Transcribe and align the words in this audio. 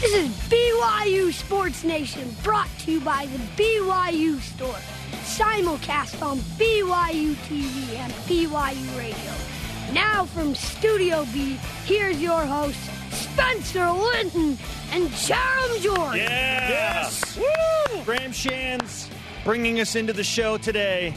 This 0.00 0.14
is 0.14 0.28
BYU 0.48 1.32
Sports 1.32 1.82
Nation 1.82 2.34
brought 2.44 2.68
to 2.80 2.92
you 2.92 3.00
by 3.00 3.26
the 3.26 3.38
BYU 3.60 4.38
Store. 4.40 4.78
Simulcast 5.24 6.22
on 6.22 6.38
BYU 6.38 7.34
TV 7.34 7.96
and 7.96 8.12
BYU 8.12 8.96
Radio. 8.96 9.92
Now 9.92 10.24
from 10.26 10.54
Studio 10.54 11.26
B, 11.34 11.58
here's 11.84 12.22
your 12.22 12.46
hosts, 12.46 12.88
Spencer 13.10 13.90
Linton 13.90 14.56
and 14.92 15.08
Jarom 15.08 15.82
Jordan. 15.82 16.18
Yeah. 16.18 16.68
Yes. 16.68 17.36
Woo! 17.36 18.04
Graham 18.04 18.30
Shands 18.30 19.10
bringing 19.42 19.80
us 19.80 19.96
into 19.96 20.12
the 20.12 20.22
show 20.22 20.58
today. 20.58 21.12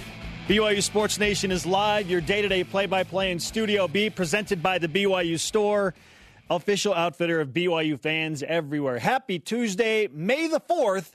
BYU 0.47 0.81
Sports 0.81 1.19
Nation 1.19 1.51
is 1.51 1.67
live, 1.67 2.09
your 2.09 2.19
day 2.19 2.41
to 2.41 2.47
day 2.47 2.63
play 2.63 2.87
by 2.87 3.03
play 3.03 3.31
in 3.31 3.39
Studio 3.39 3.87
B, 3.87 4.09
presented 4.09 4.63
by 4.63 4.79
the 4.79 4.87
BYU 4.87 5.39
Store, 5.39 5.93
official 6.55 6.93
outfitter 6.93 7.39
of 7.39 7.49
BYU 7.49 7.99
fans 7.99 8.43
everywhere. 8.43 8.99
Happy 8.99 9.39
Tuesday, 9.39 10.07
May 10.11 10.47
the 10.47 10.59
4th 10.59 11.11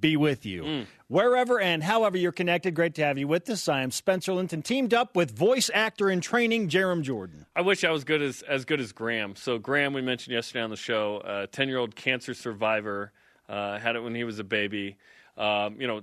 be 0.00 0.16
with 0.16 0.46
you. 0.46 0.86
Wherever 1.08 1.60
and 1.60 1.82
however 1.82 2.16
you're 2.16 2.32
connected, 2.32 2.74
great 2.74 2.94
to 2.96 3.04
have 3.04 3.18
you 3.18 3.28
with 3.28 3.48
us. 3.50 3.68
I 3.68 3.82
am 3.82 3.90
Spencer 3.90 4.32
Linton, 4.32 4.62
teamed 4.62 4.92
up 4.92 5.14
with 5.14 5.36
voice 5.36 5.70
actor 5.72 6.10
in 6.10 6.20
training, 6.20 6.68
Jarom 6.68 7.02
Jordan. 7.02 7.46
I 7.54 7.60
wish 7.60 7.84
I 7.84 7.90
was 7.90 8.02
good 8.02 8.20
as 8.20 8.42
as 8.42 8.64
good 8.64 8.80
as 8.80 8.92
Graham. 8.92 9.36
So 9.36 9.58
Graham, 9.58 9.92
we 9.92 10.02
mentioned 10.02 10.34
yesterday 10.34 10.62
on 10.62 10.70
the 10.70 10.76
show, 10.76 11.46
ten 11.52 11.68
year 11.68 11.78
old 11.78 11.94
cancer 11.94 12.34
survivor, 12.34 13.12
uh, 13.48 13.78
had 13.78 13.94
it 13.94 14.00
when 14.02 14.14
he 14.14 14.24
was 14.24 14.40
a 14.40 14.44
baby. 14.44 14.96
Um, 15.36 15.80
you 15.80 15.86
know, 15.86 16.02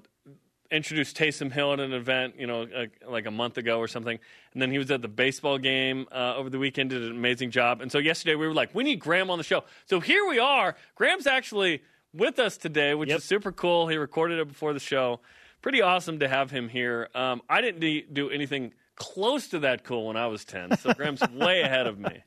introduced 0.73 1.15
Taysom 1.17 1.51
Hill 1.51 1.73
at 1.73 1.79
an 1.79 1.93
event, 1.93 2.35
you 2.37 2.47
know, 2.47 2.63
uh, 2.63 2.85
like 3.09 3.25
a 3.25 3.31
month 3.31 3.57
ago 3.57 3.77
or 3.79 3.87
something, 3.87 4.19
and 4.53 4.61
then 4.61 4.71
he 4.71 4.77
was 4.77 4.89
at 4.91 5.01
the 5.01 5.07
baseball 5.07 5.57
game 5.57 6.07
uh, 6.11 6.35
over 6.35 6.49
the 6.49 6.59
weekend, 6.59 6.89
did 6.89 7.03
an 7.03 7.11
amazing 7.11 7.51
job. 7.51 7.79
And 7.81 7.91
so 7.91 7.97
yesterday 7.99 8.35
we 8.35 8.47
were 8.47 8.53
like, 8.53 8.73
we 8.75 8.83
need 8.83 8.99
Graham 8.99 9.29
on 9.29 9.37
the 9.37 9.43
show. 9.43 9.63
So 9.85 9.99
here 9.99 10.27
we 10.27 10.39
are. 10.39 10.75
Graham's 10.95 11.27
actually 11.27 11.81
with 12.13 12.39
us 12.39 12.57
today, 12.57 12.93
which 12.93 13.09
Yep. 13.09 13.19
is 13.19 13.23
super 13.23 13.51
cool. 13.51 13.87
He 13.87 13.95
recorded 13.97 14.39
it 14.39 14.47
before 14.47 14.73
the 14.73 14.79
show. 14.79 15.19
Pretty 15.61 15.81
awesome 15.81 16.19
to 16.19 16.27
have 16.27 16.51
him 16.51 16.67
here. 16.67 17.07
Um, 17.15 17.41
I 17.49 17.61
didn't 17.61 17.79
de- 17.79 18.01
do 18.11 18.29
anything 18.29 18.73
close 18.95 19.47
to 19.49 19.59
that 19.59 19.83
cool 19.85 20.07
when 20.07 20.17
I 20.17 20.27
was 20.27 20.43
10, 20.43 20.77
so 20.77 20.93
Graham's 20.93 21.21
way 21.33 21.61
ahead 21.61 21.87
of 21.87 21.97
me. 21.97 22.21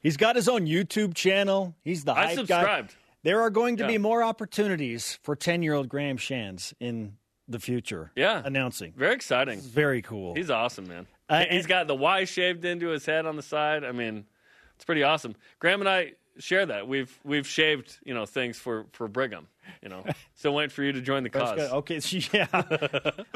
He's 0.00 0.16
got 0.16 0.36
his 0.36 0.48
own 0.48 0.66
YouTube 0.66 1.14
channel. 1.14 1.74
He's 1.84 2.04
the 2.04 2.12
I 2.12 2.26
hype 2.28 2.36
subscribed. 2.36 2.88
guy. 2.90 2.94
There 3.24 3.40
are 3.42 3.50
going 3.50 3.76
to 3.78 3.86
be 3.86 3.98
more 3.98 4.22
opportunities 4.22 5.18
for 5.22 5.36
10 5.36 5.62
year 5.62 5.74
old 5.74 5.88
Graham 5.88 6.16
Shands 6.16 6.72
in 6.80 7.17
the 7.48 7.58
future. 7.58 8.12
Yeah. 8.14 8.42
Announcing. 8.44 8.92
Very 8.96 9.14
exciting. 9.14 9.60
Very 9.60 10.02
cool. 10.02 10.34
He's 10.34 10.50
awesome, 10.50 10.86
man. 10.86 11.06
Uh, 11.28 11.44
He's 11.50 11.66
got 11.66 11.86
the 11.86 11.94
Y 11.94 12.24
shaved 12.24 12.64
into 12.64 12.88
his 12.88 13.04
head 13.04 13.26
on 13.26 13.36
the 13.36 13.42
side. 13.42 13.84
I 13.84 13.92
mean, 13.92 14.24
it's 14.76 14.84
pretty 14.84 15.02
awesome. 15.02 15.34
Graham 15.58 15.80
and 15.80 15.88
I 15.88 16.12
share 16.38 16.64
that. 16.66 16.88
We've 16.88 17.16
we've 17.24 17.46
shaved, 17.46 17.98
you 18.04 18.14
know, 18.14 18.26
things 18.26 18.58
for 18.58 18.86
for 18.92 19.08
Brigham. 19.08 19.48
You 19.82 19.88
know, 19.88 20.04
still 20.34 20.54
waiting 20.54 20.70
for 20.70 20.82
you 20.82 20.92
to 20.92 21.00
join 21.00 21.22
the 21.22 21.30
cause. 21.30 21.58
Okay, 21.58 22.00
so 22.00 22.18
yeah. 22.32 22.46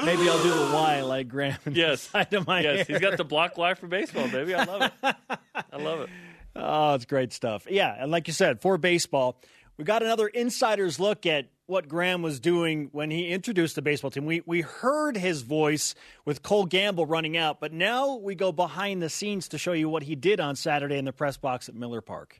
Maybe 0.03 0.29
I'll 0.29 0.43
do 0.43 0.53
the 0.53 0.71
Y 0.73 1.01
like 1.01 1.27
Graham. 1.27 1.57
Yes, 1.71 2.01
side 2.11 2.33
of 2.33 2.47
my 2.47 2.61
yes. 2.61 2.87
hair. 2.87 2.97
He's 2.97 2.99
got 2.99 3.17
the 3.17 3.25
block 3.25 3.57
Y 3.57 3.73
for 3.75 3.87
baseball, 3.87 4.27
baby. 4.27 4.55
I 4.55 4.63
love 4.63 4.81
it. 4.81 5.15
I 5.71 5.77
love 5.77 6.01
it. 6.01 6.09
Oh, 6.55 6.93
it's 6.93 7.05
great 7.05 7.33
stuff. 7.33 7.67
Yeah, 7.69 7.95
and 7.97 8.11
like 8.11 8.27
you 8.27 8.33
said, 8.33 8.61
for 8.61 8.77
baseball, 8.77 9.39
we 9.77 9.85
got 9.85 10.03
another 10.03 10.27
insider's 10.27 10.99
look 10.99 11.25
at 11.25 11.47
what 11.73 11.87
Graham 11.87 12.21
was 12.21 12.39
doing 12.39 12.89
when 12.91 13.09
he 13.09 13.29
introduced 13.29 13.75
the 13.75 13.81
baseball 13.81 14.11
team. 14.11 14.27
We 14.27 14.43
we 14.45 14.61
heard 14.61 15.17
his 15.17 15.41
voice 15.41 15.95
with 16.23 16.43
Cole 16.43 16.65
Gamble 16.65 17.07
running 17.07 17.35
out, 17.35 17.59
but 17.59 17.73
now 17.73 18.17
we 18.17 18.35
go 18.35 18.51
behind 18.51 19.01
the 19.01 19.09
scenes 19.09 19.47
to 19.47 19.57
show 19.57 19.73
you 19.73 19.89
what 19.89 20.03
he 20.03 20.15
did 20.15 20.39
on 20.39 20.55
Saturday 20.55 20.97
in 20.97 21.05
the 21.05 21.11
press 21.11 21.35
box 21.35 21.67
at 21.67 21.73
Miller 21.73 21.99
Park. 21.99 22.39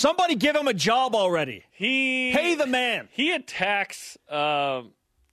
Somebody 0.00 0.34
give 0.34 0.56
him 0.56 0.66
a 0.66 0.72
job 0.74 1.14
already. 1.14 1.64
He 1.72 2.32
Pay 2.34 2.54
the 2.54 2.66
man. 2.66 3.08
He 3.12 3.32
attacks, 3.32 4.16
uh, 4.28 4.82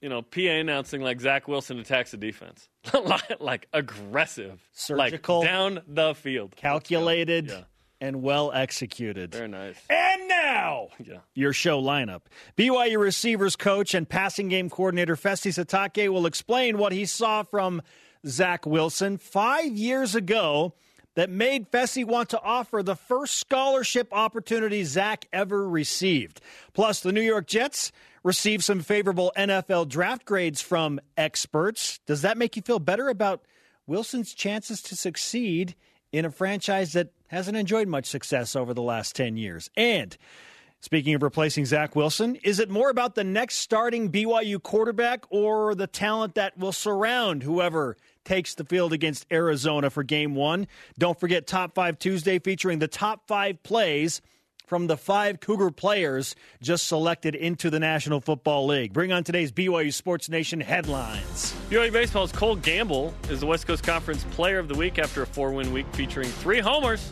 you 0.01 0.09
know, 0.09 0.21
PA 0.21 0.41
announcing 0.41 1.01
like 1.01 1.21
Zach 1.21 1.47
Wilson 1.47 1.79
attacks 1.79 2.11
the 2.11 2.17
defense, 2.17 2.67
like, 3.39 3.67
aggressive, 3.73 4.59
Surgical. 4.73 5.39
like 5.39 5.47
down 5.47 5.81
the 5.87 6.13
field, 6.15 6.55
Calculated 6.57 7.47
Yeah. 7.47 7.61
and 8.01 8.21
well 8.21 8.51
executed. 8.51 9.31
Very 9.33 9.47
nice. 9.47 9.77
And 9.89 10.27
now, 10.27 10.89
Yeah. 11.01 11.19
your 11.33 11.53
show 11.53 11.81
lineup. 11.81 12.23
BYU 12.57 12.99
receivers 12.99 13.55
coach 13.55 13.93
and 13.93 14.07
passing 14.07 14.49
game 14.49 14.69
coordinator 14.69 15.15
Fesi 15.15 15.51
Sitake 15.53 16.09
will 16.11 16.25
explain 16.25 16.77
what 16.77 16.91
he 16.91 17.05
saw 17.05 17.43
from 17.43 17.81
Zach 18.25 18.65
Wilson 18.65 19.17
five 19.17 19.71
years 19.71 20.13
ago 20.13 20.73
that 21.17 21.31
made 21.31 21.71
Fesi 21.71 22.05
want 22.05 22.29
to 22.29 22.39
offer 22.41 22.83
the 22.83 22.95
first 22.95 23.37
scholarship 23.37 24.07
opportunity 24.11 24.83
Zach 24.83 25.27
ever 25.33 25.67
received. 25.67 26.39
Plus, 26.73 26.99
the 26.99 27.11
New 27.11 27.21
York 27.21 27.47
Jets 27.47 27.91
received 28.23 28.63
some 28.63 28.81
favorable 28.81 29.33
NFL 29.35 29.89
draft 29.89 30.25
grades 30.25 30.61
from 30.61 30.99
experts. 31.17 31.97
Does 32.05 32.21
that 32.21 32.37
make 32.37 32.55
you 32.55 32.61
feel 32.61 32.77
better 32.77 33.09
about 33.09 33.41
Wilson's 33.87 34.35
chances 34.35 34.79
to 34.83 34.95
succeed 34.95 35.73
in 36.11 36.23
a 36.23 36.29
franchise 36.29 36.93
that 36.93 37.09
hasn't 37.29 37.57
enjoyed 37.57 37.87
much 37.87 38.05
success 38.05 38.55
over 38.55 38.75
the 38.75 38.83
last 38.83 39.15
10 39.15 39.37
years? 39.37 39.71
And 39.75 40.15
Speaking 40.79 41.15
of 41.15 41.23
replacing 41.23 41.65
Zach 41.65 41.95
Wilson, 41.95 42.35
is 42.43 42.59
it 42.59 42.69
more 42.69 42.91
about 42.91 43.15
the 43.15 43.23
next 43.23 43.55
starting 43.55 44.11
BYU 44.11 44.61
quarterback 44.61 45.25
or 45.31 45.73
the 45.73 45.87
talent 45.87 46.35
that 46.35 46.55
will 46.55 46.71
surround 46.71 47.41
whoever 47.41 47.97
takes 48.27 48.55
the 48.55 48.65
field 48.65 48.91
against 48.91 49.25
Arizona 49.31 49.89
for 49.89 50.03
game 50.03 50.35
one? 50.35 50.67
Don't 50.99 51.17
forget 51.17 51.47
Top 51.47 51.73
5 51.73 51.97
Tuesday 51.97 52.39
featuring 52.39 52.79
the 52.79 52.87
top 52.87 53.25
five 53.25 53.63
plays 53.63 54.21
from 54.65 54.87
the 54.87 54.97
five 54.97 55.39
Cougar 55.39 55.71
players 55.71 56.35
just 56.61 56.87
selected 56.87 57.35
into 57.35 57.69
the 57.69 57.79
National 57.79 58.19
Football 58.19 58.67
League. 58.67 58.91
Bring 58.91 59.13
on 59.13 59.23
today's 59.23 59.53
BYU 59.53 59.93
Sports 59.93 60.27
Nation 60.27 60.59
headlines. 60.59 61.55
BYU 61.69 61.91
Baseball's 61.93 62.33
Cole 62.33 62.57
Gamble 62.57 63.13
is 63.29 63.39
the 63.39 63.45
West 63.45 63.65
Coast 63.65 63.83
Conference 63.83 64.25
Player 64.31 64.59
of 64.59 64.67
the 64.67 64.75
Week 64.75 64.99
after 64.99 65.23
a 65.23 65.25
four-win 65.25 65.71
week 65.71 65.85
featuring 65.93 66.27
three 66.27 66.59
homers. 66.59 67.09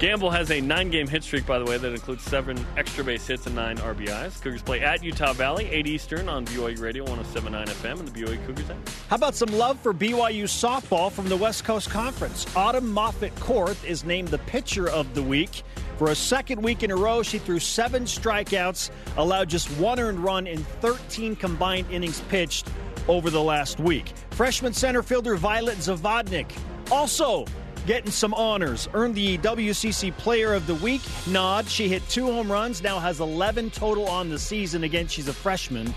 Gamble 0.00 0.30
has 0.30 0.50
a 0.50 0.62
nine-game 0.62 1.06
hit 1.06 1.22
streak, 1.22 1.44
by 1.44 1.58
the 1.58 1.64
way, 1.66 1.76
that 1.76 1.92
includes 1.92 2.22
seven 2.22 2.56
extra 2.78 3.04
base 3.04 3.26
hits 3.26 3.44
and 3.44 3.54
nine 3.54 3.76
RBIs. 3.76 4.40
Cougars 4.40 4.62
play 4.62 4.80
at 4.80 5.04
Utah 5.04 5.34
Valley, 5.34 5.68
8 5.70 5.86
Eastern 5.86 6.26
on 6.26 6.46
BYU 6.46 6.80
Radio 6.80 7.04
107.9 7.04 7.66
FM 7.66 8.00
and 8.00 8.08
the 8.08 8.22
BYU 8.22 8.46
Cougars 8.46 8.70
app. 8.70 8.78
How 9.10 9.16
about 9.16 9.34
some 9.34 9.50
love 9.50 9.78
for 9.78 9.92
BYU 9.92 10.44
softball 10.44 11.12
from 11.12 11.28
the 11.28 11.36
West 11.36 11.64
Coast 11.64 11.90
Conference? 11.90 12.46
Autumn 12.56 12.90
Moffat-Korth 12.90 13.84
is 13.84 14.02
named 14.02 14.28
the 14.28 14.38
pitcher 14.38 14.88
of 14.88 15.12
the 15.14 15.22
week. 15.22 15.64
For 15.98 16.12
a 16.12 16.16
second 16.16 16.62
week 16.62 16.82
in 16.82 16.90
a 16.90 16.96
row, 16.96 17.22
she 17.22 17.38
threw 17.38 17.58
seven 17.58 18.04
strikeouts, 18.04 18.88
allowed 19.18 19.50
just 19.50 19.70
one 19.72 20.00
earned 20.00 20.20
run 20.20 20.46
in 20.46 20.64
13 20.80 21.36
combined 21.36 21.90
innings 21.90 22.22
pitched 22.30 22.68
over 23.06 23.28
the 23.28 23.42
last 23.42 23.78
week. 23.78 24.14
Freshman 24.30 24.72
center 24.72 25.02
fielder 25.02 25.36
Violet 25.36 25.76
Zavodnik 25.76 26.50
also 26.90 27.44
getting 27.90 28.12
some 28.12 28.32
honors. 28.34 28.88
Earned 28.94 29.16
the 29.16 29.36
WCC 29.38 30.16
Player 30.16 30.54
of 30.54 30.64
the 30.68 30.76
Week 30.76 31.00
nod. 31.26 31.66
She 31.66 31.88
hit 31.88 32.08
two 32.08 32.24
home 32.24 32.50
runs, 32.50 32.84
now 32.84 33.00
has 33.00 33.18
11 33.18 33.72
total 33.72 34.06
on 34.06 34.30
the 34.30 34.38
season. 34.38 34.84
Again, 34.84 35.08
she's 35.08 35.26
a 35.26 35.32
freshman 35.32 35.92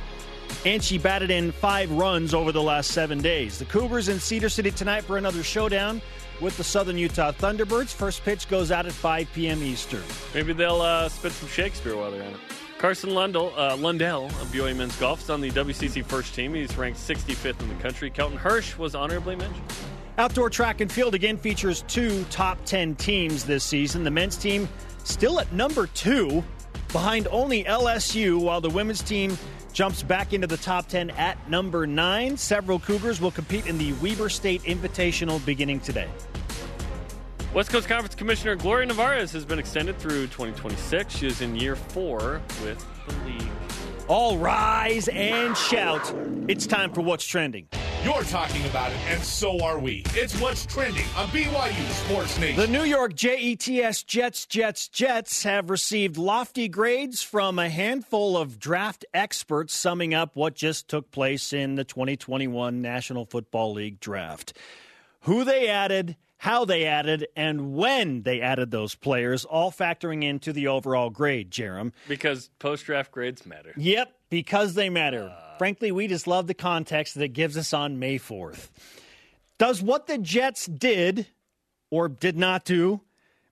and 0.65 0.83
she 0.83 0.97
batted 0.97 1.29
in 1.29 1.51
five 1.51 1.91
runs 1.91 2.33
over 2.33 2.51
the 2.51 2.63
last 2.63 2.93
seven 2.93 3.21
days. 3.21 3.59
The 3.59 3.65
Cougars 3.65 4.09
in 4.09 4.19
Cedar 4.19 4.49
City 4.49 4.71
tonight 4.71 5.03
for 5.03 5.19
another 5.19 5.43
showdown 5.43 6.01
with 6.41 6.57
the 6.57 6.63
Southern 6.63 6.97
Utah 6.97 7.31
Thunderbirds. 7.31 7.93
First 7.93 8.23
pitch 8.23 8.49
goes 8.49 8.71
out 8.71 8.87
at 8.87 8.91
5 8.91 9.31
p.m. 9.35 9.61
Eastern. 9.61 10.01
Maybe 10.33 10.51
they'll 10.51 10.81
uh, 10.81 11.09
spit 11.09 11.31
some 11.33 11.47
Shakespeare 11.47 11.95
while 11.95 12.09
they're 12.09 12.23
at 12.23 12.33
it. 12.33 12.39
Carson 12.79 13.11
Lundell, 13.11 13.53
uh, 13.55 13.77
Lundell 13.77 14.25
of 14.25 14.47
BYU 14.47 14.75
men's 14.75 14.95
golf 14.95 15.21
is 15.21 15.29
on 15.29 15.41
the 15.41 15.51
WCC 15.51 16.03
first 16.03 16.33
team. 16.33 16.55
He's 16.55 16.75
ranked 16.75 16.97
65th 16.97 17.61
in 17.61 17.69
the 17.69 17.75
country. 17.83 18.09
Kelton 18.09 18.39
Hirsch 18.39 18.79
was 18.79 18.95
honorably 18.95 19.35
mentioned. 19.35 19.61
Outdoor 20.17 20.49
track 20.51 20.79
and 20.79 20.91
field 20.91 21.15
again 21.15 21.37
features 21.37 21.83
two 21.87 22.23
top 22.25 22.63
10 22.65 22.95
teams 22.95 23.43
this 23.45 23.63
season. 23.63 24.03
The 24.03 24.11
men's 24.11 24.37
team 24.37 24.69
still 25.03 25.39
at 25.39 25.51
number 25.51 25.87
two, 25.87 26.43
behind 26.91 27.27
only 27.31 27.63
LSU, 27.63 28.39
while 28.39 28.61
the 28.61 28.69
women's 28.69 29.01
team 29.01 29.35
jumps 29.73 30.03
back 30.03 30.31
into 30.31 30.45
the 30.45 30.57
top 30.57 30.87
10 30.87 31.09
at 31.11 31.49
number 31.49 31.87
nine. 31.87 32.37
Several 32.37 32.77
Cougars 32.77 33.19
will 33.19 33.31
compete 33.31 33.65
in 33.65 33.79
the 33.79 33.93
Weber 33.93 34.29
State 34.29 34.61
Invitational 34.63 35.43
beginning 35.45 35.79
today. 35.79 36.07
West 37.55 37.71
Coast 37.71 37.87
Conference 37.87 38.13
Commissioner 38.13 38.55
Gloria 38.55 38.87
Nevarez 38.87 39.33
has 39.33 39.45
been 39.45 39.57
extended 39.57 39.97
through 39.97 40.27
2026. 40.27 41.15
She 41.15 41.25
is 41.25 41.41
in 41.41 41.55
year 41.55 41.75
four 41.75 42.39
with 42.63 42.85
the 43.07 43.15
league. 43.25 43.49
All 44.07 44.37
rise 44.37 45.07
and 45.07 45.57
shout. 45.57 46.13
It's 46.47 46.67
time 46.67 46.91
for 46.93 47.01
What's 47.01 47.25
Trending. 47.25 47.67
You're 48.03 48.23
talking 48.23 48.65
about 48.65 48.91
it, 48.91 48.97
and 49.07 49.23
so 49.23 49.63
are 49.63 49.79
we. 49.79 50.03
It's 50.07 50.37
what's 50.41 50.65
trending 50.65 51.05
on 51.15 51.29
BYU 51.29 51.89
Sports 52.05 52.37
Nation. 52.37 52.59
The 52.59 52.67
New 52.67 52.83
York 52.83 53.13
JETS 53.13 54.05
Jets, 54.05 54.43
Jets, 54.45 54.89
Jets 54.89 55.43
have 55.43 55.69
received 55.69 56.17
lofty 56.17 56.67
grades 56.67 57.23
from 57.23 57.57
a 57.57 57.69
handful 57.69 58.35
of 58.35 58.59
draft 58.59 59.05
experts 59.13 59.73
summing 59.73 60.13
up 60.13 60.35
what 60.35 60.53
just 60.53 60.89
took 60.89 61.11
place 61.11 61.53
in 61.53 61.75
the 61.75 61.85
2021 61.85 62.81
National 62.81 63.23
Football 63.23 63.71
League 63.71 64.01
draft. 64.01 64.51
Who 65.21 65.45
they 65.45 65.69
added, 65.69 66.17
how 66.43 66.65
they 66.65 66.83
added, 66.83 67.25
and 67.37 67.73
when 67.73 68.23
they 68.23 68.41
added 68.41 68.69
those 68.69 68.95
players, 68.95 69.45
all 69.45 69.71
factoring 69.71 70.25
into 70.25 70.51
the 70.51 70.67
overall 70.67 71.09
grade, 71.09 71.49
Jarom. 71.49 71.93
Because 72.09 72.49
post 72.59 72.85
draft 72.85 73.13
grades 73.13 73.45
matter. 73.45 73.71
Yep, 73.77 74.13
because 74.29 74.73
they 74.73 74.89
matter. 74.89 75.33
Frankly, 75.57 75.93
we 75.93 76.05
just 76.05 76.27
love 76.27 76.47
the 76.47 76.53
context 76.53 77.13
that 77.13 77.23
it 77.23 77.29
gives 77.29 77.55
us 77.55 77.71
on 77.71 77.97
May 77.97 78.19
4th. 78.19 78.71
Does 79.57 79.81
what 79.81 80.07
the 80.07 80.17
Jets 80.17 80.65
did 80.65 81.27
or 81.89 82.09
did 82.09 82.37
not 82.37 82.65
do 82.65 82.99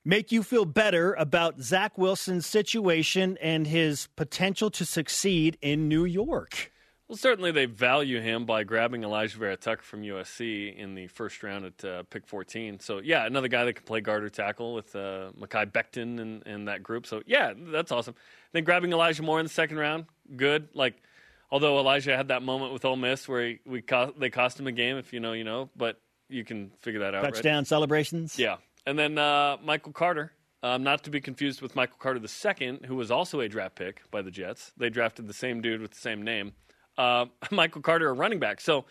make 0.03 0.33
you 0.33 0.43
feel 0.43 0.65
better 0.65 1.13
about 1.13 1.61
Zach 1.61 1.97
Wilson's 1.97 2.45
situation 2.45 3.37
and 3.41 3.67
his 3.67 4.07
potential 4.17 4.69
to 4.71 4.83
succeed 4.83 5.57
in 5.61 5.87
New 5.87 6.03
York? 6.03 6.70
Well, 7.11 7.17
certainly 7.17 7.51
they 7.51 7.65
value 7.65 8.21
him 8.21 8.45
by 8.45 8.63
grabbing 8.63 9.01
Alijah 9.01 9.33
Vera-Tucker 9.33 9.81
from 9.81 10.01
USC 10.01 10.73
in 10.77 10.95
the 10.95 11.07
first 11.07 11.43
round 11.43 11.65
at 11.65 11.83
uh, 11.83 12.03
pick 12.03 12.25
14. 12.25 12.79
So, 12.79 12.99
yeah, 12.99 13.25
another 13.25 13.49
guy 13.49 13.65
that 13.65 13.73
can 13.73 13.83
play 13.83 13.99
guard 13.99 14.23
or 14.23 14.29
tackle 14.29 14.73
with 14.73 14.95
uh, 14.95 15.31
Mekhi 15.37 15.69
Becton 15.73 16.21
and, 16.21 16.47
and 16.47 16.69
that 16.69 16.83
group. 16.83 17.05
So, 17.05 17.21
yeah, 17.25 17.51
that's 17.53 17.91
awesome. 17.91 18.15
Then 18.53 18.63
grabbing 18.63 18.93
Elijah 18.93 19.23
Moore 19.23 19.41
in 19.41 19.45
the 19.45 19.51
second 19.51 19.75
round, 19.75 20.05
good. 20.37 20.69
Like, 20.73 21.03
although 21.51 21.79
Elijah 21.79 22.15
had 22.15 22.29
that 22.29 22.43
moment 22.43 22.71
with 22.71 22.85
Ole 22.85 22.95
Miss 22.95 23.27
where 23.27 23.45
he, 23.45 23.59
we 23.65 23.81
cost, 23.81 24.17
they 24.17 24.29
cost 24.29 24.57
him 24.57 24.67
a 24.67 24.71
game, 24.71 24.95
if 24.95 25.11
you 25.11 25.19
know, 25.19 25.33
you 25.33 25.43
know, 25.43 25.69
but 25.75 25.99
you 26.29 26.45
can 26.45 26.71
figure 26.79 27.01
that 27.01 27.13
out. 27.13 27.25
Touchdown 27.25 27.57
right? 27.57 27.67
celebrations? 27.67 28.39
Yeah. 28.39 28.55
And 28.85 28.97
then 28.97 29.17
uh, 29.17 29.57
Michael 29.61 29.91
Carter, 29.91 30.31
um, 30.63 30.83
not 30.83 31.03
to 31.03 31.09
be 31.09 31.19
confused 31.19 31.61
with 31.61 31.75
Michael 31.75 31.97
Carter 31.99 32.21
II, 32.21 32.79
who 32.85 32.95
was 32.95 33.11
also 33.11 33.41
a 33.41 33.49
draft 33.49 33.75
pick 33.75 34.09
by 34.11 34.21
the 34.21 34.31
Jets. 34.31 34.71
They 34.77 34.89
drafted 34.89 35.27
the 35.27 35.33
same 35.33 35.59
dude 35.59 35.81
with 35.81 35.91
the 35.91 35.99
same 35.99 36.21
name. 36.21 36.53
Uh, 37.01 37.25
Michael 37.51 37.81
Carter, 37.81 38.09
a 38.09 38.13
running 38.13 38.39
back. 38.39 38.61
So 38.61 38.85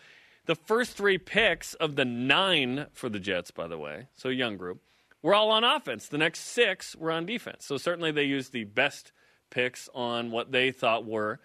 the 0.45 0.55
first 0.55 0.97
three 0.97 1.17
picks 1.17 1.73
of 1.75 1.95
the 1.95 2.05
nine 2.05 2.87
for 2.93 3.07
the 3.07 3.19
Jets, 3.19 3.51
by 3.51 3.67
the 3.67 3.77
way, 3.77 4.07
so 4.15 4.29
young 4.29 4.57
group, 4.57 4.81
were 5.21 5.33
all 5.33 5.49
on 5.49 5.63
offense. 5.63 6.07
The 6.07 6.17
next 6.17 6.39
six 6.39 6.95
were 6.95 7.11
on 7.11 7.25
defense. 7.25 7.65
So 7.65 7.77
certainly 7.77 8.11
they 8.11 8.23
used 8.23 8.51
the 8.51 8.65
best 8.65 9.11
picks 9.49 9.87
on 9.93 10.31
what 10.31 10.51
they 10.51 10.71
thought 10.71 11.05
were, 11.05 11.39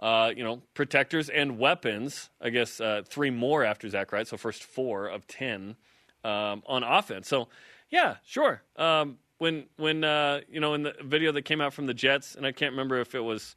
uh, 0.00 0.32
you 0.34 0.42
know, 0.42 0.62
protectors 0.74 1.28
and 1.28 1.58
weapons. 1.58 2.30
I 2.40 2.50
guess 2.50 2.80
uh, 2.80 3.02
three 3.04 3.30
more 3.30 3.64
after 3.64 3.88
Zach 3.88 4.12
Wright, 4.12 4.26
so 4.26 4.36
first 4.36 4.64
four 4.64 5.08
of 5.08 5.26
ten 5.26 5.76
um, 6.24 6.62
on 6.66 6.82
offense. 6.82 7.28
So 7.28 7.48
yeah, 7.90 8.16
sure. 8.24 8.62
Um, 8.76 9.18
when 9.38 9.64
when 9.76 10.02
uh, 10.04 10.40
you 10.48 10.60
know 10.60 10.72
in 10.74 10.82
the 10.82 10.94
video 11.02 11.32
that 11.32 11.42
came 11.42 11.60
out 11.60 11.74
from 11.74 11.86
the 11.86 11.94
Jets, 11.94 12.36
and 12.36 12.46
I 12.46 12.52
can't 12.52 12.72
remember 12.72 13.00
if 13.00 13.14
it 13.14 13.20
was 13.20 13.56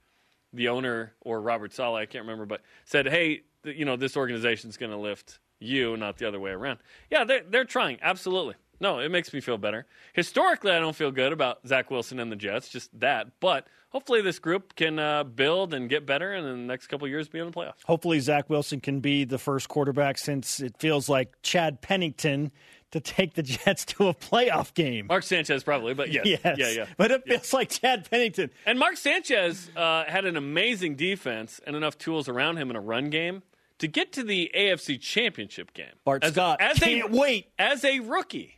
the 0.53 0.69
owner 0.69 1.13
or 1.21 1.41
Robert 1.41 1.73
Saleh, 1.73 2.01
I 2.01 2.05
can't 2.05 2.23
remember, 2.23 2.45
but 2.45 2.61
said, 2.85 3.07
"Hey, 3.07 3.43
you 3.63 3.85
know, 3.85 3.95
this 3.95 4.17
organization's 4.17 4.77
going 4.77 4.91
to 4.91 4.97
lift 4.97 5.39
you, 5.59 5.97
not 5.97 6.17
the 6.17 6.27
other 6.27 6.39
way 6.39 6.51
around." 6.51 6.79
Yeah, 7.09 7.23
they're 7.23 7.43
they're 7.47 7.65
trying. 7.65 7.99
Absolutely. 8.01 8.55
No, 8.81 8.99
it 8.99 9.09
makes 9.09 9.33
me 9.33 9.41
feel 9.41 9.57
better. 9.57 9.85
Historically, 10.13 10.71
I 10.71 10.79
don't 10.79 10.95
feel 10.95 11.11
good 11.11 11.33
about 11.33 11.67
Zach 11.67 11.91
Wilson 11.91 12.19
and 12.19 12.31
the 12.31 12.37
Jets, 12.37 12.69
just 12.69 12.97
that. 12.99 13.27
But 13.41 13.67
hopefully, 13.89 14.21
this 14.21 14.39
group 14.39 14.75
can 14.75 14.97
uh, 14.99 15.25
build 15.25 15.73
and 15.73 15.89
get 15.89 16.05
better, 16.05 16.31
and 16.31 16.47
in 16.47 16.53
the 16.61 16.65
next 16.65 16.87
couple 16.87 17.05
of 17.05 17.11
years, 17.11 17.27
be 17.27 17.39
in 17.39 17.45
the 17.47 17.51
playoffs. 17.51 17.83
Hopefully, 17.85 18.19
Zach 18.21 18.49
Wilson 18.49 18.79
can 18.79 19.01
be 19.01 19.25
the 19.25 19.37
first 19.37 19.67
quarterback 19.67 20.17
since 20.17 20.61
it 20.61 20.77
feels 20.79 21.09
like 21.09 21.33
Chad 21.41 21.81
Pennington 21.81 22.51
to 22.91 22.99
take 22.99 23.35
the 23.35 23.43
Jets 23.43 23.85
to 23.85 24.07
a 24.07 24.13
playoff 24.13 24.73
game. 24.73 25.07
Mark 25.07 25.23
Sanchez 25.23 25.63
probably, 25.63 25.93
but 25.93 26.11
yes, 26.11 26.25
yes. 26.25 26.57
yeah, 26.57 26.69
yeah. 26.69 26.85
But 26.97 27.11
it 27.11 27.23
feels 27.25 27.53
like 27.53 27.69
Chad 27.69 28.09
Pennington. 28.09 28.49
And 28.65 28.79
Mark 28.79 28.97
Sanchez 28.97 29.69
uh, 29.75 30.05
had 30.05 30.25
an 30.25 30.37
amazing 30.37 30.95
defense 30.95 31.59
and 31.65 31.75
enough 31.75 31.97
tools 31.97 32.27
around 32.27 32.57
him 32.57 32.69
in 32.69 32.75
a 32.75 32.81
run 32.81 33.09
game 33.09 33.43
to 33.79 33.87
get 33.87 34.11
to 34.13 34.23
the 34.23 34.51
AFC 34.55 34.99
Championship 34.99 35.73
game. 35.73 35.93
Bart 36.03 36.23
as, 36.23 36.33
Scott 36.33 36.61
as 36.61 36.77
can't 36.77 37.13
a, 37.13 37.17
wait. 37.17 37.47
as 37.57 37.83
a 37.83 37.99
rookie. 37.99 38.55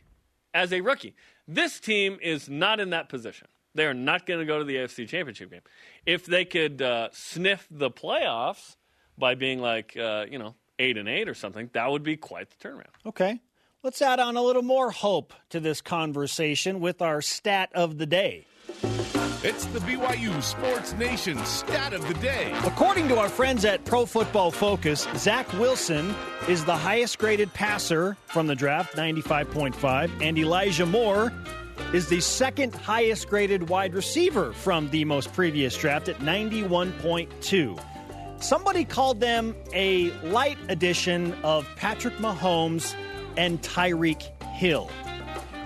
As 0.54 0.70
a 0.70 0.82
rookie, 0.82 1.14
this 1.48 1.80
team 1.80 2.18
is 2.20 2.48
not 2.48 2.78
in 2.78 2.90
that 2.90 3.08
position. 3.08 3.48
They 3.74 3.86
are 3.86 3.94
not 3.94 4.26
going 4.26 4.40
to 4.40 4.44
go 4.44 4.58
to 4.58 4.64
the 4.64 4.76
AFC 4.76 5.08
Championship 5.08 5.50
game. 5.50 5.62
If 6.04 6.26
they 6.26 6.44
could 6.44 6.82
uh, 6.82 7.08
sniff 7.12 7.66
the 7.70 7.90
playoffs 7.90 8.76
by 9.16 9.34
being 9.34 9.60
like, 9.60 9.96
uh, 9.96 10.26
you 10.30 10.38
know, 10.38 10.54
eight 10.78 10.98
and 10.98 11.08
eight 11.08 11.28
or 11.28 11.34
something, 11.34 11.70
that 11.72 11.90
would 11.90 12.02
be 12.02 12.16
quite 12.16 12.48
the 12.50 12.68
turnaround. 12.68 12.90
Okay. 13.06 13.40
Let's 13.84 14.00
add 14.00 14.20
on 14.20 14.36
a 14.36 14.42
little 14.42 14.62
more 14.62 14.92
hope 14.92 15.34
to 15.50 15.58
this 15.58 15.80
conversation 15.80 16.78
with 16.78 17.02
our 17.02 17.20
stat 17.20 17.68
of 17.74 17.98
the 17.98 18.06
day. 18.06 18.46
It's 19.42 19.64
the 19.66 19.80
BYU 19.80 20.40
Sports 20.40 20.92
Nation 20.92 21.44
stat 21.44 21.92
of 21.92 22.06
the 22.06 22.14
day. 22.14 22.54
According 22.64 23.08
to 23.08 23.18
our 23.18 23.28
friends 23.28 23.64
at 23.64 23.84
Pro 23.84 24.06
Football 24.06 24.52
Focus, 24.52 25.08
Zach 25.16 25.52
Wilson 25.54 26.14
is 26.48 26.64
the 26.64 26.76
highest 26.76 27.18
graded 27.18 27.52
passer 27.54 28.16
from 28.28 28.46
the 28.46 28.54
draft, 28.54 28.94
95.5, 28.94 30.22
and 30.22 30.38
Elijah 30.38 30.86
Moore 30.86 31.32
is 31.92 32.06
the 32.08 32.20
second 32.20 32.76
highest 32.76 33.28
graded 33.28 33.68
wide 33.68 33.94
receiver 33.94 34.52
from 34.52 34.90
the 34.90 35.04
most 35.04 35.32
previous 35.32 35.76
draft 35.76 36.08
at 36.08 36.20
91.2. 36.20 37.84
Somebody 38.40 38.84
called 38.84 39.18
them 39.18 39.56
a 39.72 40.12
light 40.20 40.58
edition 40.68 41.34
of 41.42 41.66
Patrick 41.74 42.14
Mahomes 42.18 42.94
and 43.36 43.60
Tyreek 43.62 44.22
Hill, 44.42 44.90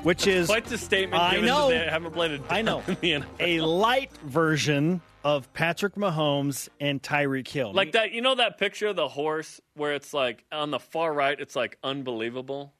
which 0.03 0.27
is 0.27 0.47
Quite 0.47 0.67
the 0.67 0.79
statement. 0.79 1.23
I 1.23 1.41
know. 1.41 1.71
that 1.71 1.85
They 1.85 1.91
haven't 1.91 2.13
played 2.13 2.33
a 2.41 2.45
I 2.53 2.63
know. 2.63 2.83
down 2.87 2.97
in 3.03 3.21
the 3.21 3.27
NFL. 3.27 3.41
a 3.41 3.61
light 3.61 4.11
version 4.25 5.01
of 5.25 5.53
Patrick 5.53 5.95
Mahomes 5.97 6.69
and 6.81 7.03
Tyreek 7.03 7.49
Hill. 7.49 7.73
Like 7.73 7.93
that, 7.93 8.13
you 8.13 8.21
know 8.21 8.37
that 8.37 8.59
picture 8.59 8.87
of 8.89 8.97
the 8.97 9.09
horse 9.09 9.61
where 9.75 9.95
it's 9.95 10.15
like 10.15 10.45
on 10.53 10.71
the 10.71 10.79
far 10.79 11.13
right, 11.13 11.39
it's 11.39 11.57
like 11.57 11.79
unbelievable, 11.83 12.73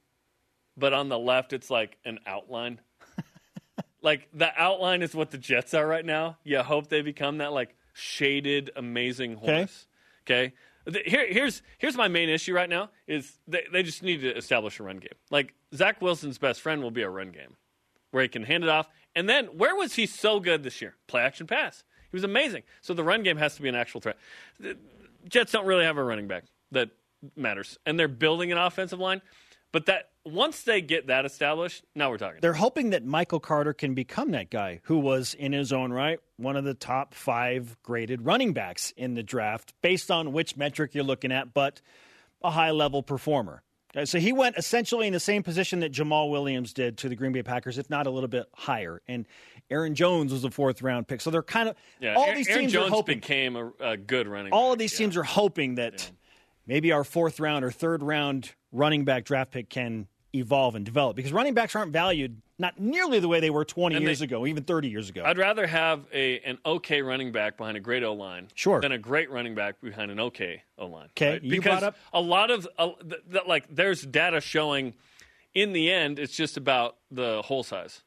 but 0.77 0.93
on 0.93 1.09
the 1.09 1.19
left, 1.19 1.51
it's 1.53 1.69
like 1.69 1.97
an 2.05 2.19
outline. 2.25 2.79
like 4.01 4.29
the 4.33 4.49
outline 4.57 5.01
is 5.01 5.13
what 5.13 5.31
the 5.31 5.37
Jets 5.37 5.73
are 5.73 5.85
right 5.85 6.05
now. 6.05 6.37
You 6.43 6.59
hope 6.63 6.87
they 6.87 7.01
become 7.01 7.39
that 7.39 7.51
like 7.51 7.75
shaded, 7.93 8.71
amazing 8.75 9.35
horse. 9.35 9.87
Okay. 10.25 10.47
The- 10.47 10.53
Here, 11.05 11.27
here's 11.27 11.61
here's 11.77 11.97
my 11.97 12.07
main 12.07 12.29
issue 12.29 12.53
right 12.53 12.69
now 12.69 12.89
is 13.07 13.39
they, 13.47 13.63
they 13.71 13.83
just 13.83 14.03
need 14.03 14.21
to 14.21 14.35
establish 14.35 14.79
a 14.79 14.83
run 14.83 14.97
game. 14.97 15.15
Like 15.29 15.53
Zach 15.75 16.01
Wilson's 16.01 16.37
best 16.37 16.61
friend 16.61 16.81
will 16.81 16.91
be 16.91 17.01
a 17.01 17.09
run 17.09 17.31
game 17.31 17.55
where 18.11 18.23
he 18.23 18.29
can 18.29 18.43
hand 18.43 18.63
it 18.63 18.69
off. 18.69 18.87
And 19.15 19.27
then 19.27 19.45
where 19.57 19.75
was 19.75 19.95
he 19.95 20.05
so 20.05 20.39
good 20.39 20.63
this 20.63 20.81
year? 20.81 20.95
Play 21.07 21.21
action 21.21 21.47
pass. 21.47 21.83
He 22.11 22.15
was 22.15 22.23
amazing. 22.23 22.63
So 22.81 22.93
the 22.93 23.03
run 23.03 23.23
game 23.23 23.37
has 23.37 23.55
to 23.55 23.61
be 23.61 23.69
an 23.69 23.75
actual 23.75 23.99
threat. 23.99 24.17
The 24.59 24.77
Jets 25.27 25.51
don't 25.51 25.65
really 25.65 25.83
have 25.83 25.97
a 25.97 26.03
running 26.03 26.27
back 26.27 26.45
that 26.71 26.89
matters, 27.35 27.77
and 27.85 27.99
they're 27.99 28.07
building 28.07 28.51
an 28.51 28.57
offensive 28.57 28.99
line. 28.99 29.21
But 29.73 29.87
that 29.87 30.11
once 30.27 30.63
they 30.63 30.81
get 30.81 31.07
that 31.07 31.25
established, 31.25 31.83
now 31.95 32.09
we're 32.09 32.17
talking. 32.17 32.39
They're 32.41 32.53
hoping 32.53 32.91
that 32.91 33.05
Michael 33.05 33.39
Carter 33.39 33.73
can 33.73 33.93
become 33.93 34.31
that 34.31 34.49
guy 34.49 34.81
who 34.83 34.99
was, 34.99 35.33
in 35.33 35.53
his 35.53 35.71
own 35.73 35.91
right, 35.91 36.19
one 36.37 36.55
of 36.55 36.63
the 36.63 36.73
top 36.73 37.13
five 37.13 37.77
graded 37.83 38.21
running 38.23 38.53
backs 38.53 38.93
in 38.97 39.13
the 39.15 39.23
draft, 39.23 39.73
based 39.81 40.11
on 40.11 40.33
which 40.33 40.55
metric 40.57 40.93
you're 40.93 41.03
looking 41.03 41.31
at, 41.31 41.53
but 41.53 41.81
a 42.43 42.51
high 42.51 42.71
level 42.71 43.01
performer. 43.03 43.63
Uh, 43.95 44.05
so 44.05 44.19
he 44.19 44.31
went 44.33 44.57
essentially 44.57 45.07
in 45.07 45.13
the 45.13 45.19
same 45.19 45.41
position 45.43 45.79
that 45.79 45.91
Jamaal 45.91 46.29
Williams 46.29 46.73
did 46.73 46.97
to 46.99 47.09
the 47.09 47.15
Green 47.15 47.31
Bay 47.31 47.41
Packers, 47.41 47.77
if 47.77 47.89
not 47.89 48.05
a 48.05 48.09
little 48.11 48.27
bit 48.27 48.45
higher. 48.53 49.01
And 49.07 49.25
Aaron 49.71 49.95
Jones 49.95 50.31
was 50.33 50.43
a 50.43 50.51
fourth 50.51 50.81
round 50.81 51.07
pick. 51.07 51.21
So 51.21 51.31
they're 51.31 51.41
kind 51.41 51.69
of 51.69 51.75
Yeah, 51.99 52.15
all 52.15 52.25
Aaron, 52.25 52.37
these 52.37 52.47
teams 52.47 52.73
Jones 52.73 52.87
are 52.87 52.91
hoping. 52.91 53.19
became 53.19 53.55
a, 53.55 53.71
a 53.79 53.97
good 53.97 54.27
running. 54.27 54.51
all 54.51 54.69
back. 54.69 54.73
of 54.73 54.79
these 54.79 54.93
Yeah. 54.93 54.97
teams 55.05 55.17
are 55.17 55.23
hoping 55.23 55.75
that 55.75 56.11
maybe 56.67 56.91
our 56.91 57.03
fourth 57.05 57.39
round 57.39 57.63
or 57.65 57.71
third 57.71 58.03
round 58.03 58.53
running 58.73 59.05
back 59.05 59.23
draft 59.23 59.51
pick 59.51 59.69
can 59.69 60.07
evolve 60.37 60.75
and 60.75 60.85
develop 60.85 61.15
because 61.15 61.31
running 61.33 61.53
backs 61.53 61.75
aren't 61.75 61.91
valued 61.91 62.41
not 62.59 62.79
nearly 62.79 63.19
the 63.19 63.27
way 63.27 63.39
they 63.39 63.49
were 63.51 63.63
20 63.63 63.95
And 63.95 64.03
years 64.03 64.19
they- 64.19 64.25
ago, 64.25 64.47
even 64.47 64.63
30 64.63 64.87
years 64.89 65.09
ago. 65.09 65.23
I'd 65.25 65.37
rather 65.37 65.67
have 65.67 66.05
a 66.11 66.39
an 66.39 66.57
okay 66.65 67.01
running 67.03 67.31
back 67.31 67.55
behind 67.57 67.77
a 67.77 67.79
great 67.79 68.03
O 68.03 68.13
line, 68.13 68.47
Sure. 68.55 68.81
than 68.81 68.91
a 68.91 68.97
great 68.97 69.29
running 69.29 69.53
back 69.53 69.79
behind 69.81 70.09
an 70.09 70.19
okay 70.19 70.63
O 70.77 70.87
line. 70.87 71.09
'Kay, 71.15 71.39
you 71.43 71.51
because 71.51 71.79
brought 71.81 71.83
up- 71.83 71.97
a 72.13 72.21
lot 72.21 72.49
of 72.49 72.67
uh, 72.79 72.89
th- 73.07 73.21
th- 73.31 73.43
like 73.47 73.65
there's 73.69 74.01
data 74.01 74.41
showing, 74.41 74.95
in 75.53 75.71
the 75.73 75.91
end, 75.91 76.17
it's 76.19 76.35
just 76.35 76.57
about 76.57 76.97
the 77.11 77.41
hole 77.43 77.63
size, 77.63 78.03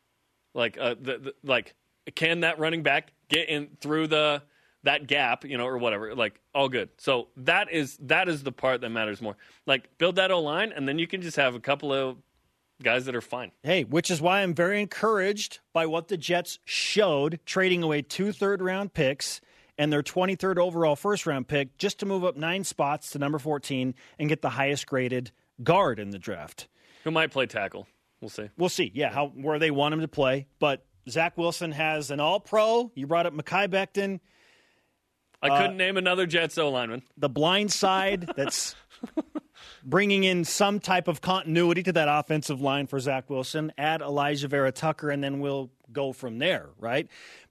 like 0.54 0.76
uh, 0.78 0.94
the, 1.00 1.18
the 1.18 1.34
like 1.44 1.74
can 2.16 2.40
that 2.40 2.58
running 2.58 2.82
back 2.82 3.12
get 3.28 3.48
in 3.48 3.68
through 3.80 4.08
the 4.08 4.42
that 4.84 5.06
gap, 5.06 5.44
you 5.44 5.58
know, 5.58 5.66
or 5.66 5.78
whatever. 5.78 6.14
Like 6.14 6.40
all 6.54 6.68
good. 6.68 6.88
So 6.98 7.28
that 7.38 7.70
is 7.70 7.96
that 8.02 8.28
is 8.28 8.42
the 8.42 8.52
part 8.52 8.80
that 8.80 8.90
matters 8.90 9.20
more. 9.20 9.36
Like 9.66 9.96
build 9.98 10.16
that 10.16 10.30
O 10.30 10.40
line, 10.40 10.72
and 10.72 10.88
then 10.88 10.98
you 10.98 11.06
can 11.06 11.22
just 11.22 11.36
have 11.36 11.54
a 11.54 11.60
couple 11.60 11.92
of 11.92 12.16
guys 12.82 13.04
that 13.06 13.14
are 13.14 13.20
fine. 13.20 13.52
Hey, 13.62 13.84
which 13.84 14.10
is 14.10 14.20
why 14.20 14.40
I'm 14.40 14.54
very 14.54 14.80
encouraged 14.80 15.60
by 15.72 15.86
what 15.86 16.08
the 16.08 16.16
Jets 16.16 16.58
showed, 16.64 17.40
trading 17.44 17.82
away 17.82 18.02
two 18.02 18.32
third 18.32 18.62
round 18.62 18.94
picks 18.94 19.40
and 19.78 19.92
their 19.92 20.02
23rd 20.02 20.58
overall 20.58 20.96
first 20.96 21.26
round 21.26 21.48
pick 21.48 21.78
just 21.78 21.98
to 22.00 22.06
move 22.06 22.24
up 22.24 22.36
nine 22.36 22.64
spots 22.64 23.10
to 23.10 23.18
number 23.18 23.38
14 23.38 23.94
and 24.18 24.28
get 24.28 24.42
the 24.42 24.50
highest 24.50 24.86
graded 24.86 25.30
guard 25.62 25.98
in 25.98 26.10
the 26.10 26.18
draft. 26.18 26.68
Who 27.04 27.10
might 27.10 27.30
play 27.30 27.46
tackle? 27.46 27.86
We'll 28.20 28.28
see. 28.28 28.50
We'll 28.58 28.68
see, 28.68 28.92
yeah, 28.94 29.10
how 29.10 29.28
where 29.28 29.58
they 29.58 29.70
want 29.70 29.94
him 29.94 30.00
to 30.00 30.08
play. 30.08 30.46
But 30.58 30.84
Zach 31.08 31.38
Wilson 31.38 31.72
has 31.72 32.10
an 32.10 32.20
all 32.20 32.40
pro. 32.40 32.92
You 32.94 33.06
brought 33.06 33.24
up 33.24 33.32
Mekhi 33.32 33.68
Becton, 33.68 34.20
I 35.42 35.48
Uh, 35.48 35.60
couldn't 35.62 35.76
name 35.78 35.96
another 35.96 36.26
Jets 36.26 36.58
O 36.58 36.68
lineman. 36.70 37.02
the 37.16 37.28
blind 37.28 37.72
side 37.72 38.28
that's 38.36 38.74
bringing 39.84 40.24
in 40.24 40.44
some 40.44 40.80
type 40.80 41.08
of 41.08 41.20
continuity 41.20 41.82
to 41.84 41.92
that 41.92 42.08
offensive 42.10 42.60
line 42.60 42.86
for 42.86 42.98
Zach 43.00 43.30
Wilson. 43.30 43.72
Add 43.78 44.00
Alijah 44.00 44.48
Vera-Tucker, 44.48 45.10
and 45.10 45.22
then 45.22 45.40
we'll 45.40 45.70
go 45.92 46.12
from 46.12 46.38
there, 46.38 46.68
right? 46.78 47.08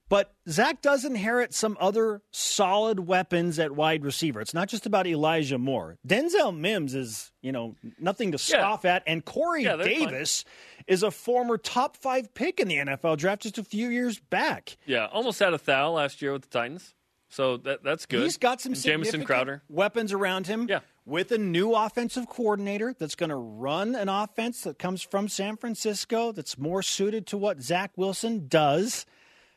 But 0.08 0.34
Zach 0.48 0.82
does 0.82 1.04
inherit 1.04 1.54
some 1.54 1.76
other 1.80 2.20
solid 2.32 3.06
weapons 3.06 3.60
at 3.60 3.70
wide 3.76 4.04
receiver. 4.04 4.40
It's 4.40 4.54
not 4.54 4.68
just 4.68 4.84
about 4.84 5.06
Elijah 5.06 5.56
Moore. 5.58 5.98
Denzel 6.06 6.56
Mims 6.56 6.96
is, 6.96 7.30
you 7.42 7.52
know, 7.52 7.76
nothing 7.96 8.32
to 8.32 8.38
scoff 8.38 8.84
at. 8.84 9.04
And 9.06 9.24
Corey 9.24 9.62
Yeah, 9.62 9.76
they're 9.76 9.86
fine. 9.86 10.08
Davis 10.08 10.44
is 10.88 11.04
a 11.04 11.12
former 11.12 11.58
top 11.58 11.96
five 11.96 12.34
pick 12.34 12.58
in 12.58 12.66
the 12.66 12.76
NFL 12.78 13.18
draft 13.18 13.42
just 13.42 13.58
a 13.58 13.62
few 13.62 13.88
years 13.88 14.18
back. 14.18 14.76
Yeah, 14.84 15.06
almost 15.06 15.38
had 15.38 15.54
a 15.54 15.58
thou 15.58 15.92
last 15.92 16.20
year 16.20 16.32
with 16.32 16.42
the 16.42 16.48
Titans. 16.48 16.92
So 17.30 17.56
that 17.58 17.82
that's 17.82 18.06
good. 18.06 18.22
He's 18.22 18.36
got 18.36 18.60
some 18.60 18.74
Jamison 18.74 18.82
significant 19.04 19.26
Crowder. 19.26 19.62
weapons 19.68 20.12
around 20.12 20.46
him. 20.48 20.66
Yeah. 20.68 20.80
With 21.06 21.32
a 21.32 21.38
new 21.38 21.74
offensive 21.74 22.28
coordinator 22.28 22.94
that's 22.96 23.14
going 23.14 23.30
to 23.30 23.36
run 23.36 23.94
an 23.94 24.08
offense 24.08 24.62
that 24.62 24.78
comes 24.78 25.02
from 25.02 25.28
San 25.28 25.56
Francisco 25.56 26.30
that's 26.32 26.58
more 26.58 26.82
suited 26.82 27.26
to 27.28 27.38
what 27.38 27.62
Zach 27.62 27.92
Wilson 27.96 28.46
does. 28.48 29.06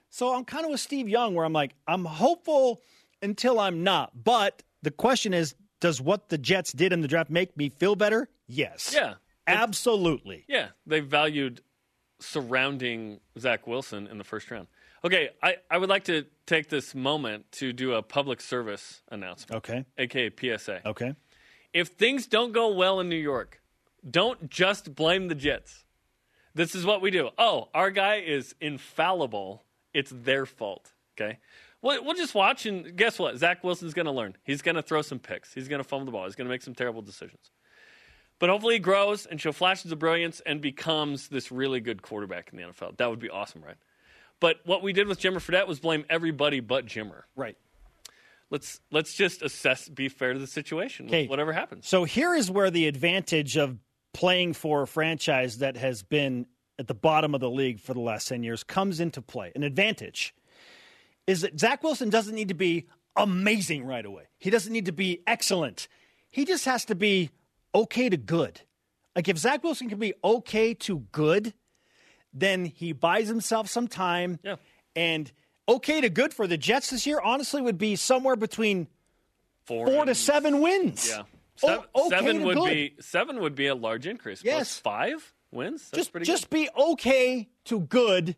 So 0.10 0.34
I'm 0.34 0.46
kind 0.46 0.65
of 0.65 0.72
with 0.72 0.80
Steve 0.80 1.10
Young 1.10 1.36
where 1.36 1.46
I'm 1.46 1.53
like, 1.53 1.74
I'm 1.88 2.06
hopeful 2.06 2.82
until 3.22 3.60
I'm 3.60 3.84
not. 3.84 4.24
But 4.24 4.63
the 4.82 4.92
question 4.92 5.34
is, 5.34 5.53
does 5.80 6.00
what 6.00 6.30
the 6.30 6.38
Jets 6.38 6.72
did 6.72 6.94
in 6.94 7.01
the 7.01 7.08
draft 7.08 7.30
make 7.30 7.58
me 7.58 7.70
feel 7.70 7.96
better? 7.96 8.30
Yes. 8.48 8.92
Yeah. 8.96 9.15
Absolutely. 9.46 10.46
Yeah, 10.48 10.70
they 10.88 11.01
valued 11.01 11.62
surrounding 12.20 13.20
Zach 13.38 13.68
Wilson 13.68 14.08
in 14.08 14.18
the 14.18 14.24
first 14.24 14.50
round. 14.50 14.68
Okay, 15.05 15.29
I, 15.41 15.57
I 15.69 15.77
would 15.77 15.89
like 15.89 16.05
to 16.05 16.25
take 16.45 16.69
this 16.69 16.95
moment 16.95 17.51
to 17.53 17.74
do 17.74 17.93
a 17.93 18.01
public 18.01 18.39
service 18.39 19.01
announcement, 19.10 19.57
Okay. 19.57 19.86
aka 19.98 20.29
PSA. 20.29 20.88
Okay. 20.88 21.13
If 21.74 21.89
things 21.89 22.27
don't 22.27 22.51
go 22.53 22.69
well 22.74 23.00
in 23.00 23.10
New 23.10 23.15
York, 23.17 23.62
don't 24.10 24.50
just 24.50 24.95
blame 24.95 25.27
the 25.27 25.36
Jets. 25.36 25.86
This 26.55 26.75
is 26.75 26.86
what 26.86 27.01
we 27.01 27.10
do. 27.12 27.29
Oh, 27.38 27.69
our 27.74 27.89
guy 27.89 28.17
is 28.17 28.55
infallible. 28.62 29.63
It's 29.93 30.12
their 30.13 30.45
fault. 30.45 30.91
Okay. 31.17 31.39
We'll, 31.81 32.03
we'll 32.05 32.15
just 32.15 32.36
watch 32.36 32.65
and 32.65 32.95
guess 32.95 33.19
what? 33.19 33.38
Zach 33.38 33.63
Wilson's 33.63 33.93
going 33.93 34.05
to 34.05 34.12
learn. 34.12 34.38
He's 34.43 34.62
going 34.62 34.75
to 34.75 34.81
throw 34.81 35.01
some 35.01 35.19
picks. 35.19 35.53
He's 35.53 35.67
going 35.67 35.81
to 35.81 35.88
fumble 35.88 36.05
the 36.05 36.12
ball. 36.12 36.25
He's 36.25 36.36
going 36.36 36.48
to 36.48 36.51
make 36.51 36.62
some 36.62 36.75
terrible 36.75 37.01
decisions. 37.01 37.51
But 38.39 38.50
hopefully 38.50 38.75
he 38.75 38.79
grows 38.79 39.25
and 39.25 39.39
show 39.41 39.51
flashes 39.51 39.91
of 39.91 40.00
brilliance 40.00 40.41
and 40.45 40.62
becomes 40.62 41.27
this 41.27 41.51
really 41.51 41.79
good 41.79 42.01
quarterback 42.01 42.50
in 42.51 42.57
the 42.57 42.63
NFL. 42.63 42.98
That 42.98 43.10
would 43.10 43.19
be 43.19 43.29
awesome, 43.29 43.62
right? 43.63 43.75
But 44.43 44.59
what 44.65 44.83
we 44.83 44.91
did 44.91 45.07
with 45.07 45.21
Jimmer 45.21 45.38
Fredette 45.38 45.67
was 45.69 45.79
blame 45.79 46.03
everybody 46.09 46.59
but 46.59 46.85
Jimmer. 46.85 47.21
Right. 47.33 47.55
Let's 48.50 48.81
let's 48.91 49.13
just 49.13 49.41
assess, 49.41 49.88
be 49.88 50.09
fair 50.09 50.33
to 50.33 50.39
the 50.39 50.47
situation. 50.47 51.05
Okay. 51.05 51.27
Whatever 51.27 51.53
happens. 51.53 51.88
So 51.88 52.03
here 52.03 52.35
is 52.35 52.51
where 52.51 52.69
the 52.69 52.88
advantage 52.88 53.55
of 53.55 53.77
playing 54.13 54.51
for 54.51 54.81
a 54.81 54.88
franchise 54.88 55.59
that 55.59 55.77
has 55.77 56.03
been 56.03 56.45
at 56.77 56.88
the 56.88 56.93
bottom 56.93 57.33
of 57.33 57.39
the 57.39 57.50
league 57.50 57.79
for 57.79 57.93
the 57.93 58.01
last 58.01 58.27
10 58.27 58.43
years 58.43 58.65
comes 58.65 59.00
into 59.00 59.21
play. 59.21 59.53
An 59.55 59.63
advantage 59.63 60.35
is 61.25 61.39
that 61.39 61.57
Zach 61.57 61.81
Wilson 61.81 62.09
doesn't 62.09 62.35
need 62.35 62.50
to 62.50 62.53
be 62.53 62.88
amazing 63.15 63.85
right 63.85 64.05
away. 64.05 64.23
He 64.39 64.50
doesn't 64.50 64.73
need 64.73 64.88
to 64.88 64.91
be 64.91 65.21
excellent. 65.25 65.88
He 66.29 66.43
just 66.43 66.65
has 66.65 66.83
to 66.85 66.95
be 66.95 67.29
okay 67.73 68.09
to 68.09 68.17
good. 68.17 68.59
Like 69.15 69.29
if 69.29 69.38
Zach 69.38 69.63
Wilson 69.63 69.88
can 69.88 70.00
be 70.00 70.15
okay 70.21 70.73
to 70.73 71.00
good, 71.13 71.53
then 72.34 72.66
he 72.66 72.92
buys 72.94 73.28
himself 73.28 73.70
some 73.70 73.88
time. 73.88 74.40
Yeah. 74.44 74.56
And 74.96 75.32
okay 75.68 76.02
to 76.02 76.10
good 76.10 76.34
for 76.34 76.48
the 76.48 76.58
Jets 76.58 76.90
this 76.90 77.06
year, 77.08 77.20
honestly, 77.24 77.62
would 77.62 77.78
be 77.78 77.96
somewhere 77.96 78.36
between 78.36 78.88
four 79.66 80.06
to 80.06 80.16
seven 80.16 80.62
wins. 80.62 81.10
Yeah. 81.10 81.22
O- 81.22 81.25
Seven, 81.68 81.86
okay 81.96 82.10
seven 82.10 82.44
would 82.44 82.58
good. 82.58 82.70
be 82.70 82.96
seven 83.00 83.40
would 83.42 83.54
be 83.56 83.68
a 83.68 83.75
large 83.75 84.08
increase. 84.08 84.44
Yes. 84.44 84.78
five 84.80 85.34
wins. 85.52 85.84
That's 85.92 86.00
just 86.02 86.12
pretty 86.12 86.25
just 86.25 86.50
good. 86.50 86.56
be 86.56 86.70
okay 86.75 87.48
to 87.66 87.80
good 87.82 88.36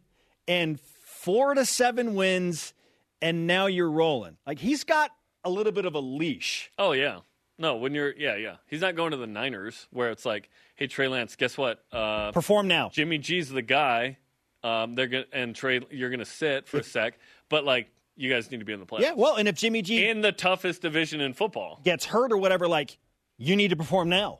and 0.50 0.80
four 0.80 1.54
to 1.54 1.66
seven 1.66 2.14
wins 2.16 2.74
and 3.22 3.48
now 3.48 3.68
you're 3.68 3.90
rolling 3.90 4.36
like 4.46 4.60
he's 4.60 4.84
got 4.84 5.12
a 5.46 5.50
little 5.50 5.72
bit 5.72 5.86
of 5.86 5.96
a 5.96 6.00
leash 6.00 6.70
Oh 6.78 6.92
yeah. 6.92 7.20
No, 7.57 7.77
when 7.77 7.93
you're 7.93 8.13
yeah 8.15 8.35
yeah. 8.35 8.55
He's 8.67 8.81
not 8.81 8.95
going 8.95 9.12
to 9.12 9.17
the 9.17 9.27
Niners 9.27 9.88
where 9.91 10.09
it's 10.12 10.25
like, 10.25 10.50
hey 10.75 10.88
Trey 10.88 11.07
Lance, 11.07 11.35
guess 11.35 11.57
what? 11.57 11.83
Uh, 11.91 12.31
perform 12.31 12.67
now 12.67 12.89
Jimmy 12.89 13.17
G's 13.17 13.50
the 13.50 13.62
guy. 13.62 14.17
Um, 14.63 14.95
they're 14.95 15.07
gonna 15.07 15.25
and 15.31 15.55
Trey, 15.55 15.81
you're 15.91 16.09
gonna 16.09 16.25
sit 16.25 16.67
for 16.67 16.77
a 16.77 16.83
sec, 16.83 17.17
but 17.50 17.63
like 17.65 17.89
you 18.15 18.29
guys 18.29 18.50
need 18.50 18.59
to 18.59 18.65
be 18.65 18.74
in 18.74 18.79
the 18.79 18.85
playoffs. 18.85 19.01
yeah 19.01 19.12
well 19.13 19.35
and 19.35 19.45
if 19.45 19.55
jimmy 19.55 19.81
g 19.81 20.07
in 20.07 20.21
the 20.21 20.31
toughest 20.31 20.81
division 20.81 21.19
in 21.19 21.33
football. 21.33 21.81
gets 21.83 22.05
hurt 22.05 22.31
or 22.31 22.38
whatever 22.38 22.65
like 22.65 22.97
you 23.38 23.57
need 23.57 23.67
to 23.71 23.75
perform 23.75 24.07
now 24.07 24.39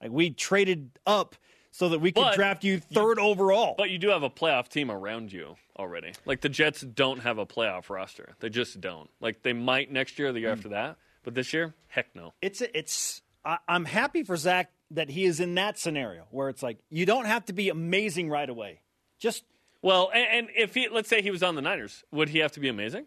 like 0.00 0.12
we 0.12 0.30
traded 0.30 0.88
up 1.04 1.34
so 1.72 1.88
that 1.88 1.98
we 1.98 2.12
could 2.12 2.20
But 2.22 2.36
draft 2.36 2.62
you 2.62 2.78
third 2.78 3.18
overall 3.18 3.74
But 3.76 3.90
you 3.90 3.98
do 3.98 4.10
have 4.10 4.22
a 4.22 4.30
playoff 4.30 4.68
team 4.68 4.88
around 4.88 5.32
you 5.32 5.56
already. 5.76 6.12
Like 6.26 6.42
the 6.42 6.48
Jets 6.48 6.82
don't 6.82 7.18
have 7.20 7.38
a 7.38 7.46
playoff 7.46 7.90
roster. 7.90 8.36
They 8.40 8.50
just 8.50 8.80
don't. 8.80 9.10
Like 9.20 9.42
they 9.42 9.52
might 9.52 9.90
next 9.90 10.16
year 10.18 10.28
or 10.28 10.32
the 10.32 10.40
year 10.40 10.52
after 10.52 10.68
that, 10.68 10.96
but 11.22 11.34
this 11.34 11.52
year, 11.52 11.74
heck 11.88 12.14
no. 12.14 12.32
it's 12.40 12.60
it's 12.74 13.22
I, 13.44 13.58
i'm 13.68 13.84
happy 13.84 14.22
for 14.22 14.36
zach 14.36 14.70
that 14.90 15.10
he 15.10 15.24
is 15.24 15.40
in 15.40 15.54
that 15.54 15.78
scenario 15.78 16.24
where 16.30 16.48
it's 16.48 16.62
like 16.62 16.78
you 16.90 17.06
don't 17.06 17.24
have 17.24 17.44
to 17.46 17.52
be 17.52 17.70
amazing 17.70 18.28
right 18.28 18.48
away 18.48 18.80
just 19.18 19.44
Well, 19.82 20.10
and, 20.12 20.26
and 20.32 20.48
if 20.56 20.74
he, 20.74 20.88
let's 20.88 21.08
say 21.08 21.22
he 21.22 21.30
was 21.30 21.42
on 21.42 21.54
the 21.54 21.62
Niners, 21.62 22.04
would 22.10 22.28
he 22.28 22.38
have 22.38 22.52
to 22.52 22.60
be 22.60 22.68
amazing? 22.68 23.06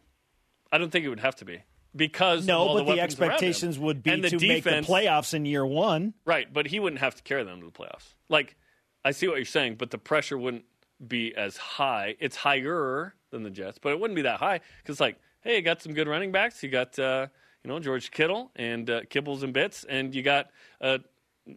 I 0.72 0.78
don't 0.78 0.92
think 0.92 1.06
it 1.06 1.10
would 1.10 1.20
have 1.20 1.36
to 1.38 1.46
be 1.46 1.62
because 1.96 2.46
no 2.46 2.74
but 2.74 2.86
the, 2.86 2.94
him. 2.94 3.00
expectations 3.00 3.78
would 3.80 4.04
be 4.04 4.20
the 4.20 4.30
to 4.30 4.48
make 4.48 4.64
the 4.64 4.72
playoffs 4.82 5.34
in 5.34 5.46
year 5.46 5.66
one 5.66 6.14
right? 6.26 6.52
But 6.52 6.68
he 6.68 6.80
wouldn't 6.80 7.02
have 7.02 7.16
to 7.16 7.24
carry 7.24 7.44
them 7.44 7.60
to 7.60 7.66
the 7.66 7.72
playoffs. 7.72 8.14
Like 8.30 8.56
I 9.04 9.12
see 9.12 9.28
what 9.28 9.38
you're 9.38 9.46
saying, 9.46 9.76
but 9.76 9.92
the 9.92 9.98
pressure 9.98 10.38
wouldn't 10.38 10.66
be 11.06 11.36
as 11.36 11.58
high. 11.58 12.16
It's 12.20 12.36
higher 12.36 13.14
than 13.32 13.44
the 13.44 13.50
Jets, 13.50 13.78
but 13.78 13.92
it 13.92 14.00
wouldn't 14.00 14.16
be 14.16 14.24
that 14.24 14.40
high 14.40 14.62
because 14.82 15.00
like, 15.00 15.20
hey, 15.42 15.58
you 15.58 15.62
got 15.62 15.82
some 15.82 15.94
good 15.94 16.08
running 16.08 16.32
backs. 16.32 16.64
You 16.64 16.70
got 16.70 16.98
uh, 16.98 17.28
you 17.66 17.72
know 17.72 17.80
George 17.80 18.12
Kittle 18.12 18.52
and 18.56 18.88
uh, 18.88 19.02
Kibbles 19.02 19.42
and 19.42 19.52
Bits, 19.52 19.86
and 19.90 20.14
you 20.14 20.22
got 20.22 20.52
a 20.82 21.00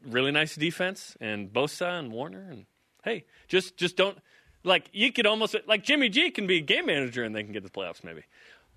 really 0.06 0.30
nice 0.30 0.56
defense 0.56 1.18
and 1.20 1.52
Bosa 1.52 1.98
and 1.98 2.10
Warner 2.10 2.48
and 2.50 2.64
hey, 3.04 3.26
just 3.46 3.76
just 3.76 3.94
don't 3.98 4.16
like 4.64 4.88
you 4.94 5.12
could 5.12 5.26
almost 5.26 5.54
like 5.66 5.84
Jimmy 5.84 6.08
G 6.08 6.30
can 6.30 6.46
be 6.46 6.62
game 6.62 6.86
manager 6.86 7.24
and 7.24 7.36
they 7.36 7.42
can 7.42 7.52
get 7.52 7.62
the 7.62 7.68
playoffs 7.68 8.02
maybe. 8.02 8.22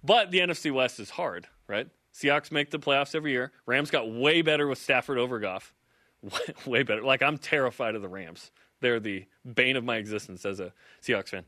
But 0.04 0.32
the 0.32 0.40
NFC 0.40 0.74
West 0.74 1.00
is 1.00 1.12
hard, 1.12 1.48
right? 1.68 1.88
Seahawks 2.14 2.52
make 2.52 2.70
the 2.70 2.80
playoffs 2.80 3.16
every 3.16 3.32
year. 3.32 3.54
Rams 3.66 3.92
got 3.92 4.12
way 4.12 4.42
better 4.42 4.68
with 4.68 4.80
Stafford 4.80 5.18
over 5.18 5.40
Goff. 5.40 5.74
Way, 6.22 6.32
way 6.66 6.84
better. 6.84 7.02
Like 7.02 7.24
I'm 7.24 7.38
terrified 7.38 7.96
of 7.96 8.02
the 8.02 8.10
Rams. 8.10 8.52
They're 8.82 9.00
the 9.00 9.26
bane 9.46 9.78
of 9.78 9.86
my 9.86 9.96
existence 9.96 10.46
as 10.46 10.60
a 10.60 10.74
Seahawks 11.02 11.30
fan. 11.30 11.46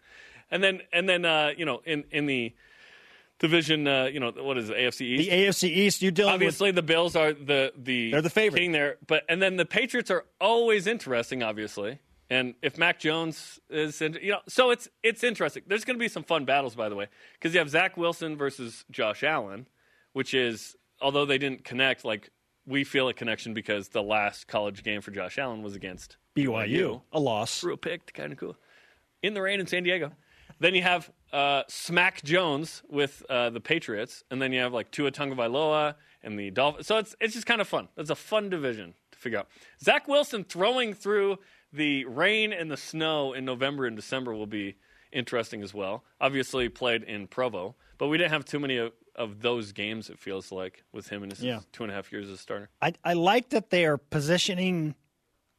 And 0.49 0.63
then 0.63 0.79
and 0.93 1.09
then 1.09 1.25
uh, 1.25 1.51
you 1.57 1.65
know 1.65 1.81
in 1.85 2.05
in 2.09 2.25
the 2.25 2.53
division, 3.43 3.85
uh, 3.87 4.05
you 4.05 4.19
know 4.19 4.31
what 4.31 4.57
is 4.57 4.69
it, 4.69 4.77
AFC 4.77 5.01
East? 5.01 5.29
the 5.29 5.35
AFC 5.35 5.69
East, 5.69 6.01
you're 6.01 6.11
dealing 6.11 6.33
Obviously, 6.33 6.71
the 6.71 6.81
Bills 6.81 7.15
are 7.15 7.33
the 7.33 7.73
the 7.77 8.09
They're 8.11 8.21
the 8.21 8.29
favorite. 8.29 8.59
king 8.61 8.71
there, 8.71 8.95
but 9.05 9.23
and 9.29 9.41
then 9.41 9.57
the 9.57 9.65
Patriots 9.65 10.09
are 10.09 10.25
always 10.41 10.87
interesting, 10.87 11.43
obviously. 11.43 11.99
And 12.29 12.55
if 12.63 12.77
Mac 12.77 12.99
Jones 12.99 13.59
is, 13.69 14.01
you 14.01 14.31
know, 14.31 14.39
so 14.47 14.71
it's 14.71 14.87
it's 15.03 15.23
interesting. 15.23 15.63
There's 15.67 15.83
going 15.85 15.97
to 15.97 15.99
be 15.99 16.07
some 16.07 16.23
fun 16.23 16.45
battles, 16.45 16.73
by 16.73 16.89
the 16.89 16.95
way, 16.95 17.07
because 17.33 17.53
you 17.53 17.59
have 17.59 17.69
Zach 17.69 17.97
Wilson 17.97 18.37
versus 18.37 18.85
Josh 18.89 19.23
Allen, 19.23 19.67
which 20.13 20.33
is 20.33 20.75
although 21.01 21.25
they 21.25 21.37
didn't 21.37 21.65
connect, 21.65 22.05
like 22.05 22.31
we 22.65 22.85
feel 22.85 23.09
a 23.09 23.13
connection 23.13 23.53
because 23.53 23.89
the 23.89 24.01
last 24.01 24.47
college 24.47 24.83
game 24.83 25.01
for 25.01 25.11
Josh 25.11 25.37
Allen 25.37 25.61
was 25.61 25.75
against 25.75 26.15
with 26.35 26.45
BYU, 26.45 27.01
a 27.11 27.19
loss. 27.19 27.61
Real 27.61 27.75
picked, 27.77 28.13
kind 28.13 28.31
of 28.31 28.39
cool. 28.39 28.55
In 29.21 29.33
the 29.33 29.41
rain 29.41 29.59
in 29.59 29.67
San 29.67 29.83
Diego. 29.83 30.13
Then 30.59 30.75
you 30.75 30.81
have 30.81 31.11
uh, 31.33 31.63
Smack 31.67 32.23
Jones 32.23 32.83
with 32.89 33.23
uh, 33.29 33.49
the 33.49 33.59
Patriots, 33.59 34.23
and 34.31 34.41
then 34.41 34.53
you 34.53 34.59
have 34.61 34.71
like 34.71 34.91
Tua 34.91 35.11
Tagovailoa 35.11 35.95
and 36.21 36.37
the 36.39 36.51
Dolphins. 36.51 36.87
So 36.87 36.97
it's 36.99 37.15
it's 37.19 37.33
just 37.33 37.45
kind 37.47 37.59
of 37.59 37.67
fun. 37.67 37.89
It's 37.97 38.09
a 38.11 38.15
fun 38.15 38.49
division 38.49 38.93
to 39.11 39.17
figure 39.19 39.39
out. 39.39 39.47
Zach 39.81 40.07
Wilson 40.07 40.43
throwing 40.43 40.93
through 40.93 41.39
the 41.73 42.05
rain 42.05 42.53
and 42.53 42.69
the 42.71 42.77
snow 42.77 43.33
in 43.33 43.43
November 43.45 43.85
and 43.87 43.95
December 43.95 44.33
will 44.33 44.45
be 44.45 44.75
interesting 45.11 45.63
as 45.63 45.73
well. 45.73 46.03
Obviously 46.21 46.69
played 46.69 47.03
in 47.03 47.27
Provo, 47.27 47.75
but 47.97 48.07
we 48.07 48.17
didn't 48.17 48.31
have 48.31 48.45
too 48.45 48.59
many 48.59 48.77
of, 48.77 48.93
of 49.15 49.41
those 49.41 49.71
games. 49.71 50.09
It 50.09 50.19
feels 50.19 50.51
like 50.51 50.83
with 50.91 51.09
him 51.09 51.23
in 51.23 51.31
his 51.31 51.41
Yeah. 51.41 51.61
two 51.71 51.83
and 51.83 51.91
a 51.91 51.95
half 51.95 52.11
years 52.11 52.27
as 52.27 52.33
a 52.35 52.37
starter. 52.37 52.69
I, 52.81 52.93
I 53.03 53.13
like 53.13 53.49
that 53.49 53.71
they 53.71 53.85
are 53.85 53.97
positioning 53.97 54.93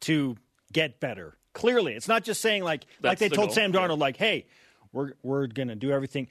to 0.01 0.37
get 0.71 0.99
better. 0.99 1.37
Clearly, 1.53 1.93
it's 1.95 2.07
not 2.07 2.23
just 2.23 2.41
saying 2.41 2.63
like 2.63 2.85
like 3.01 3.17
they 3.19 3.27
the 3.29 3.35
told 3.35 3.47
goal, 3.49 3.55
Sam 3.55 3.73
yeah. 3.73 3.79
Darnold, 3.79 3.97
like, 3.99 4.17
"Hey, 4.17 4.45
we're 4.95 5.11
we're 5.21 5.45
going 5.47 5.67
to 5.67 5.75
do 5.75 5.91
everything." 5.91 6.27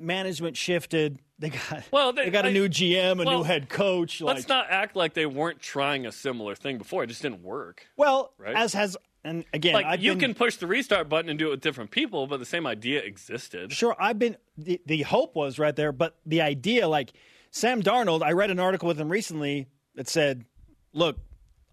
Management 0.00 0.56
shifted. 0.56 1.18
they 1.40 1.50
got 1.50 1.82
Well, 1.90 2.12
they, 2.12 2.26
they- 2.26 2.30
got 2.30 2.44
a 2.44 2.48
I- 2.48 2.52
new 2.52 2.68
GM, 2.68 3.20
a 3.20 3.24
well, 3.24 3.38
new 3.38 3.42
head 3.44 3.68
coach. 3.68 4.20
Let's 4.20 4.48
not 4.48 4.66
act 4.70 4.94
like 4.94 5.12
they 5.14 5.26
weren't 5.26 5.60
trying 5.60 6.06
a 6.06 6.12
similar 6.12 6.54
thing 6.54 6.78
before. 6.78 7.02
It 7.04 7.08
just 7.08 7.20
didn't 7.22 7.42
work. 7.42 7.84
Well, 7.96 8.32
Right? 8.38 8.54
as 8.56 8.74
has 8.74 8.96
and 9.24 9.44
again, 9.52 9.74
Like 9.74 9.86
I've 9.86 10.00
you 10.00 10.12
been, 10.12 10.20
can 10.20 10.34
push 10.34 10.56
the 10.56 10.68
restart 10.68 11.08
button 11.08 11.28
and 11.28 11.36
do 11.38 11.48
it 11.48 11.50
with 11.50 11.60
different 11.60 11.90
people, 11.90 12.28
but 12.28 12.38
the 12.38 12.46
same 12.46 12.64
idea 12.66 13.00
existed. 13.02 13.72
Sure, 13.72 13.96
I've 13.98 14.18
been 14.20 14.36
the, 14.56 14.80
the 14.86 15.02
hope 15.02 15.34
was 15.34 15.58
right 15.58 15.74
there, 15.74 15.90
but 15.90 16.16
the 16.24 16.40
idea, 16.42 16.86
like 16.86 17.12
Sam 17.50 17.82
Darnold, 17.82 18.22
I 18.22 18.30
read 18.32 18.50
an 18.52 18.60
article 18.60 18.86
with 18.86 19.00
him 19.00 19.08
recently 19.10 19.66
that 19.96 20.08
said, 20.08 20.44
"Look, 20.92 21.18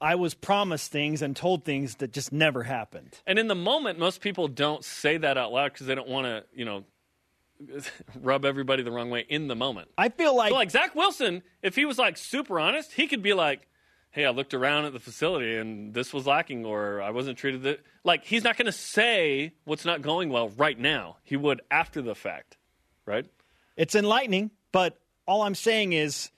I 0.02 0.16
was 0.16 0.34
promised 0.34 0.92
things 0.92 1.22
and 1.22 1.36
told 1.36 1.64
things 1.66 1.96
that 1.96 2.12
just 2.12 2.32
never 2.32 2.64
happened." 2.64 3.20
And 3.26 3.40
in 3.40 3.48
the 3.48 3.56
moment, 3.56 4.00
most 4.00 4.22
people 4.22 4.48
don't 4.48 4.84
say 4.84 5.18
that 5.18 5.38
out 5.38 5.52
loud 5.52 5.74
because 5.74 5.88
they 5.88 5.96
don't 5.96 6.10
want 6.10 6.26
to, 6.26 6.44
you 6.54 6.66
know, 6.66 6.84
rub 8.22 8.46
everybody 8.46 8.84
the 8.84 8.92
wrong 8.92 9.10
way 9.10 9.26
in 9.28 9.48
the 9.48 9.56
moment. 9.56 9.90
I 9.98 10.10
feel 10.10 10.36
like, 10.36 10.50
So, 10.50 10.56
like 10.56 10.72
Zach 10.72 10.96
Wilson, 10.96 11.44
if 11.62 11.76
he 11.76 11.86
was 11.86 11.98
like 11.98 12.18
super 12.18 12.60
honest, 12.60 12.92
he 12.92 13.08
could 13.08 13.22
be 13.22 13.34
like, 13.34 13.68
"Hey, 14.12 14.26
I 14.26 14.32
looked 14.32 14.54
around 14.54 14.86
at 14.86 14.94
the 14.94 15.00
facility 15.00 15.56
and 15.56 15.94
this 15.94 16.14
was 16.14 16.28
lacking, 16.28 16.66
or 16.66 17.02
I 17.02 17.12
wasn't 17.12 17.38
treated." 17.38 17.80
Like 18.04 18.26
he's 18.26 18.44
not 18.44 18.58
going 18.58 18.66
to 18.66 18.72
say 18.72 19.54
what's 19.64 19.86
not 19.86 20.02
going 20.02 20.30
well 20.30 20.50
right 20.50 20.78
now. 20.78 21.18
He 21.24 21.38
would 21.38 21.62
after 21.72 22.02
the 22.02 22.16
fact, 22.16 22.58
right? 23.06 23.26
it's 23.78 23.96
enlightening, 23.96 24.52
but 24.72 25.00
all 25.28 25.42
I'm 25.42 25.56
saying 25.56 25.92
is, 25.94 26.30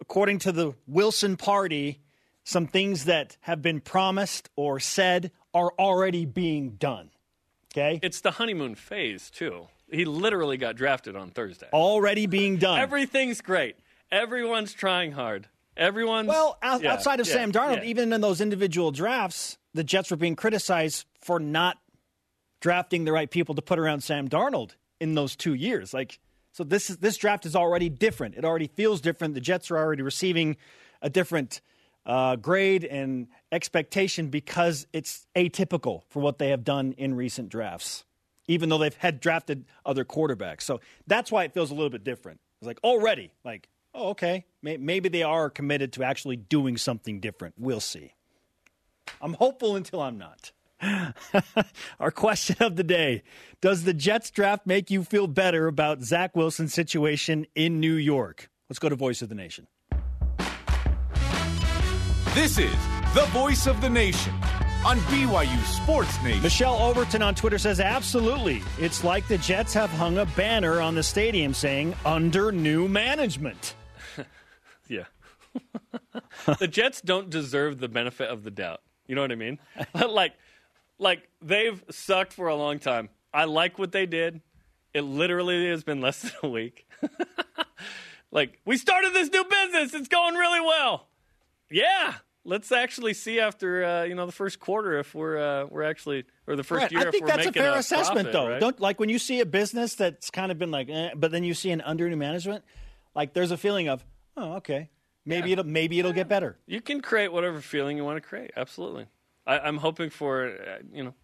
according 0.00 0.38
to 0.40 0.52
the 0.52 0.74
Wilson 0.86 1.36
party, 1.36 2.00
some 2.44 2.66
things 2.66 3.06
that 3.06 3.36
have 3.40 3.60
been 3.62 3.80
promised 3.80 4.48
or 4.56 4.78
said 4.78 5.32
are 5.52 5.72
already 5.78 6.24
being 6.26 6.70
done. 6.72 7.10
Okay, 7.72 7.98
It's 8.02 8.20
the 8.20 8.30
honeymoon 8.32 8.74
phase 8.76 9.30
too. 9.30 9.66
He 9.90 10.04
literally 10.04 10.56
got 10.56 10.76
drafted 10.76 11.16
on 11.16 11.30
Thursday. 11.30 11.66
already 11.72 12.26
being 12.26 12.56
done. 12.56 12.78
Everything's 12.78 13.40
great. 13.40 13.76
Everyone's 14.12 14.72
trying 14.72 15.12
hard. 15.12 15.48
Everyone's 15.76 16.28
Well, 16.28 16.56
out, 16.62 16.82
Yeah, 16.82 16.92
outside 16.92 17.18
of 17.18 17.26
yeah, 17.26 17.32
Sam 17.32 17.50
Darnold, 17.52 17.78
yeah. 17.78 17.84
even 17.90 18.12
in 18.12 18.20
those 18.20 18.40
individual 18.40 18.92
drafts, 18.92 19.58
the 19.72 19.82
Jets 19.82 20.10
were 20.12 20.16
being 20.16 20.36
criticized 20.36 21.04
for 21.20 21.40
not 21.40 21.78
drafting 22.60 23.04
the 23.04 23.12
right 23.12 23.30
people 23.30 23.54
to 23.56 23.62
put 23.62 23.78
around 23.78 24.02
Sam 24.02 24.28
Darnold 24.28 24.72
in 25.00 25.14
those 25.14 25.34
two 25.36 25.54
years. 25.54 25.92
Like, 25.92 26.18
so 26.52 26.62
this 26.64 26.90
is 26.90 26.98
this 26.98 27.16
draft 27.16 27.44
is 27.44 27.56
already 27.56 27.88
different. 27.88 28.36
It 28.36 28.44
already 28.44 28.68
feels 28.68 29.00
different. 29.00 29.34
The 29.34 29.40
Jets 29.40 29.70
are 29.70 29.76
already 29.76 30.02
receiving 30.02 30.56
a 31.02 31.10
different 31.10 31.60
uh, 32.06 32.36
grade 32.36 32.84
and 32.84 33.28
expectation 33.50 34.28
because 34.28 34.86
it's 34.92 35.26
atypical 35.36 36.02
for 36.08 36.20
what 36.20 36.38
they 36.38 36.50
have 36.50 36.64
done 36.64 36.94
in 36.98 37.14
recent 37.14 37.48
drafts. 37.48 38.04
Even 38.46 38.68
though 38.68 38.78
they've 38.78 38.94
had 38.96 39.20
drafted 39.20 39.64
other 39.86 40.04
quarterbacks, 40.04 40.62
so 40.62 40.80
that's 41.06 41.32
why 41.32 41.44
it 41.44 41.54
feels 41.54 41.70
a 41.70 41.74
little 41.74 41.88
bit 41.88 42.04
different. 42.04 42.40
It's 42.60 42.66
like 42.66 42.78
already, 42.84 43.32
like, 43.42 43.68
oh, 43.94 44.10
okay, 44.10 44.44
May- 44.62 44.76
maybe 44.76 45.08
they 45.08 45.22
are 45.22 45.48
committed 45.48 45.94
to 45.94 46.04
actually 46.04 46.36
doing 46.36 46.76
something 46.76 47.20
different. 47.20 47.54
We'll 47.58 47.80
see. 47.80 48.12
I'm 49.22 49.34
hopeful 49.34 49.76
until 49.76 50.02
I'm 50.02 50.18
not. 50.18 50.52
Our 52.00 52.10
question 52.10 52.56
of 52.60 52.76
the 52.76 52.84
day 52.84 53.22
Does 53.60 53.84
the 53.84 53.94
Jets 53.94 54.30
draft 54.30 54.66
make 54.66 54.90
you 54.90 55.04
feel 55.04 55.26
better 55.26 55.66
about 55.66 56.02
Zach 56.02 56.36
Wilson's 56.36 56.74
situation 56.74 57.46
in 57.54 57.80
New 57.80 57.94
York? 57.94 58.50
Let's 58.68 58.78
go 58.78 58.88
to 58.88 58.96
Voice 58.96 59.22
of 59.22 59.28
the 59.28 59.34
Nation. 59.34 59.66
This 62.34 62.58
is 62.58 62.74
the 63.14 63.26
voice 63.30 63.68
of 63.68 63.80
the 63.80 63.88
nation 63.88 64.34
on 64.84 64.98
BYU 65.06 65.64
Sports 65.66 66.20
Nation. 66.24 66.42
Michelle 66.42 66.74
Overton 66.82 67.22
on 67.22 67.32
Twitter 67.36 67.58
says, 67.58 67.78
Absolutely. 67.78 68.60
It's 68.76 69.04
like 69.04 69.28
the 69.28 69.38
Jets 69.38 69.72
have 69.74 69.88
hung 69.90 70.18
a 70.18 70.26
banner 70.26 70.80
on 70.80 70.96
the 70.96 71.02
stadium 71.04 71.54
saying, 71.54 71.94
under 72.04 72.50
new 72.50 72.88
management. 72.88 73.76
Yeah. 74.88 75.04
the 76.58 76.66
Jets 76.66 77.00
don't 77.00 77.30
deserve 77.30 77.78
the 77.78 77.88
benefit 77.88 78.28
of 78.28 78.42
the 78.42 78.50
doubt. 78.50 78.80
You 79.06 79.14
know 79.14 79.22
what 79.22 79.32
I 79.32 79.36
mean? 79.36 79.58
like 79.94 80.32
like 80.98 81.28
they've 81.40 81.82
sucked 81.90 82.32
for 82.32 82.48
a 82.48 82.56
long 82.56 82.80
time. 82.80 83.10
I 83.32 83.44
like 83.44 83.78
what 83.78 83.92
they 83.92 84.06
did. 84.06 84.40
It 84.92 85.02
literally 85.02 85.70
has 85.70 85.84
been 85.84 86.00
less 86.00 86.20
than 86.20 86.32
a 86.42 86.48
week. 86.48 86.86
like 88.32 88.58
we 88.66 88.76
started 88.76 89.14
this 89.14 89.30
new 89.30 89.44
business. 89.44 89.94
It's 89.94 90.08
going 90.08 90.34
really 90.34 90.60
well. 90.60 91.06
Yeah. 91.70 92.14
Let's 92.46 92.70
actually 92.72 93.14
see 93.14 93.40
after 93.40 93.84
uh, 93.84 94.02
you 94.04 94.14
know 94.14 94.26
the 94.26 94.32
first 94.32 94.60
quarter 94.60 94.98
if 94.98 95.14
we're 95.14 95.38
uh, 95.38 95.66
we're 95.66 95.82
actually 95.84 96.24
or 96.46 96.56
the 96.56 96.62
first 96.64 96.82
Right. 96.82 96.92
year 96.92 97.00
I 97.00 97.04
if 97.06 97.10
think 97.12 97.22
we're 97.24 97.28
that's 97.28 97.46
a 97.46 97.52
fair 97.52 97.74
assessment, 97.74 98.30
profit, 98.30 98.32
though. 98.32 98.48
right? 98.50 98.60
Don't 98.60 98.80
like 98.80 99.00
when 99.00 99.08
you 99.08 99.18
see 99.18 99.40
a 99.40 99.46
business 99.46 99.94
that's 99.94 100.30
kind 100.30 100.52
of 100.52 100.58
been 100.58 100.70
like, 100.70 100.88
eh, 100.90 101.10
but 101.16 101.30
then 101.30 101.42
you 101.42 101.54
see 101.54 101.70
an 101.70 101.80
under 101.80 102.08
new 102.08 102.16
management, 102.16 102.62
like 103.14 103.32
there's 103.32 103.50
a 103.50 103.56
feeling 103.56 103.88
of, 103.88 104.04
oh, 104.36 104.54
okay, 104.56 104.90
maybe 105.24 105.52
it'll 105.52 105.64
maybe 105.64 105.98
it'll 105.98 106.12
get 106.12 106.28
better. 106.28 106.58
You 106.66 106.82
can 106.82 107.00
create 107.00 107.32
whatever 107.32 107.60
feeling 107.62 107.96
you 107.96 108.04
want 108.04 108.16
to 108.22 108.28
create. 108.28 108.50
Absolutely. 108.56 109.06
I, 109.46 109.60
I'm 109.60 109.78
hoping 109.78 110.10
for 110.10 110.44
uh, 110.46 110.78
you 110.92 111.02
know 111.04 111.14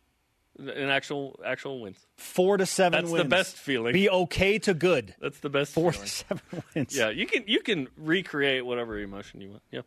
an 0.58 0.88
actual 0.90 1.38
actual 1.44 1.80
wins. 1.80 1.98
Four 2.16 2.56
to 2.58 2.66
seven 2.66 3.00
That's 3.02 3.12
wins. 3.12 3.22
the 3.24 3.28
best 3.28 3.56
feeling. 3.56 3.92
Be 3.92 4.10
okay 4.10 4.58
to 4.60 4.74
good. 4.74 5.14
That's 5.20 5.40
the 5.40 5.48
best. 5.50 5.72
Four 5.72 5.92
feeling. 5.92 6.06
to 6.06 6.12
seven 6.12 6.42
wins. 6.74 6.96
Yeah, 6.96 7.10
you 7.10 7.26
can 7.26 7.44
you 7.46 7.60
can 7.60 7.88
recreate 7.96 8.64
whatever 8.66 8.98
emotion 8.98 9.40
you 9.40 9.50
want. 9.50 9.62
Yeah. 9.70 9.82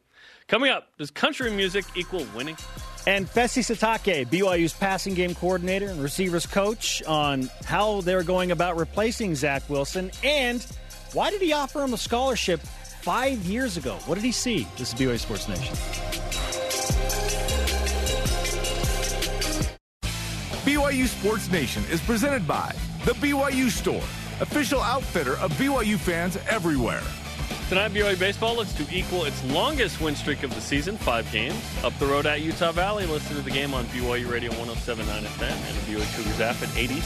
Coming 0.48 0.72
up, 0.72 0.88
does 0.98 1.12
country 1.12 1.52
music 1.52 1.86
equal 1.96 2.26
winning? 2.36 2.58
And 3.06 3.28
Fesi 3.28 3.62
Sitake, 3.62 4.28
BYU's 4.28 4.74
passing 4.74 5.14
game 5.14 5.36
coordinator 5.36 5.88
and 5.90 6.02
receivers 6.02 6.46
coach, 6.46 7.04
on 7.04 7.50
how 7.66 8.02
they're 8.02 8.24
going 8.24 8.52
about 8.52 8.78
replacing 8.78 9.36
Zach 9.36 9.70
Wilson 9.70 10.12
and 10.24 10.66
why 11.14 11.30
did 11.30 11.42
he 11.42 11.54
offer 11.54 11.84
him 11.84 11.94
a 11.94 11.98
scholarship 11.98 12.60
five 12.60 13.38
years 13.44 13.78
ago? 13.78 13.98
What 14.06 14.16
did 14.16 14.24
he 14.24 14.32
see? 14.32 14.66
This 14.78 14.94
is 14.94 15.00
BYU 15.00 15.20
Sports 15.20 15.48
Nation. 15.48 17.43
BYU 20.64 21.08
Sports 21.08 21.52
Nation 21.52 21.84
is 21.92 22.00
presented 22.00 22.48
by 22.48 22.74
The 23.04 23.12
BYU 23.16 23.70
Store, 23.70 24.02
official 24.40 24.80
outfitter 24.80 25.38
of 25.40 25.52
BYU 25.54 25.98
fans 25.98 26.38
everywhere. 26.50 27.02
Tonight, 27.68 27.92
BYU 27.92 28.18
baseball 28.18 28.56
looks 28.56 28.72
to 28.76 28.86
equal 28.90 29.26
its 29.26 29.44
longest 29.52 30.00
win 30.00 30.16
streak 30.16 30.42
of 30.42 30.56
the 30.56 30.62
season, 30.62 30.98
five 30.98 31.30
games. 31.34 31.62
Up 31.84 31.92
the 32.00 32.06
road 32.06 32.26
at 32.26 32.40
Utah 32.40 32.72
Valley, 32.72 33.06
listen 33.06 33.36
to 33.36 33.42
the 33.42 33.52
game 33.52 33.74
on 33.74 33.84
BYU 33.88 34.32
Radio 34.32 34.52
107.9 34.52 35.04
FM 35.04 35.52
and 35.52 35.78
the 35.78 36.00
BYU 36.00 36.16
Cougars 36.16 36.40
app 36.40 36.62
at 36.62 36.78
80. 36.78 37.02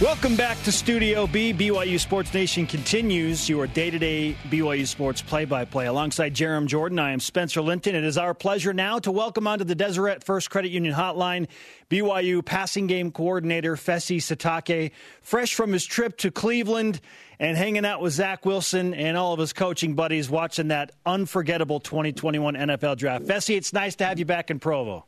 Welcome 0.00 0.36
back 0.36 0.62
to 0.62 0.70
Studio 0.70 1.26
B. 1.26 1.52
BYU 1.52 1.98
Sports 1.98 2.32
Nation 2.32 2.66
continues 2.66 3.48
your 3.48 3.66
day 3.66 3.90
to 3.90 3.98
day 3.98 4.36
BYU 4.48 4.86
Sports 4.86 5.20
play 5.20 5.44
by 5.44 5.64
play. 5.64 5.86
Alongside 5.86 6.34
Jarom 6.34 6.66
Jordan, 6.66 7.00
I 7.00 7.10
am 7.10 7.18
Spencer 7.18 7.60
Linton. 7.60 7.96
It 7.96 8.04
is 8.04 8.16
our 8.16 8.32
pleasure 8.32 8.72
now 8.72 9.00
to 9.00 9.10
welcome 9.10 9.48
onto 9.48 9.64
the 9.64 9.74
Deseret 9.74 10.22
First 10.22 10.50
Credit 10.50 10.70
Union 10.70 10.94
Hotline 10.94 11.48
BYU 11.90 12.44
passing 12.44 12.86
game 12.86 13.10
coordinator 13.10 13.74
Fesi 13.74 14.18
Sitake, 14.18 14.92
fresh 15.20 15.56
from 15.56 15.72
his 15.72 15.84
trip 15.84 16.16
to 16.18 16.30
Cleveland 16.30 17.00
and 17.40 17.56
hanging 17.56 17.84
out 17.84 18.00
with 18.00 18.12
Zach 18.12 18.46
Wilson 18.46 18.94
and 18.94 19.16
all 19.16 19.32
of 19.32 19.40
his 19.40 19.52
coaching 19.52 19.94
buddies 19.94 20.30
watching 20.30 20.68
that 20.68 20.92
unforgettable 21.06 21.80
2021 21.80 22.54
NFL 22.54 22.98
draft. 22.98 23.24
Fesi, 23.24 23.56
it's 23.56 23.72
nice 23.72 23.96
to 23.96 24.04
have 24.04 24.20
you 24.20 24.24
back 24.24 24.52
in 24.52 24.60
Provo. 24.60 25.06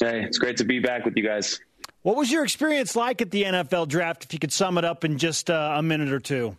Hey, 0.00 0.24
it's 0.24 0.38
great 0.38 0.56
to 0.56 0.64
be 0.64 0.78
back 0.78 1.04
with 1.04 1.18
you 1.18 1.22
guys. 1.22 1.60
What 2.02 2.16
was 2.16 2.32
your 2.32 2.42
experience 2.42 2.96
like 2.96 3.22
at 3.22 3.30
the 3.30 3.44
NFL 3.44 3.86
draft, 3.86 4.24
if 4.24 4.32
you 4.32 4.40
could 4.40 4.52
sum 4.52 4.76
it 4.76 4.84
up 4.84 5.04
in 5.04 5.18
just 5.18 5.48
uh, 5.48 5.74
a 5.76 5.82
minute 5.82 6.12
or 6.12 6.18
two? 6.18 6.56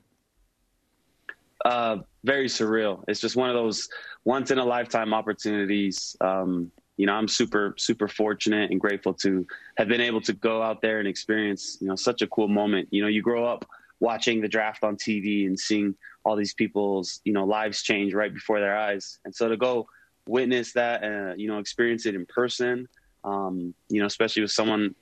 Uh, 1.66 1.98
very 2.24 2.48
surreal. 2.48 3.04
It's 3.10 3.20
just 3.20 3.36
one 3.36 3.50
of 3.50 3.56
those 3.56 3.90
once 4.24 4.52
in 4.52 4.58
a 4.58 4.64
lifetime 4.64 5.14
opportunities. 5.14 6.16
Um, 6.22 6.72
you 6.96 7.08
know, 7.08 7.14
I'm 7.14 7.28
super, 7.28 7.74
super 7.78 8.08
fortunate 8.08 8.72
and 8.72 8.80
grateful 8.80 9.14
to 9.16 9.46
have 9.76 9.90
been 9.90 10.00
able 10.00 10.22
to 10.22 10.34
go 10.34 10.62
out 10.62 10.82
there 10.82 11.00
and 11.00 11.08
experience, 11.08 11.78
you 11.82 11.88
know, 11.88 11.96
such 11.96 12.22
a 12.22 12.28
cool 12.28 12.48
moment. 12.48 12.88
You 12.92 13.02
know, 13.02 13.10
you 13.10 13.22
grow 13.22 13.46
up 13.46 13.66
watching 14.00 14.40
the 14.40 14.48
draft 14.48 14.84
on 14.84 14.96
TV 14.96 15.46
and 15.46 15.60
seeing 15.60 15.96
all 16.24 16.38
these 16.38 16.54
people's, 16.54 17.20
you 17.26 17.34
know, 17.34 17.46
lives 17.46 17.82
change 17.82 18.14
right 18.14 18.34
before 18.34 18.62
their 18.62 18.78
eyes. 18.78 19.20
And 19.26 19.36
so 19.36 19.50
to 19.50 19.58
go 19.58 19.88
witness 20.26 20.72
that, 20.74 21.04
uh, 21.04 21.34
you 21.36 21.50
know, 21.50 21.58
experience 21.58 22.06
it 22.06 22.16
in 22.16 22.26
person, 22.28 22.88
um, 23.26 23.74
you 23.90 24.00
know, 24.00 24.06
especially 24.06 24.42
with 24.42 24.52
someone, 24.52 24.96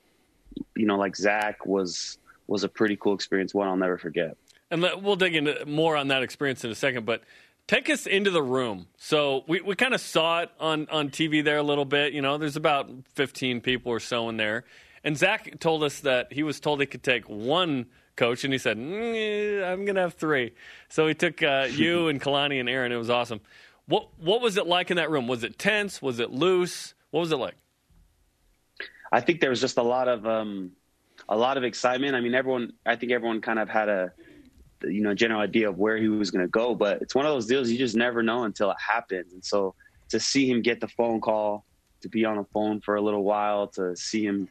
you 0.75 0.85
know, 0.85 0.97
like 0.97 1.15
Zach 1.15 1.65
was, 1.65 2.17
was 2.47 2.63
a 2.63 2.69
pretty 2.69 2.95
cool 2.95 3.13
experience. 3.13 3.53
One 3.53 3.67
I'll 3.67 3.77
never 3.77 3.97
forget. 3.97 4.37
And 4.69 4.81
let- 4.81 5.01
we'll 5.01 5.15
dig 5.15 5.35
into 5.35 5.65
more 5.65 5.95
on 5.95 6.07
that 6.09 6.23
experience 6.23 6.63
in 6.63 6.71
a 6.71 6.75
second, 6.75 7.05
but 7.05 7.23
take 7.67 7.89
us 7.89 8.05
into 8.07 8.31
the 8.31 8.41
room. 8.43 8.87
So 8.97 9.43
we, 9.47 9.61
we 9.61 9.75
kind 9.75 9.93
of 9.93 10.01
saw 10.01 10.41
it 10.41 10.49
on, 10.59 10.87
on 10.89 11.09
TV 11.09 11.43
there 11.43 11.57
a 11.57 11.63
little 11.63 11.85
bit. 11.85 12.13
You 12.13 12.21
know, 12.21 12.37
there's 12.37 12.55
about 12.55 12.89
15 13.15 13.61
people 13.61 13.91
or 13.91 13.99
so 13.99 14.29
in 14.29 14.37
there. 14.37 14.65
And 15.03 15.17
Zach 15.17 15.59
told 15.59 15.83
us 15.83 16.01
that 16.01 16.31
he 16.31 16.43
was 16.43 16.59
told 16.59 16.79
he 16.79 16.85
could 16.85 17.03
take 17.03 17.25
one 17.25 17.87
coach, 18.15 18.43
and 18.43 18.53
he 18.53 18.59
said, 18.59 18.77
mm, 18.77 19.65
I'm 19.65 19.85
going 19.85 19.95
to 19.95 20.01
have 20.01 20.13
three. 20.13 20.53
So 20.89 21.07
he 21.07 21.13
took 21.13 21.41
uh, 21.41 21.67
you 21.71 22.07
and 22.07 22.21
Kalani 22.21 22.59
and 22.59 22.69
Aaron. 22.69 22.91
It 22.91 22.97
was 22.97 23.09
awesome. 23.09 23.41
What, 23.87 24.09
what 24.19 24.41
was 24.41 24.57
it 24.57 24.67
like 24.67 24.91
in 24.91 24.97
that 24.97 25.09
room? 25.09 25.27
Was 25.27 25.43
it 25.43 25.57
tense? 25.57 26.01
Was 26.01 26.19
it 26.19 26.31
loose? 26.31 26.93
What 27.09 27.21
was 27.21 27.31
it 27.31 27.37
like? 27.37 27.55
I 29.11 29.21
think 29.21 29.41
there 29.41 29.49
was 29.49 29.61
just 29.61 29.77
a 29.77 29.83
lot 29.83 30.07
of 30.07 30.25
um, 30.25 30.71
a 31.27 31.37
lot 31.37 31.57
of 31.57 31.63
excitement. 31.63 32.15
I 32.15 32.21
mean, 32.21 32.33
everyone. 32.33 32.73
I 32.85 32.95
think 32.95 33.11
everyone 33.11 33.41
kind 33.41 33.59
of 33.59 33.69
had 33.69 33.89
a 33.89 34.11
you 34.83 35.01
know 35.01 35.13
general 35.13 35.41
idea 35.41 35.69
of 35.69 35.77
where 35.77 35.97
he 35.97 36.07
was 36.07 36.31
going 36.31 36.45
to 36.45 36.49
go. 36.49 36.75
But 36.75 37.01
it's 37.01 37.15
one 37.15 37.25
of 37.25 37.33
those 37.33 37.45
deals 37.45 37.69
you 37.69 37.77
just 37.77 37.95
never 37.95 38.23
know 38.23 38.43
until 38.43 38.71
it 38.71 38.77
happens. 38.79 39.33
And 39.33 39.43
so 39.43 39.75
to 40.09 40.19
see 40.19 40.49
him 40.49 40.61
get 40.61 40.79
the 40.79 40.87
phone 40.87 41.21
call, 41.21 41.65
to 42.01 42.09
be 42.09 42.25
on 42.25 42.37
the 42.37 42.45
phone 42.53 42.81
for 42.81 42.95
a 42.95 43.01
little 43.01 43.23
while, 43.23 43.67
to 43.67 43.95
see 43.95 44.25
him, 44.25 44.47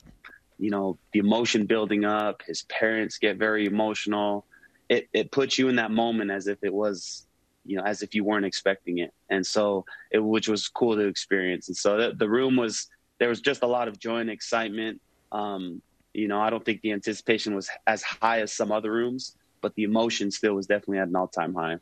you 0.59 0.71
know, 0.71 0.99
the 1.13 1.19
emotion 1.19 1.67
building 1.67 2.05
up, 2.05 2.43
his 2.47 2.63
parents 2.63 3.19
get 3.19 3.37
very 3.37 3.67
emotional. 3.67 4.47
It 4.89 5.09
it 5.13 5.31
puts 5.33 5.59
you 5.59 5.69
in 5.69 5.77
that 5.77 5.91
moment 5.91 6.31
as 6.31 6.47
if 6.47 6.59
it 6.63 6.73
was, 6.73 7.27
you 7.65 7.77
know, 7.77 7.85
as 7.85 8.03
if 8.03 8.15
you 8.15 8.25
weren't 8.25 8.47
expecting 8.47 8.99
it. 8.99 9.13
And 9.31 9.47
so 9.47 9.85
it, 10.11 10.19
which 10.19 10.49
was 10.49 10.69
cool 10.69 10.97
to 10.97 11.07
experience. 11.07 11.69
And 11.69 11.77
so 11.77 11.97
the, 11.97 12.15
the 12.15 12.29
room 12.29 12.57
was 12.57 12.89
there 13.21 13.29
was 13.29 13.41
just 13.41 13.63
a 13.63 13.67
lot 13.67 13.87
of 13.87 14.01
joy 14.01 14.19
and 14.19 14.31
excitement. 14.31 15.01
Um, 15.31 15.81
you 16.13 16.27
know, 16.27 16.41
I 16.41 16.51
don't 16.51 16.65
think 16.65 16.81
the 16.81 16.91
anticipation 16.91 17.55
was 17.55 17.71
as 17.87 18.03
high 18.03 18.41
as 18.41 18.53
some 18.53 18.73
other 18.73 18.91
rooms, 18.91 19.37
but 19.61 19.77
the 19.77 19.85
emotion 19.85 20.33
still 20.33 20.55
was 20.55 20.67
definitely 20.67 20.99
at 20.99 21.07
an 21.07 21.15
all 21.15 21.29
time 21.29 21.55
high. 21.55 21.77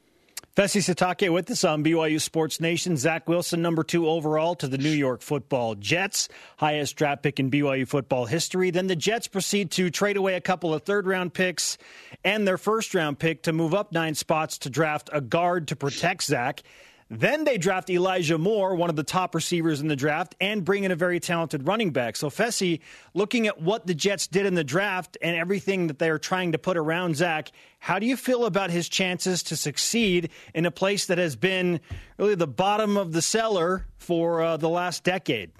Fesi 0.57 0.83
Sitake 0.83 1.33
with 1.33 1.49
us 1.53 1.63
on 1.63 1.85
BYU 1.85 2.21
Sports 2.21 2.61
Nation. 2.61 2.97
Zach 2.97 3.29
Wilson, 3.29 3.63
number 3.63 3.85
two 3.85 4.09
overall 4.09 4.57
to 4.57 4.67
the 4.67 4.77
New 4.77 4.91
York 4.91 5.23
football 5.23 5.77
Jets, 5.77 6.29
highest 6.57 6.97
draft 6.97 7.23
pick 7.23 7.39
in 7.39 7.49
BYU 7.49 7.87
football 7.87 8.27
history. 8.27 8.73
Then 8.73 8.89
the 8.89 8.97
Jets 8.97 9.29
proceed 9.29 9.71
to 9.73 9.89
trade 9.89 10.17
away 10.17 10.35
a 10.35 10.41
couple 10.41 10.75
of 10.75 10.83
third 10.83 11.07
round 11.07 11.33
picks 11.33 11.79
and 12.25 12.47
their 12.47 12.59
first 12.59 12.93
round 12.93 13.21
pick 13.21 13.45
to 13.45 13.53
move 13.53 13.73
up 13.73 13.93
nine 13.93 14.17
spots 14.17 14.59
to 14.59 14.71
draft 14.71 15.09
a 15.13 15.21
guard 15.21 15.69
to 15.69 15.77
protect 15.77 16.25
Zach. 16.25 16.65
Then 17.11 17.45
they 17.45 17.57
draft 17.57 17.89
Elijah 17.89 18.37
Moore, 18.37 18.75
one 18.75 18.91
of 18.91 18.97
the 18.97 19.03
top 19.03 19.35
receivers 19.35 19.81
in 19.81 19.89
the 19.89 19.97
draft, 19.97 20.35
and 20.43 20.63
bring 20.63 20.85
in 20.85 20.91
a 20.91 20.97
very 20.97 21.21
talented 21.21 21.67
running 21.67 21.91
back. 21.91 22.17
So, 22.17 22.29
Fesi, 22.29 22.81
looking 23.15 23.47
at 23.47 23.63
what 23.63 23.87
the 23.87 23.95
Jets 23.95 24.27
did 24.27 24.45
in 24.45 24.55
the 24.55 24.65
draft 24.65 25.17
and 25.23 25.35
everything 25.35 25.87
that 25.87 25.99
they're 25.99 26.19
trying 26.19 26.53
to 26.53 26.59
put 26.59 26.77
around 26.77 27.17
Zach, 27.17 27.51
how 27.79 27.99
do 27.99 28.05
you 28.05 28.15
feel 28.15 28.45
about 28.45 28.71
his 28.71 28.91
chances 28.91 29.43
to 29.45 29.57
succeed 29.57 30.29
in 30.53 30.67
a 30.67 30.71
place 30.71 31.07
that 31.07 31.17
has 31.17 31.35
been 31.35 31.81
really 32.19 32.35
the 32.35 32.47
bottom 32.47 32.99
of 32.99 33.13
the 33.13 33.23
cellar 33.23 33.87
for 33.97 34.43
uh, 34.43 34.57
the 34.59 34.69
last 34.69 35.03
decade? 35.03 35.51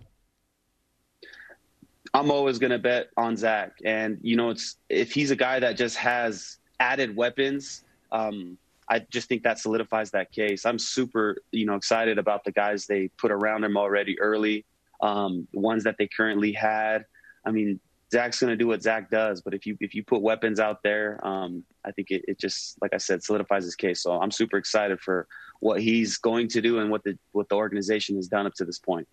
I'm 2.13 2.31
always 2.31 2.59
going 2.59 2.73
to 2.73 2.79
bet 2.79 3.09
on 3.17 3.39
Zach, 3.39 3.79
and 3.85 4.19
you 4.23 4.37
know, 4.37 4.51
it's 4.51 4.77
if 4.91 5.13
he's 5.13 5.31
a 5.31 5.37
guy 5.37 5.61
that 5.61 5.79
just 5.79 5.97
has 5.97 6.59
added 6.79 7.17
weapons. 7.17 7.85
Um, 8.13 8.59
I 8.91 9.01
just 9.11 9.29
think 9.29 9.43
that 9.43 9.59
solidifies 9.59 10.11
that 10.13 10.33
case. 10.33 10.65
I'm 10.65 10.79
super, 10.79 11.37
you 11.53 11.67
know, 11.67 11.75
excited 11.75 12.19
about 12.19 12.45
the 12.45 12.53
guys 12.53 12.87
they 12.87 13.09
put 13.09 13.31
around 13.31 13.65
him 13.65 13.77
already 13.77 14.19
early, 14.21 14.65
um, 15.03 15.47
ones 15.53 15.85
that 15.85 15.97
they 15.99 16.09
currently 16.09 16.53
had. 16.53 17.05
I 17.45 17.51
mean, 17.51 17.81
Zach's 18.11 18.41
going 18.41 18.51
to 18.51 18.57
do 18.57 18.67
what 18.67 18.83
Zach 18.83 19.11
does, 19.11 19.43
but 19.43 19.53
if 19.53 19.67
you 19.67 19.77
if 19.81 19.95
you 19.95 20.03
put 20.03 20.23
weapons 20.23 20.59
out 20.59 20.83
there, 20.83 21.21
um, 21.27 21.65
I 21.85 21.91
think 21.93 22.11
it, 22.11 22.25
it, 22.27 22.39
just, 22.39 22.81
like 22.81 22.95
I 22.95 22.97
said, 22.97 23.23
solidifies 23.23 23.65
his 23.65 23.77
case. 23.77 24.03
So 24.03 24.19
I'm 24.19 24.31
super 24.31 24.57
excited 24.57 25.01
for 25.01 25.27
what 25.61 25.81
he's 25.83 26.17
going 26.17 26.49
to 26.49 26.63
do 26.63 26.79
and 26.79 26.91
what 26.91 27.05
the 27.05 27.19
what 27.33 27.49
the 27.51 27.57
organization 27.57 28.17
has 28.17 28.29
done 28.29 28.47
up 28.47 28.55
to 28.55 28.65
this 28.65 28.79
point. 28.79 29.07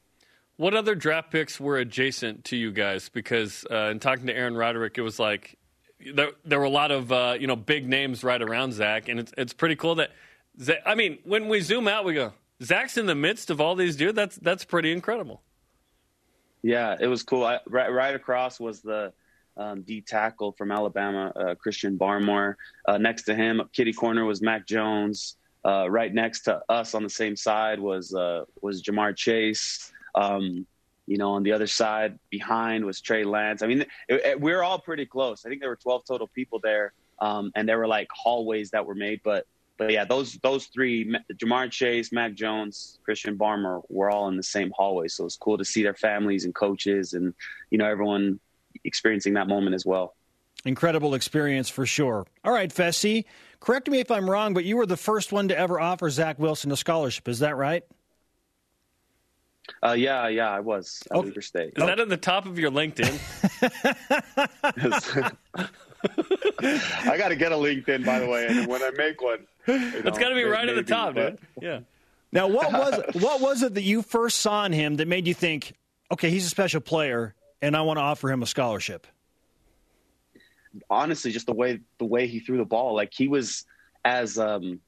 What 0.57 0.73
other 0.73 0.95
draft 0.95 1.31
picks 1.31 1.59
were 1.59 1.77
adjacent 1.77 2.45
to 2.45 2.55
you 2.55 2.71
guys? 2.71 3.09
Because 3.09 3.65
uh, 3.69 3.89
in 3.91 3.99
talking 3.99 4.27
to 4.27 4.33
Aaron 4.33 4.55
Roderick, 4.55 4.97
it 4.97 5.01
was 5.01 5.19
like 5.19 5.57
there, 6.13 6.31
there 6.43 6.59
were 6.59 6.65
a 6.65 6.69
lot 6.69 6.91
of 6.91 7.11
uh, 7.11 7.37
you 7.39 7.47
know 7.47 7.55
big 7.55 7.87
names 7.87 8.23
right 8.23 8.41
around 8.41 8.73
Zach, 8.73 9.09
and 9.09 9.19
it's 9.19 9.33
it's 9.37 9.53
pretty 9.53 9.75
cool 9.75 9.95
that. 9.95 10.11
Zach, 10.61 10.77
I 10.85 10.95
mean, 10.95 11.19
when 11.25 11.47
we 11.47 11.61
zoom 11.61 11.87
out, 11.87 12.05
we 12.05 12.13
go 12.13 12.33
Zach's 12.63 12.97
in 12.97 13.05
the 13.05 13.15
midst 13.15 13.49
of 13.49 13.59
all 13.59 13.75
these 13.75 13.95
dudes. 13.95 14.15
That's 14.15 14.37
that's 14.37 14.63
pretty 14.65 14.91
incredible. 14.91 15.41
Yeah, 16.61 16.95
it 16.99 17.07
was 17.07 17.21
cool. 17.23 17.43
I, 17.43 17.59
right, 17.67 17.91
right 17.91 18.15
across 18.15 18.59
was 18.59 18.81
the 18.81 19.13
um, 19.57 19.83
D 19.83 20.01
tackle 20.01 20.51
from 20.53 20.71
Alabama, 20.71 21.31
uh, 21.35 21.55
Christian 21.55 21.97
Barmore. 21.97 22.55
Uh, 22.87 22.97
next 22.97 23.23
to 23.23 23.35
him, 23.35 23.61
kitty 23.71 23.93
corner 23.93 24.25
was 24.25 24.41
Mac 24.41 24.65
Jones. 24.65 25.37
Uh, 25.63 25.89
right 25.89 26.13
next 26.13 26.41
to 26.41 26.61
us 26.69 26.93
on 26.93 27.03
the 27.03 27.09
same 27.09 27.35
side 27.35 27.79
was 27.79 28.13
uh, 28.13 28.45
was 28.61 28.81
Ja'Marr 28.81 29.15
Chase. 29.15 29.91
Um, 30.13 30.65
you 31.07 31.17
know, 31.17 31.33
on 31.33 31.43
the 31.43 31.51
other 31.51 31.67
side 31.67 32.17
behind 32.29 32.85
was 32.85 33.01
Trey 33.01 33.23
Lance. 33.23 33.61
I 33.61 33.67
mean, 33.67 33.81
it, 33.81 34.25
it, 34.25 34.41
we're 34.41 34.63
all 34.63 34.79
pretty 34.79 35.05
close. 35.05 35.45
I 35.45 35.49
think 35.49 35.61
there 35.61 35.69
were 35.69 35.75
12 35.75 36.05
total 36.05 36.27
people 36.27 36.59
there, 36.63 36.93
um, 37.19 37.51
and 37.55 37.67
there 37.67 37.77
were 37.77 37.87
like 37.87 38.07
hallways 38.11 38.71
that 38.71 38.85
were 38.85 38.95
made. 38.95 39.21
But 39.23 39.45
but 39.77 39.91
yeah, 39.91 40.05
those 40.05 40.33
those 40.41 40.65
three, 40.67 41.15
Ja'Marr 41.33 41.69
Chase, 41.69 42.11
Mac 42.11 42.33
Jones, 42.33 42.99
Christian 43.03 43.37
Barmore, 43.37 43.83
were 43.89 44.09
all 44.09 44.27
in 44.29 44.37
the 44.37 44.43
same 44.43 44.71
hallway. 44.75 45.07
So 45.07 45.25
it's 45.25 45.37
cool 45.37 45.57
to 45.57 45.65
see 45.65 45.83
their 45.83 45.93
families 45.93 46.45
and 46.45 46.55
coaches, 46.55 47.13
and 47.13 47.33
you 47.69 47.77
know, 47.77 47.85
everyone 47.85 48.39
experiencing 48.83 49.33
that 49.33 49.47
moment 49.47 49.75
as 49.75 49.85
well. 49.85 50.15
Incredible 50.63 51.13
experience 51.13 51.69
for 51.69 51.85
sure. 51.85 52.25
All 52.43 52.51
right, 52.51 52.73
Fesi, 52.73 53.25
correct 53.59 53.87
me 53.87 53.99
if 53.99 54.09
I'm 54.09 54.27
wrong, 54.27 54.53
but 54.53 54.65
you 54.65 54.77
were 54.77 54.87
the 54.87 54.97
first 54.97 55.31
one 55.31 55.49
to 55.49 55.57
ever 55.57 55.79
offer 55.79 56.09
Zach 56.09 56.39
Wilson 56.39 56.71
a 56.71 56.77
scholarship. 56.77 57.27
Is 57.27 57.39
that 57.39 57.55
right? 57.55 57.83
Uh, 59.83 59.93
yeah, 59.93 60.27
yeah, 60.27 60.49
I 60.49 60.59
was 60.59 61.01
at 61.09 61.17
okay. 61.17 61.29
Weber 61.29 61.41
State. 61.41 61.73
Is 61.75 61.85
that 61.85 61.99
at 61.99 62.09
the 62.09 62.17
top 62.17 62.45
of 62.45 62.59
your 62.59 62.71
LinkedIn? 62.71 63.19
I 67.07 67.17
got 67.17 67.29
to 67.29 67.35
get 67.35 67.51
a 67.51 67.55
LinkedIn, 67.55 68.05
by 68.05 68.19
the 68.19 68.27
way, 68.27 68.47
and 68.47 68.67
when 68.67 68.81
I 68.81 68.91
make 68.91 69.21
one, 69.21 69.45
it 69.67 70.05
has 70.05 70.17
got 70.17 70.29
to 70.29 70.35
be 70.35 70.43
right 70.43 70.65
maybe, 70.65 70.79
at 70.79 70.85
the 70.85 70.93
top, 70.93 71.15
but... 71.15 71.39
dude. 71.39 71.63
Yeah. 71.63 71.79
Now, 72.31 72.47
what 72.47 72.71
was 72.71 73.01
what 73.21 73.41
was 73.41 73.63
it 73.63 73.73
that 73.75 73.83
you 73.83 74.01
first 74.01 74.39
saw 74.39 74.65
in 74.65 74.73
him 74.73 74.97
that 74.97 75.07
made 75.07 75.27
you 75.27 75.33
think, 75.33 75.73
okay, 76.11 76.29
he's 76.29 76.45
a 76.45 76.49
special 76.49 76.81
player, 76.81 77.33
and 77.61 77.75
I 77.75 77.81
want 77.81 77.97
to 77.97 78.01
offer 78.01 78.29
him 78.29 78.43
a 78.43 78.45
scholarship? 78.45 79.07
Honestly, 80.89 81.31
just 81.31 81.45
the 81.45 81.53
way 81.53 81.79
the 81.97 82.05
way 82.05 82.27
he 82.27 82.39
threw 82.39 82.57
the 82.57 82.65
ball, 82.65 82.93
like 82.93 83.13
he 83.13 83.27
was 83.27 83.65
as 84.03 84.37
um, 84.37 84.81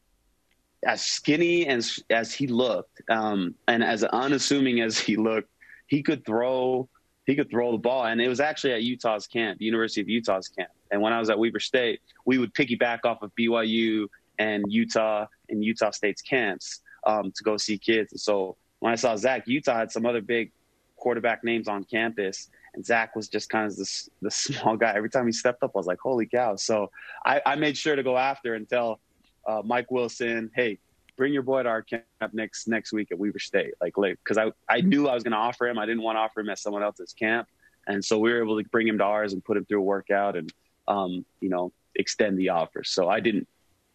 as 0.86 1.02
skinny 1.02 1.68
as 1.68 2.00
as 2.10 2.34
he 2.34 2.48
looked, 2.48 3.02
um, 3.10 3.56
and 3.68 3.84
as 3.84 4.04
unassuming 4.04 4.82
as 4.82 4.98
he 4.98 5.16
looked, 5.16 5.50
he 5.88 6.04
could 6.04 6.26
throw 6.26 6.88
he 7.26 7.36
could 7.36 7.50
throw 7.50 7.72
the 7.72 7.78
ball. 7.78 8.06
And 8.06 8.22
it 8.22 8.28
was 8.28 8.40
actually 8.40 8.74
at 8.74 8.84
Utah's 8.84 9.28
camp, 9.28 9.60
the 9.60 9.66
University 9.66 10.02
of 10.02 10.08
Utah's 10.08 10.48
camp. 10.48 10.70
And 10.92 11.02
when 11.02 11.12
I 11.12 11.20
was 11.20 11.30
at 11.30 11.38
Weber 11.38 11.60
State, 11.60 12.02
we 12.26 12.38
would 12.38 12.54
piggyback 12.54 13.00
off 13.04 13.22
of 13.22 13.32
BYU 13.36 14.08
and 14.40 14.64
Utah 14.72 15.26
and 15.50 15.64
Utah 15.64 15.92
State's 15.92 16.22
camps 16.22 16.82
um, 17.06 17.32
to 17.36 17.44
go 17.44 17.58
see 17.58 17.78
kids. 17.78 18.14
And 18.14 18.22
so 18.22 18.56
when 18.80 18.94
I 18.94 18.96
saw 18.96 19.16
Zach, 19.18 19.48
Utah 19.48 19.78
had 19.78 19.92
some 19.92 20.06
other 20.06 20.22
big 20.22 20.52
quarterback 20.96 21.44
names 21.44 21.68
on 21.68 21.84
campus, 21.84 22.50
and 22.74 22.86
Zach 22.86 23.16
was 23.16 23.28
just 23.28 23.50
kind 23.50 23.70
of 23.70 23.76
this 23.76 24.10
the 24.22 24.32
small 24.46 24.78
guy. 24.78 24.94
Every 24.96 25.10
time 25.10 25.26
he 25.26 25.32
stepped 25.32 25.64
up, 25.64 25.72
I 25.76 25.78
was 25.78 25.88
like, 25.88 26.00
"Holy 26.00 26.28
cow!" 26.28 26.56
So 26.56 26.92
I, 27.26 27.42
I 27.46 27.56
made 27.56 27.78
sure 27.78 27.96
to 27.96 28.04
go 28.04 28.18
after 28.18 28.56
and 28.56 28.70
tell 28.70 29.00
uh, 29.48 29.62
Mike 29.64 29.90
Wilson, 29.90 30.52
hey, 30.56 30.78
bring 31.16 31.34
your 31.34 31.42
boy 31.42 31.64
to 31.64 31.70
our 31.70 31.82
camp 31.82 32.06
next 32.34 32.68
next 32.68 32.94
week 32.94 33.12
at 33.12 33.18
Weber 33.18 33.40
State. 33.40 33.74
Like, 33.82 33.96
because 33.96 34.38
I 34.38 34.52
I 34.70 34.82
knew 34.82 35.08
I 35.08 35.14
was 35.14 35.24
going 35.24 35.32
to 35.32 35.38
offer 35.38 35.68
him. 35.68 35.80
I 35.80 35.86
didn't 35.86 36.04
want 36.04 36.18
to 36.18 36.20
offer 36.22 36.42
him 36.42 36.50
at 36.50 36.60
someone 36.60 36.84
else's 36.84 37.14
camp, 37.14 37.48
and 37.88 38.04
so 38.04 38.20
we 38.20 38.32
were 38.32 38.42
able 38.42 38.62
to 38.62 38.70
bring 38.70 38.88
him 38.88 38.98
to 39.00 39.04
ours 39.04 39.34
and 39.34 39.44
put 39.44 39.58
him 39.58 39.66
through 39.66 39.80
a 39.80 39.84
workout 39.84 40.36
and 40.36 40.54
um, 40.88 41.26
you 41.42 41.50
know 41.50 41.72
extend 41.96 42.38
the 42.38 42.50
offer. 42.50 42.84
So 42.84 43.10
I 43.10 43.20
didn't 43.20 43.48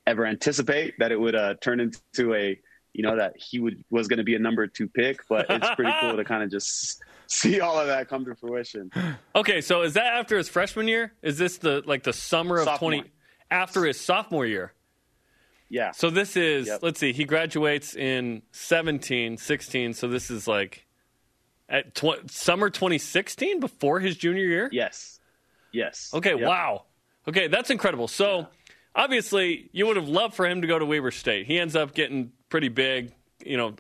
ever 0.06 0.26
anticipate 0.26 0.98
that 0.98 1.12
it 1.12 1.20
would 1.20 1.34
uh, 1.34 1.54
turn 1.60 1.80
into 1.80 2.34
a 2.34 2.58
you 2.92 3.02
know 3.02 3.16
that 3.16 3.34
he 3.36 3.58
would 3.58 3.84
was 3.90 4.08
going 4.08 4.18
to 4.18 4.24
be 4.24 4.34
a 4.34 4.38
number 4.38 4.66
two 4.66 4.88
pick, 4.88 5.20
but 5.28 5.46
it's 5.48 5.70
pretty 5.76 5.92
cool 6.00 6.16
to 6.16 6.24
kind 6.24 6.42
of 6.42 6.50
just 6.50 7.02
see 7.26 7.60
all 7.60 7.78
of 7.78 7.86
that 7.86 8.08
come 8.08 8.24
to 8.24 8.34
fruition. 8.34 8.90
Okay, 9.34 9.60
so 9.60 9.82
is 9.82 9.94
that 9.94 10.14
after 10.14 10.36
his 10.36 10.48
freshman 10.48 10.88
year? 10.88 11.12
Is 11.22 11.38
this 11.38 11.58
the 11.58 11.82
like 11.86 12.02
the 12.02 12.12
summer 12.12 12.58
of 12.58 12.64
sophomore. 12.64 12.90
twenty 12.90 13.10
after 13.50 13.84
his 13.84 13.98
sophomore 13.98 14.46
year? 14.46 14.72
Yeah. 15.72 15.92
So 15.92 16.10
this 16.10 16.36
is, 16.36 16.66
yep. 16.66 16.80
let's 16.82 17.00
see, 17.00 17.14
he 17.14 17.24
graduates 17.24 17.96
in 17.96 18.42
17, 18.52 19.38
16. 19.38 19.94
So 19.94 20.06
this 20.06 20.30
is 20.30 20.46
like 20.46 20.86
at 21.66 21.94
tw- 21.94 22.30
summer 22.30 22.68
2016 22.68 23.58
before 23.58 23.98
his 23.98 24.18
junior 24.18 24.44
year? 24.44 24.68
Yes. 24.70 25.18
Yes. 25.72 26.10
Okay, 26.12 26.36
yep. 26.38 26.46
wow. 26.46 26.84
Okay, 27.26 27.48
that's 27.48 27.70
incredible. 27.70 28.06
So 28.06 28.40
yeah. 28.40 28.46
obviously, 28.94 29.70
you 29.72 29.86
would 29.86 29.96
have 29.96 30.10
loved 30.10 30.34
for 30.34 30.46
him 30.46 30.60
to 30.60 30.66
go 30.66 30.78
to 30.78 30.84
Weber 30.84 31.10
State. 31.10 31.46
He 31.46 31.58
ends 31.58 31.74
up 31.74 31.94
getting 31.94 32.32
pretty 32.50 32.68
big. 32.68 33.14
You 33.42 33.56
know, 33.56 33.74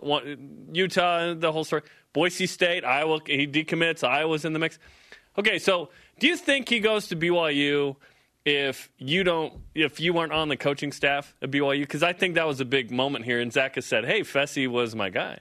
Utah, 0.72 1.34
the 1.34 1.52
whole 1.52 1.64
story. 1.64 1.82
Boise 2.14 2.46
State, 2.46 2.86
Iowa, 2.86 3.20
he 3.26 3.46
decommits. 3.46 4.02
Iowa's 4.02 4.46
in 4.46 4.54
the 4.54 4.58
mix. 4.58 4.78
Okay, 5.38 5.58
so 5.58 5.90
do 6.18 6.26
you 6.26 6.38
think 6.38 6.70
he 6.70 6.80
goes 6.80 7.08
to 7.08 7.16
BYU? 7.16 7.96
If 8.44 8.90
you 8.98 9.22
don't 9.22 9.54
if 9.74 10.00
you 10.00 10.12
weren't 10.12 10.32
on 10.32 10.48
the 10.48 10.56
coaching 10.56 10.90
staff 10.90 11.36
at 11.40 11.50
BYU 11.50 11.80
because 11.80 12.02
I 12.02 12.12
think 12.12 12.34
that 12.34 12.46
was 12.46 12.60
a 12.60 12.64
big 12.64 12.90
moment 12.90 13.24
here 13.24 13.40
and 13.40 13.52
Zach 13.52 13.76
has 13.76 13.86
said 13.86 14.04
hey 14.04 14.22
Fesi 14.22 14.66
was 14.66 14.96
my 14.96 15.10
guy. 15.10 15.38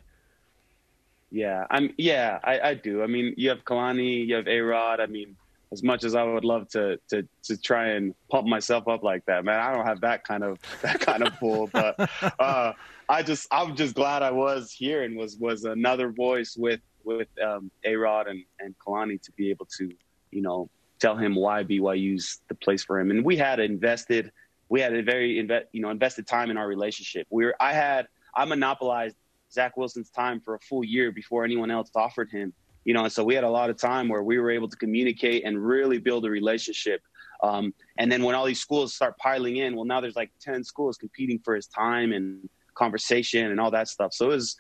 Yeah 1.31 1.65
I'm 1.71 1.93
yeah 1.97 2.39
I, 2.43 2.59
I 2.59 2.73
do. 2.75 3.01
I 3.01 3.07
mean 3.07 3.33
you 3.37 3.49
have 3.49 3.63
Kalani 3.65 4.27
you 4.27 4.35
have 4.35 4.47
A 4.47 4.59
Rod 4.61 4.99
I 4.99 5.07
mean 5.07 5.35
as 5.71 5.81
much 5.81 6.03
as 6.03 6.13
I 6.13 6.23
would 6.23 6.45
love 6.45 6.67
to 6.69 6.99
to 7.09 7.27
to 7.43 7.57
try 7.57 7.89
and 7.89 8.13
pump 8.29 8.47
myself 8.47 8.87
up 8.87 9.01
like 9.01 9.25
that 9.25 9.45
man 9.45 9.59
I 9.59 9.73
don't 9.73 9.85
have 9.85 10.01
that 10.01 10.23
kind 10.23 10.43
of 10.43 10.59
that 10.83 10.99
kind 10.99 11.23
of 11.23 11.33
pull 11.39 11.67
but 11.73 11.95
uh, 12.39 12.73
I 13.09 13.23
just 13.23 13.47
I'm 13.51 13.75
just 13.75 13.95
glad 13.95 14.21
I 14.21 14.31
was 14.31 14.71
here 14.71 15.03
and 15.03 15.17
was 15.17 15.37
was 15.37 15.63
another 15.63 16.11
voice 16.11 16.55
with 16.55 16.81
with 17.03 17.29
um, 17.43 17.71
A 17.83 17.95
Rod 17.95 18.27
and 18.27 18.43
and 18.59 18.75
Kalani 18.77 19.19
to 19.23 19.31
be 19.31 19.49
able 19.49 19.67
to 19.77 19.91
you 20.29 20.41
know 20.41 20.69
tell 21.01 21.17
him 21.17 21.35
why 21.35 21.63
BYU's 21.63 22.39
the 22.47 22.55
place 22.55 22.83
for 22.83 22.99
him. 22.99 23.11
And 23.11 23.25
we 23.25 23.35
had 23.35 23.59
invested 23.59 24.31
we 24.69 24.79
had 24.79 24.95
a 24.95 25.03
very 25.03 25.35
inve- 25.35 25.65
you 25.73 25.81
know 25.81 25.89
invested 25.89 26.25
time 26.25 26.49
in 26.49 26.57
our 26.57 26.67
relationship. 26.67 27.27
We 27.29 27.43
were 27.45 27.55
I 27.59 27.73
had 27.73 28.07
I 28.33 28.45
monopolized 28.45 29.17
Zach 29.51 29.75
Wilson's 29.75 30.09
time 30.09 30.39
for 30.39 30.55
a 30.55 30.59
full 30.59 30.85
year 30.85 31.11
before 31.11 31.43
anyone 31.43 31.69
else 31.69 31.91
offered 31.93 32.29
him. 32.29 32.53
You 32.85 32.93
know, 32.93 33.03
and 33.03 33.11
so 33.11 33.23
we 33.23 33.35
had 33.35 33.43
a 33.43 33.49
lot 33.49 33.69
of 33.69 33.77
time 33.77 34.07
where 34.07 34.23
we 34.23 34.39
were 34.39 34.49
able 34.49 34.69
to 34.69 34.77
communicate 34.77 35.43
and 35.43 35.63
really 35.63 35.99
build 35.99 36.25
a 36.25 36.29
relationship. 36.29 37.01
Um, 37.43 37.73
and 37.97 38.11
then 38.11 38.23
when 38.23 38.33
all 38.33 38.45
these 38.45 38.61
schools 38.61 38.95
start 38.95 39.17
piling 39.17 39.57
in, 39.57 39.75
well, 39.75 39.85
now 39.85 39.99
there's 39.99 40.15
like 40.15 40.31
ten 40.39 40.63
schools 40.63 40.97
competing 40.97 41.39
for 41.39 41.53
his 41.53 41.67
time 41.67 42.13
and 42.13 42.49
conversation 42.73 43.51
and 43.51 43.59
all 43.59 43.71
that 43.71 43.89
stuff. 43.89 44.13
So 44.13 44.27
it 44.27 44.35
was 44.35 44.57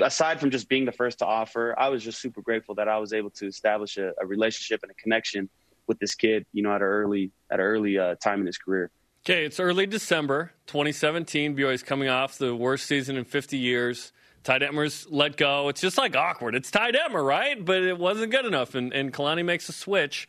aside 0.00 0.40
from 0.40 0.50
just 0.50 0.68
being 0.68 0.84
the 0.84 0.92
first 0.92 1.18
to 1.18 1.26
offer, 1.26 1.74
I 1.78 1.88
was 1.88 2.02
just 2.02 2.20
super 2.20 2.40
grateful 2.40 2.74
that 2.76 2.88
I 2.88 2.98
was 2.98 3.12
able 3.12 3.30
to 3.30 3.46
establish 3.46 3.96
a, 3.98 4.12
a 4.20 4.26
relationship 4.26 4.82
and 4.82 4.90
a 4.90 4.94
connection 4.94 5.48
with 5.86 5.98
this 5.98 6.14
kid. 6.14 6.46
You 6.52 6.62
know, 6.62 6.70
at 6.70 6.80
an 6.80 6.82
early 6.82 7.30
at 7.50 7.60
an 7.60 7.66
early 7.66 7.98
uh, 7.98 8.14
time 8.16 8.40
in 8.40 8.46
his 8.46 8.58
career. 8.58 8.90
Okay, 9.26 9.46
it's 9.46 9.58
early 9.58 9.86
December 9.86 10.52
2017. 10.66 11.56
BYU 11.56 11.72
is 11.72 11.82
coming 11.82 12.08
off 12.08 12.36
the 12.36 12.54
worst 12.54 12.84
season 12.84 13.16
in 13.16 13.24
50 13.24 13.56
years. 13.56 14.12
Ty 14.42 14.58
Detmer's 14.58 15.06
let 15.08 15.38
go. 15.38 15.70
It's 15.70 15.80
just 15.80 15.96
like 15.96 16.14
awkward. 16.14 16.54
It's 16.54 16.70
Ty 16.70 16.92
Detmer, 16.92 17.26
right? 17.26 17.64
But 17.64 17.82
it 17.82 17.98
wasn't 17.98 18.30
good 18.30 18.44
enough. 18.44 18.74
And, 18.74 18.92
and 18.92 19.14
Kalani 19.14 19.42
makes 19.42 19.70
a 19.70 19.72
switch. 19.72 20.28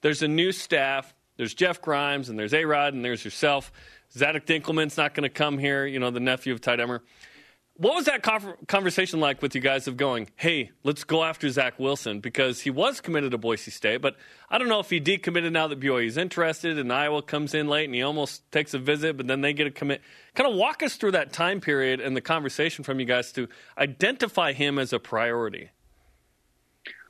There's 0.00 0.22
a 0.22 0.28
new 0.28 0.52
staff. 0.52 1.12
There's 1.36 1.54
Jeff 1.54 1.82
Grimes, 1.82 2.28
and 2.28 2.38
there's 2.38 2.54
A 2.54 2.64
Rod, 2.64 2.94
and 2.94 3.04
there's 3.04 3.24
yourself. 3.24 3.72
Zadock 4.14 4.46
Dinkelmann's 4.46 4.96
not 4.96 5.14
going 5.14 5.24
to 5.24 5.28
come 5.28 5.58
here, 5.58 5.84
you 5.84 5.98
know, 5.98 6.10
the 6.10 6.20
nephew 6.20 6.52
of 6.52 6.60
Ty 6.60 6.76
Detmer. 6.76 7.00
What 7.78 7.94
was 7.94 8.06
that 8.06 8.22
conversation 8.68 9.20
like 9.20 9.42
with 9.42 9.54
you 9.54 9.60
guys 9.60 9.86
of 9.86 9.98
going, 9.98 10.30
hey, 10.36 10.70
let's 10.82 11.04
go 11.04 11.22
after 11.22 11.50
Zach 11.50 11.78
Wilson? 11.78 12.20
Because 12.20 12.62
he 12.62 12.70
was 12.70 13.02
committed 13.02 13.32
to 13.32 13.38
Boise 13.38 13.70
State, 13.70 14.00
but 14.00 14.16
I 14.48 14.56
don't 14.56 14.68
know 14.68 14.80
if 14.80 14.88
he 14.88 14.98
decommitted 14.98 15.52
now 15.52 15.66
that 15.68 15.78
BYU 15.78 16.06
is 16.06 16.16
interested 16.16 16.78
and 16.78 16.90
Iowa 16.90 17.20
comes 17.20 17.52
in 17.52 17.68
late 17.68 17.84
and 17.84 17.94
he 17.94 18.00
almost 18.00 18.50
takes 18.50 18.72
a 18.72 18.78
visit, 18.78 19.18
but 19.18 19.26
then 19.26 19.42
they 19.42 19.52
get 19.52 19.66
a 19.66 19.70
commit. 19.70 20.00
Kind 20.34 20.50
of 20.50 20.56
walk 20.56 20.82
us 20.82 20.96
through 20.96 21.10
that 21.12 21.34
time 21.34 21.60
period 21.60 22.00
and 22.00 22.16
the 22.16 22.22
conversation 22.22 22.82
from 22.82 22.98
you 22.98 23.04
guys 23.04 23.30
to 23.32 23.46
identify 23.76 24.54
him 24.54 24.78
as 24.78 24.94
a 24.94 24.98
priority. 24.98 25.68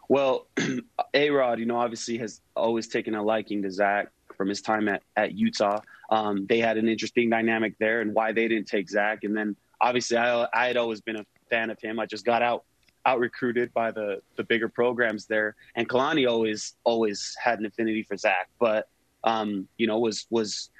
Well, 0.09 0.49
A 1.15 1.31
Rod, 1.31 1.61
you 1.61 1.67
know, 1.67 1.79
obviously 1.79 2.19
has 2.19 2.41
always 2.57 2.89
taken 2.89 3.15
a 3.15 3.23
liking 3.23 3.63
to 3.63 3.71
Zach 3.71 4.09
from 4.37 4.49
his 4.49 4.63
time 4.63 4.89
at, 4.89 5.03
at 5.17 5.33
Utah. 5.33 5.81
Um, 6.11 6.47
they 6.47 6.59
had 6.59 6.77
an 6.77 6.89
interesting 6.89 7.31
dynamic 7.31 7.79
there 7.79 8.01
and 8.01 8.15
why 8.15 8.33
they 8.33 8.49
didn't 8.49 8.67
take 8.67 8.91
Zach. 8.91 9.23
And 9.23 9.37
then 9.37 9.57
obviously 9.87 10.17
I, 10.17 10.47
I 10.53 10.67
had 10.67 10.77
always 10.77 11.01
been 11.01 11.17
a 11.17 11.27
fan 11.49 11.71
of 11.71 11.81
him. 11.81 11.99
I 12.01 12.07
just 12.07 12.25
got 12.25 12.43
out 12.43 12.65
out 13.05 13.21
recruited 13.21 13.73
by 13.73 13.91
the 13.93 14.21
the 14.37 14.45
bigger 14.45 14.69
programs 14.69 15.27
there, 15.27 15.55
and 15.77 15.89
Kalani 15.89 16.29
always 16.29 16.75
always 16.85 17.37
had 17.43 17.61
an 17.61 17.67
affinity 17.67 18.03
for 18.03 18.17
Zach, 18.17 18.49
but 18.59 18.89
um, 19.25 19.69
you 19.79 19.87
know 19.87 19.99
was 19.99 20.27
was 20.31 20.71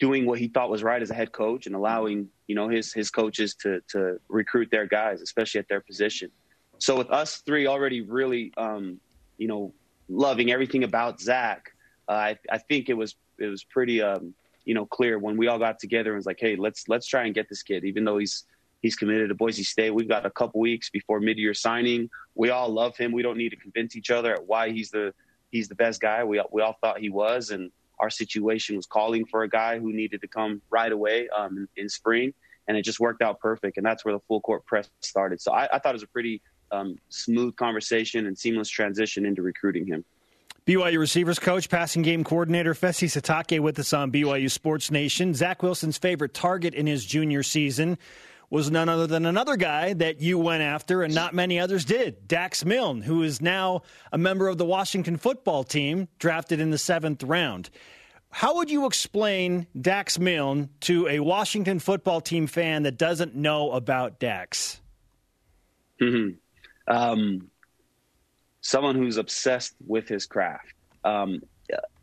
doing 0.00 0.26
what 0.26 0.38
he 0.38 0.48
thought 0.48 0.70
was 0.70 0.82
right 0.82 1.02
as 1.02 1.10
a 1.10 1.14
head 1.14 1.30
coach 1.30 1.66
and 1.66 1.74
allowing 1.76 2.28
you 2.48 2.54
know 2.54 2.68
his 2.68 2.92
his 2.92 3.10
coaches 3.10 3.54
to 3.62 3.80
to 3.92 4.18
recruit 4.28 4.68
their 4.70 4.86
guys, 4.86 5.22
especially 5.22 5.60
at 5.60 5.68
their 5.68 5.80
position. 5.80 6.30
So 6.78 6.96
with 6.96 7.10
us 7.10 7.42
three 7.46 7.66
already 7.66 8.00
really 8.00 8.52
um, 8.56 8.98
you 9.38 9.46
know 9.46 9.72
loving 10.08 10.50
everything 10.50 10.82
about 10.82 11.20
Zach, 11.20 11.72
uh, 12.08 12.12
I 12.12 12.38
I 12.50 12.58
think 12.58 12.88
it 12.88 12.94
was 12.94 13.14
it 13.38 13.46
was 13.46 13.62
pretty 13.62 14.02
um, 14.02 14.34
you 14.70 14.74
know, 14.74 14.86
clear 14.86 15.18
when 15.18 15.36
we 15.36 15.48
all 15.48 15.58
got 15.58 15.80
together 15.80 16.10
and 16.10 16.16
was 16.16 16.26
like, 16.26 16.38
hey, 16.38 16.54
let's 16.54 16.88
let's 16.88 17.04
try 17.04 17.24
and 17.24 17.34
get 17.34 17.48
this 17.48 17.60
kid, 17.60 17.84
even 17.84 18.04
though 18.04 18.18
he's 18.18 18.44
he's 18.82 18.94
committed 18.94 19.28
to 19.28 19.34
Boise 19.34 19.64
State. 19.64 19.90
We've 19.90 20.08
got 20.08 20.24
a 20.24 20.30
couple 20.30 20.60
weeks 20.60 20.90
before 20.90 21.18
mid-year 21.18 21.54
signing. 21.54 22.08
We 22.36 22.50
all 22.50 22.68
love 22.68 22.96
him. 22.96 23.10
We 23.10 23.22
don't 23.22 23.36
need 23.36 23.48
to 23.48 23.56
convince 23.56 23.96
each 23.96 24.12
other 24.12 24.32
at 24.32 24.46
why 24.46 24.70
he's 24.70 24.90
the 24.92 25.12
he's 25.50 25.66
the 25.66 25.74
best 25.74 26.00
guy. 26.00 26.22
We 26.22 26.40
we 26.52 26.62
all 26.62 26.76
thought 26.80 27.00
he 27.00 27.10
was, 27.10 27.50
and 27.50 27.72
our 27.98 28.10
situation 28.10 28.76
was 28.76 28.86
calling 28.86 29.26
for 29.26 29.42
a 29.42 29.48
guy 29.48 29.80
who 29.80 29.92
needed 29.92 30.20
to 30.20 30.28
come 30.28 30.62
right 30.70 30.92
away 30.92 31.28
um, 31.36 31.66
in, 31.74 31.82
in, 31.82 31.88
spring, 31.88 32.32
and 32.68 32.76
it 32.76 32.82
just 32.82 33.00
worked 33.00 33.22
out 33.22 33.40
perfect. 33.40 33.76
And 33.76 33.84
that's 33.84 34.04
where 34.04 34.14
the 34.14 34.20
full 34.28 34.40
court 34.40 34.64
press 34.66 34.88
started. 35.00 35.40
So 35.40 35.50
I, 35.50 35.64
I 35.72 35.80
thought 35.80 35.94
it 35.96 36.00
was 36.00 36.04
a 36.04 36.14
pretty 36.18 36.42
um, 36.70 36.96
smooth 37.08 37.56
conversation 37.56 38.26
and 38.28 38.38
seamless 38.38 38.68
transition 38.68 39.26
into 39.26 39.42
recruiting 39.42 39.84
him. 39.84 40.04
BYU 40.66 40.98
receivers 40.98 41.38
coach, 41.38 41.68
passing 41.68 42.02
game 42.02 42.22
coordinator 42.22 42.74
Fesi 42.74 43.08
Sitake 43.08 43.60
with 43.60 43.78
us 43.78 43.92
on 43.92 44.12
BYU 44.12 44.50
Sports 44.50 44.90
Nation. 44.90 45.34
Zach 45.34 45.62
Wilson's 45.62 45.98
favorite 45.98 46.34
target 46.34 46.74
in 46.74 46.86
his 46.86 47.04
junior 47.04 47.42
season 47.42 47.98
was 48.50 48.70
none 48.70 48.88
other 48.88 49.06
than 49.06 49.24
another 49.24 49.56
guy 49.56 49.94
that 49.94 50.20
you 50.20 50.38
went 50.38 50.62
after 50.62 51.02
and 51.02 51.14
not 51.14 51.32
many 51.32 51.58
others 51.58 51.84
did, 51.84 52.26
Dax 52.28 52.64
Milne, 52.64 53.00
who 53.00 53.22
is 53.22 53.40
now 53.40 53.82
a 54.12 54.18
member 54.18 54.48
of 54.48 54.58
the 54.58 54.64
Washington 54.64 55.16
football 55.16 55.64
team, 55.64 56.08
drafted 56.18 56.60
in 56.60 56.70
the 56.70 56.78
seventh 56.78 57.22
round. 57.22 57.70
How 58.30 58.56
would 58.56 58.70
you 58.70 58.86
explain 58.86 59.66
Dax 59.80 60.18
Milne 60.18 60.68
to 60.80 61.08
a 61.08 61.20
Washington 61.20 61.78
football 61.78 62.20
team 62.20 62.46
fan 62.46 62.82
that 62.82 62.98
doesn't 62.98 63.34
know 63.34 63.70
about 63.72 64.20
Dax? 64.20 64.80
Mm-hmm. 66.00 66.92
Um, 66.92 67.50
someone 68.60 68.94
who's 68.94 69.16
obsessed 69.16 69.74
with 69.86 70.08
his 70.08 70.26
craft. 70.26 70.74
Um, 71.04 71.42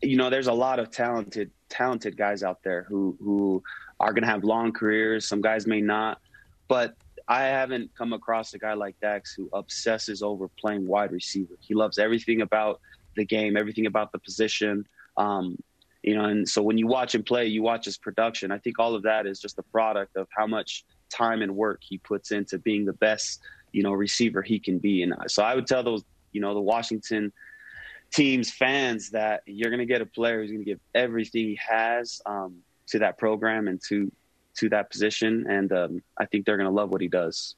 you 0.02 0.16
know, 0.16 0.30
there's 0.30 0.46
a 0.46 0.52
lot 0.52 0.78
of 0.78 0.90
talented 0.90 1.50
talented 1.68 2.16
guys 2.16 2.42
out 2.42 2.62
there 2.62 2.84
who 2.88 3.16
who 3.20 3.62
are 4.00 4.12
going 4.12 4.22
to 4.22 4.28
have 4.28 4.44
long 4.44 4.72
careers. 4.72 5.28
Some 5.28 5.40
guys 5.40 5.66
may 5.66 5.80
not, 5.80 6.20
but 6.68 6.94
I 7.26 7.42
haven't 7.42 7.94
come 7.94 8.12
across 8.14 8.54
a 8.54 8.58
guy 8.58 8.72
like 8.72 8.98
Dax 9.00 9.34
who 9.34 9.50
obsesses 9.52 10.22
over 10.22 10.48
playing 10.48 10.86
wide 10.86 11.12
receiver. 11.12 11.54
He 11.60 11.74
loves 11.74 11.98
everything 11.98 12.40
about 12.40 12.80
the 13.16 13.24
game, 13.24 13.56
everything 13.56 13.86
about 13.86 14.12
the 14.12 14.18
position. 14.18 14.86
Um, 15.18 15.58
you 16.02 16.14
know, 16.14 16.24
and 16.24 16.48
so 16.48 16.62
when 16.62 16.78
you 16.78 16.86
watch 16.86 17.14
him 17.14 17.24
play, 17.24 17.46
you 17.46 17.62
watch 17.62 17.84
his 17.84 17.98
production. 17.98 18.50
I 18.50 18.58
think 18.58 18.78
all 18.78 18.94
of 18.94 19.02
that 19.02 19.26
is 19.26 19.40
just 19.40 19.58
a 19.58 19.62
product 19.64 20.16
of 20.16 20.26
how 20.34 20.46
much 20.46 20.84
time 21.10 21.42
and 21.42 21.54
work 21.54 21.80
he 21.82 21.98
puts 21.98 22.30
into 22.30 22.56
being 22.58 22.86
the 22.86 22.92
best, 22.94 23.40
you 23.72 23.82
know, 23.82 23.92
receiver 23.92 24.40
he 24.40 24.58
can 24.58 24.78
be. 24.78 25.02
And 25.02 25.12
so 25.26 25.42
I 25.42 25.54
would 25.54 25.66
tell 25.66 25.82
those 25.82 26.04
you 26.32 26.40
know 26.40 26.54
the 26.54 26.60
Washington 26.60 27.32
team's 28.12 28.50
fans 28.50 29.10
that 29.10 29.42
you're 29.46 29.70
going 29.70 29.80
to 29.80 29.86
get 29.86 30.00
a 30.00 30.06
player 30.06 30.40
who's 30.40 30.50
going 30.50 30.64
to 30.64 30.70
give 30.70 30.80
everything 30.94 31.44
he 31.48 31.58
has 31.68 32.20
um, 32.26 32.56
to 32.86 33.00
that 33.00 33.18
program 33.18 33.68
and 33.68 33.80
to 33.88 34.10
to 34.56 34.68
that 34.70 34.90
position, 34.90 35.46
and 35.48 35.72
um, 35.72 36.02
I 36.16 36.24
think 36.24 36.44
they're 36.44 36.56
going 36.56 36.68
to 36.68 36.74
love 36.74 36.90
what 36.90 37.00
he 37.00 37.08
does. 37.08 37.54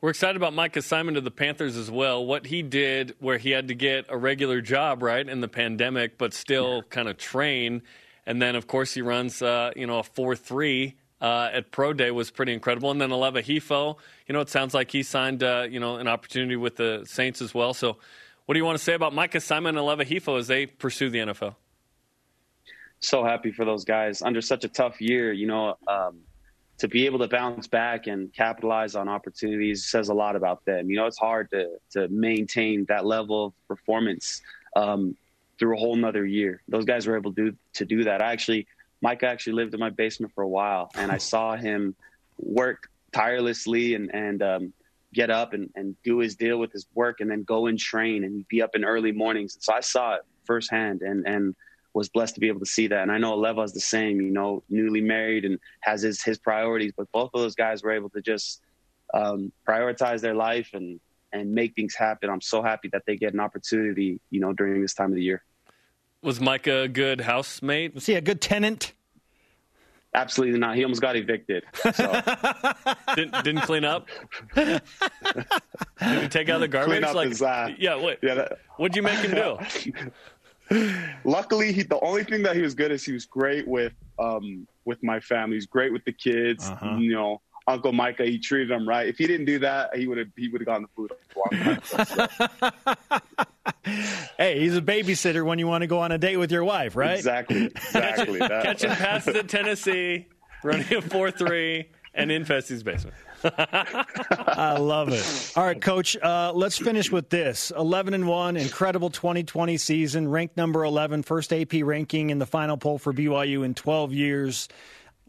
We're 0.00 0.10
excited 0.10 0.36
about 0.36 0.54
Micah 0.54 0.80
Simon 0.80 1.14
to 1.14 1.20
the 1.20 1.30
Panthers 1.30 1.76
as 1.76 1.90
well. 1.90 2.24
What 2.24 2.46
he 2.46 2.62
did, 2.62 3.16
where 3.18 3.36
he 3.36 3.50
had 3.50 3.68
to 3.68 3.74
get 3.74 4.06
a 4.08 4.16
regular 4.16 4.60
job 4.60 5.02
right 5.02 5.28
in 5.28 5.40
the 5.40 5.48
pandemic, 5.48 6.16
but 6.16 6.32
still 6.32 6.76
yeah. 6.76 6.82
kind 6.88 7.08
of 7.08 7.18
train, 7.18 7.82
and 8.24 8.40
then 8.40 8.54
of 8.54 8.66
course 8.66 8.94
he 8.94 9.02
runs, 9.02 9.42
uh, 9.42 9.72
you 9.76 9.86
know, 9.86 9.98
a 9.98 10.02
four 10.02 10.36
three 10.36 10.96
uh, 11.20 11.50
at 11.52 11.70
Pro 11.70 11.92
Day 11.92 12.10
was 12.10 12.30
pretty 12.30 12.52
incredible. 12.52 12.90
And 12.90 13.00
then 13.00 13.10
Aleva 13.10 13.42
Hifo, 13.42 13.96
you 14.26 14.32
know, 14.32 14.40
it 14.40 14.48
sounds 14.48 14.74
like 14.74 14.90
he 14.90 15.02
signed, 15.02 15.42
uh, 15.42 15.66
you 15.68 15.80
know, 15.80 15.96
an 15.96 16.08
opportunity 16.08 16.56
with 16.56 16.76
the 16.76 17.04
Saints 17.06 17.42
as 17.42 17.54
well. 17.54 17.74
So, 17.74 17.96
what 18.46 18.54
do 18.54 18.58
you 18.58 18.64
want 18.64 18.78
to 18.78 18.84
say 18.84 18.94
about 18.94 19.14
Micah 19.14 19.40
Simon 19.40 19.76
and 19.76 19.86
Aleva 19.86 20.06
Hifo 20.06 20.38
as 20.38 20.46
they 20.46 20.66
pursue 20.66 21.10
the 21.10 21.18
NFL? 21.18 21.54
So 23.00 23.22
happy 23.22 23.52
for 23.52 23.64
those 23.64 23.84
guys 23.84 24.22
under 24.22 24.40
such 24.40 24.64
a 24.64 24.68
tough 24.68 25.00
year. 25.00 25.32
You 25.32 25.46
know, 25.46 25.76
um, 25.86 26.20
to 26.78 26.88
be 26.88 27.06
able 27.06 27.18
to 27.18 27.28
bounce 27.28 27.66
back 27.66 28.06
and 28.06 28.32
capitalize 28.32 28.94
on 28.94 29.08
opportunities 29.08 29.84
says 29.84 30.08
a 30.08 30.14
lot 30.14 30.36
about 30.36 30.64
them. 30.64 30.90
You 30.90 30.96
know, 30.96 31.06
it's 31.06 31.18
hard 31.18 31.50
to 31.50 31.78
to 31.90 32.08
maintain 32.08 32.86
that 32.88 33.04
level 33.04 33.46
of 33.46 33.68
performance 33.68 34.40
um, 34.74 35.16
through 35.58 35.76
a 35.76 35.78
whole 35.78 35.96
nother 35.96 36.24
year. 36.24 36.62
Those 36.68 36.84
guys 36.84 37.06
were 37.06 37.16
able 37.16 37.32
to 37.34 37.50
do, 37.50 37.56
to 37.74 37.84
do 37.84 38.04
that. 38.04 38.22
I 38.22 38.32
actually 38.32 38.66
Mike 39.00 39.22
actually 39.22 39.54
lived 39.54 39.74
in 39.74 39.80
my 39.80 39.90
basement 39.90 40.32
for 40.34 40.42
a 40.42 40.48
while, 40.48 40.90
and 40.94 41.10
I 41.12 41.18
saw 41.18 41.56
him 41.56 41.94
work 42.38 42.88
tirelessly 43.12 43.94
and 43.94 44.14
and 44.14 44.42
um, 44.42 44.72
get 45.14 45.30
up 45.30 45.52
and, 45.52 45.70
and 45.74 45.96
do 46.02 46.18
his 46.18 46.36
deal 46.36 46.58
with 46.58 46.72
his 46.72 46.86
work, 46.94 47.20
and 47.20 47.30
then 47.30 47.42
go 47.42 47.66
and 47.66 47.78
train 47.78 48.24
and 48.24 48.46
be 48.48 48.62
up 48.62 48.74
in 48.74 48.84
early 48.84 49.12
mornings. 49.12 49.54
And 49.54 49.62
so 49.62 49.72
I 49.72 49.80
saw 49.80 50.14
it 50.14 50.22
firsthand, 50.44 51.02
and 51.02 51.26
and 51.26 51.54
was 51.94 52.08
blessed 52.08 52.34
to 52.34 52.40
be 52.40 52.48
able 52.48 52.60
to 52.60 52.66
see 52.66 52.86
that. 52.86 53.02
And 53.02 53.10
I 53.10 53.18
know 53.18 53.36
Aleva 53.36 53.64
is 53.64 53.72
the 53.72 53.80
same, 53.80 54.20
you 54.20 54.30
know, 54.30 54.62
newly 54.68 55.00
married 55.00 55.44
and 55.44 55.58
has 55.80 56.02
his 56.02 56.22
his 56.22 56.38
priorities, 56.38 56.92
but 56.96 57.10
both 57.12 57.30
of 57.34 57.40
those 57.40 57.54
guys 57.54 57.82
were 57.82 57.92
able 57.92 58.10
to 58.10 58.20
just 58.20 58.60
um, 59.14 59.52
prioritize 59.66 60.20
their 60.20 60.34
life 60.34 60.70
and 60.74 61.00
and 61.32 61.52
make 61.52 61.74
things 61.74 61.94
happen. 61.94 62.30
I'm 62.30 62.40
so 62.40 62.62
happy 62.62 62.88
that 62.92 63.02
they 63.06 63.16
get 63.16 63.34
an 63.34 63.40
opportunity, 63.40 64.20
you 64.30 64.40
know, 64.40 64.52
during 64.52 64.80
this 64.80 64.94
time 64.94 65.10
of 65.10 65.16
the 65.16 65.22
year. 65.22 65.42
Was 66.22 66.40
Micah 66.40 66.82
a 66.82 66.88
good 66.88 67.20
housemate? 67.20 67.94
Was 67.94 68.06
he 68.06 68.14
a 68.14 68.20
good 68.20 68.40
tenant? 68.40 68.92
Absolutely 70.14 70.58
not. 70.58 70.74
He 70.74 70.82
almost 70.82 71.02
got 71.02 71.16
evicted. 71.16 71.64
So. 71.74 71.92
didn't, 73.14 73.44
didn't 73.44 73.60
clean 73.60 73.84
up. 73.84 74.08
Did 74.54 74.82
he 76.00 76.28
take 76.28 76.48
out 76.48 76.58
the 76.58 76.68
garbage? 76.68 76.90
Clean 76.90 77.04
up 77.04 77.14
like, 77.14 77.28
his, 77.28 77.42
uh, 77.42 77.68
yeah. 77.78 77.94
What? 77.94 78.18
Yeah. 78.22 78.34
That, 78.34 78.58
what'd 78.78 78.96
you 78.96 79.02
make 79.02 79.18
him 79.18 79.34
do? 79.34 80.10
Luckily, 81.24 81.72
he, 81.72 81.82
the 81.82 82.00
only 82.00 82.24
thing 82.24 82.42
that 82.42 82.56
he 82.56 82.62
was 82.62 82.74
good 82.74 82.90
is 82.90 83.04
he 83.04 83.12
was 83.12 83.26
great 83.26 83.68
with 83.68 83.92
um, 84.18 84.66
with 84.84 85.02
my 85.02 85.20
family. 85.20 85.56
He's 85.56 85.66
great 85.66 85.92
with 85.92 86.04
the 86.04 86.12
kids. 86.12 86.68
Uh-huh. 86.68 86.96
You 86.96 87.12
know, 87.12 87.40
Uncle 87.68 87.92
Micah, 87.92 88.24
he 88.24 88.38
treated 88.38 88.70
him 88.70 88.88
right. 88.88 89.06
If 89.06 89.18
he 89.18 89.26
didn't 89.26 89.44
do 89.44 89.58
that, 89.58 89.94
he 89.94 90.06
would 90.06 90.16
have 90.16 90.28
he 90.36 90.48
would 90.48 90.62
have 90.62 90.66
gotten 90.66 90.88
the 90.88 90.88
food. 90.96 91.12
hey, 94.38 94.58
he's 94.58 94.76
a 94.76 94.80
babysitter 94.80 95.44
when 95.44 95.58
you 95.58 95.66
want 95.66 95.82
to 95.82 95.86
go 95.86 95.98
on 95.98 96.10
a 96.10 96.18
date 96.18 96.38
with 96.38 96.50
your 96.50 96.64
wife, 96.64 96.96
right? 96.96 97.16
Exactly. 97.16 97.66
Exactly. 97.66 98.38
Catching 98.40 98.90
passes 98.90 99.36
at 99.36 99.48
Tennessee, 99.48 100.26
running 100.64 100.92
a 100.94 101.02
4 101.02 101.30
3, 101.30 101.90
and 102.14 102.32
in 102.32 102.44
Fesi's 102.44 102.82
basement. 102.82 103.14
I 103.44 104.78
love 104.78 105.10
it. 105.10 105.52
All 105.54 105.64
right, 105.64 105.80
coach, 105.80 106.16
uh, 106.16 106.52
let's 106.54 106.78
finish 106.78 107.12
with 107.12 107.28
this. 107.28 107.70
11 107.76 108.14
and 108.14 108.26
1, 108.26 108.56
incredible 108.56 109.10
2020 109.10 109.76
season, 109.76 110.28
ranked 110.28 110.56
number 110.56 110.84
11, 110.84 111.22
first 111.22 111.52
AP 111.52 111.74
ranking 111.82 112.30
in 112.30 112.38
the 112.38 112.46
final 112.46 112.76
poll 112.76 112.98
for 112.98 113.12
BYU 113.12 113.64
in 113.64 113.74
12 113.74 114.12
years. 114.12 114.68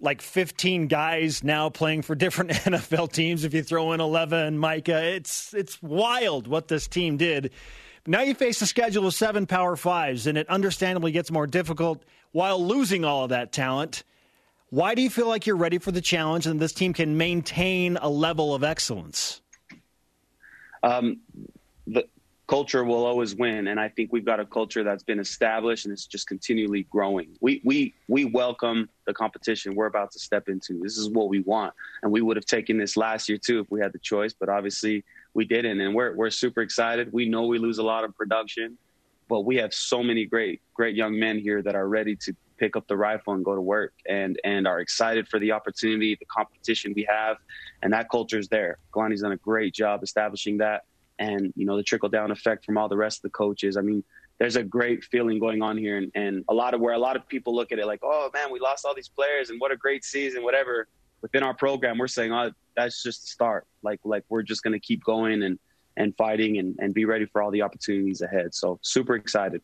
Like 0.02 0.22
15 0.22 0.88
guys 0.88 1.44
now 1.44 1.70
playing 1.70 2.04
for 2.04 2.16
different 2.16 2.52
NFL 2.54 3.12
teams 3.12 3.44
if 3.44 3.54
you 3.54 3.64
throw 3.64 3.92
in 3.94 4.00
11 4.00 4.58
Micah. 4.58 5.04
It's 5.04 5.54
it's 5.54 5.82
wild 5.82 6.48
what 6.48 6.68
this 6.68 6.88
team 6.88 7.18
did. 7.18 7.52
Now 8.08 8.22
you 8.22 8.34
face 8.34 8.62
a 8.62 8.66
schedule 8.66 9.06
of 9.08 9.14
7 9.14 9.46
Power 9.46 9.76
5s 9.76 10.26
and 10.26 10.38
it 10.38 10.48
understandably 10.50 11.12
gets 11.12 11.30
more 11.30 11.48
difficult 11.48 12.04
while 12.32 12.66
losing 12.66 13.04
all 13.04 13.24
of 13.26 13.30
that 13.30 13.52
talent. 13.52 14.04
Why 14.70 14.96
do 14.96 15.02
you 15.02 15.10
feel 15.10 15.28
like 15.28 15.46
you're 15.46 15.56
ready 15.56 15.80
for 15.80 15.92
the 15.92 16.02
challenge 16.02 16.48
and 16.48 16.60
this 16.60 16.74
team 16.74 16.94
can 16.94 17.18
maintain 17.18 17.98
a 17.98 18.10
level 18.10 18.56
of 18.56 18.64
excellence? 18.64 19.42
um, 20.84 21.20
the 21.88 22.06
culture 22.50 22.84
will 22.84 23.06
always 23.06 23.36
win, 23.36 23.68
and 23.68 23.80
I 23.80 23.90
think 23.90 24.12
we've 24.12 24.26
got 24.26 24.40
a 24.40 24.46
culture 24.46 24.84
that's 24.84 25.04
been 25.04 25.20
established 25.20 25.86
and 25.86 25.94
it's 25.94 26.08
just 26.08 26.28
continually 26.28 26.84
growing. 26.90 27.38
We 27.42 27.62
we 27.64 27.94
we 28.08 28.26
welcome 28.26 28.90
the 29.06 29.14
competition 29.14 29.76
we're 29.76 29.86
about 29.86 30.12
to 30.14 30.20
step 30.20 30.50
into. 30.50 30.80
This 30.82 30.98
is 30.98 31.10
what 31.10 31.30
we 31.30 31.42
want, 31.42 31.76
and 32.02 32.12
we 32.12 32.22
would 32.22 32.38
have 32.38 32.46
taken 32.46 32.78
this 32.80 32.98
last 32.98 33.30
year 33.30 33.38
too 33.38 33.60
if 33.60 33.70
we 33.70 33.80
had 33.80 33.94
the 33.94 34.00
choice, 34.00 34.34
but 34.34 34.50
obviously 34.50 35.04
we 35.36 35.46
didn't, 35.46 35.80
and 35.80 35.94
we're 35.94 36.16
we're 36.16 36.32
super 36.32 36.62
excited. 36.62 37.14
We 37.14 37.30
know 37.30 37.46
we 37.46 37.60
lose 37.60 37.78
a 37.78 37.84
lot 37.84 38.04
of 38.04 38.18
production, 38.18 38.80
but 39.28 39.42
we 39.42 39.58
have 39.58 39.72
so 39.72 40.02
many 40.02 40.26
great 40.26 40.60
great 40.74 40.96
young 40.96 41.20
men 41.20 41.38
here 41.38 41.62
that 41.62 41.76
are 41.76 41.88
ready 41.88 42.16
to 42.16 42.36
pick 42.58 42.76
up 42.76 42.88
the 42.88 42.98
rifle 42.98 43.34
and 43.36 43.46
go 43.46 43.54
to 43.54 43.62
work 43.62 43.94
and 44.08 44.40
and 44.44 44.68
are 44.68 44.80
excited 44.80 45.28
for 45.28 45.40
the 45.40 45.52
opportunity 45.52 46.18
the 46.20 46.26
competition 46.26 46.92
we 46.94 47.08
have 47.08 47.38
and 47.84 47.94
that 47.94 48.10
culture 48.10 48.38
is 48.38 48.50
there 48.50 48.80
Kalani's 48.94 49.22
done 49.22 49.32
a 49.32 49.38
great 49.38 49.74
job 49.74 50.04
establishing 50.04 50.58
that 50.58 50.84
and 51.20 51.54
you 51.56 51.66
know 51.66 51.78
the 51.78 51.84
trickle 51.84 52.10
down 52.10 52.32
effect 52.32 52.66
from 52.66 52.78
all 52.78 52.90
the 52.90 52.98
rest 52.98 53.20
of 53.20 53.24
the 53.24 53.30
coaches. 53.30 53.78
I 53.78 53.82
mean 53.82 54.04
there's 54.40 54.56
a 54.56 54.64
great 54.64 55.04
feeling 55.04 55.38
going 55.38 55.62
on 55.62 55.78
here 55.78 55.98
and, 55.98 56.10
and 56.16 56.46
a 56.48 56.54
lot 56.54 56.74
of 56.74 56.80
where 56.80 56.94
a 56.94 56.98
lot 56.98 57.18
of 57.18 57.28
people 57.28 57.54
look 57.54 57.72
at 57.72 57.80
it 57.80 57.86
like 57.86 58.00
oh 58.04 58.30
man 58.34 58.52
we 58.52 58.60
lost 58.60 58.86
all 58.86 58.96
these 58.96 59.10
players 59.10 59.50
and 59.50 59.60
what 59.60 59.72
a 59.72 59.78
great 59.78 60.04
season 60.04 60.44
whatever. 60.44 60.88
Within 61.22 61.44
our 61.44 61.54
program 61.54 61.98
we're 61.98 62.08
saying 62.08 62.32
oh 62.32 62.52
that's 62.76 63.04
just 63.04 63.22
the 63.22 63.28
start. 63.28 63.68
Like 63.84 64.00
like 64.04 64.24
we're 64.30 64.44
just 64.44 64.64
going 64.64 64.74
to 64.74 64.80
keep 64.80 65.04
going 65.04 65.44
and 65.44 65.60
and 65.98 66.16
fighting 66.16 66.58
and, 66.58 66.76
and 66.80 66.94
be 66.94 67.06
ready 67.06 67.26
for 67.26 67.42
all 67.42 67.52
the 67.52 67.62
opportunities 67.62 68.22
ahead. 68.22 68.56
So 68.56 68.80
super 68.82 69.16
excited. 69.16 69.62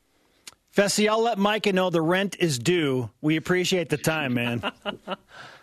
Fesi, 0.75 1.07
I'll 1.07 1.21
let 1.21 1.37
Micah 1.37 1.71
know 1.71 1.89
the 1.89 2.01
rent 2.01 2.35
is 2.39 2.59
due. 2.59 3.09
We 3.21 3.37
appreciate 3.37 3.87
the 3.87 3.97
time, 3.97 4.33
man. 4.33 4.61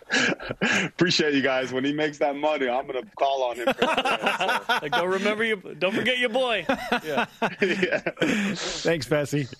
appreciate 0.85 1.33
you 1.33 1.41
guys 1.41 1.71
when 1.73 1.83
he 1.83 1.93
makes 1.93 2.17
that 2.17 2.35
money 2.35 2.69
i'm 2.69 2.85
going 2.87 3.01
to 3.03 3.09
call 3.15 3.43
on 3.43 3.55
him 3.55 3.67
Like, 4.81 4.91
don't 4.91 5.09
remember 5.09 5.43
you. 5.43 5.55
Don't 5.55 5.93
forget 5.93 6.17
your 6.17 6.29
boy. 6.29 6.65
Yeah. 7.03 7.25
yeah. 7.61 7.99
Thanks, 8.55 9.07
Fesi. 9.07 9.53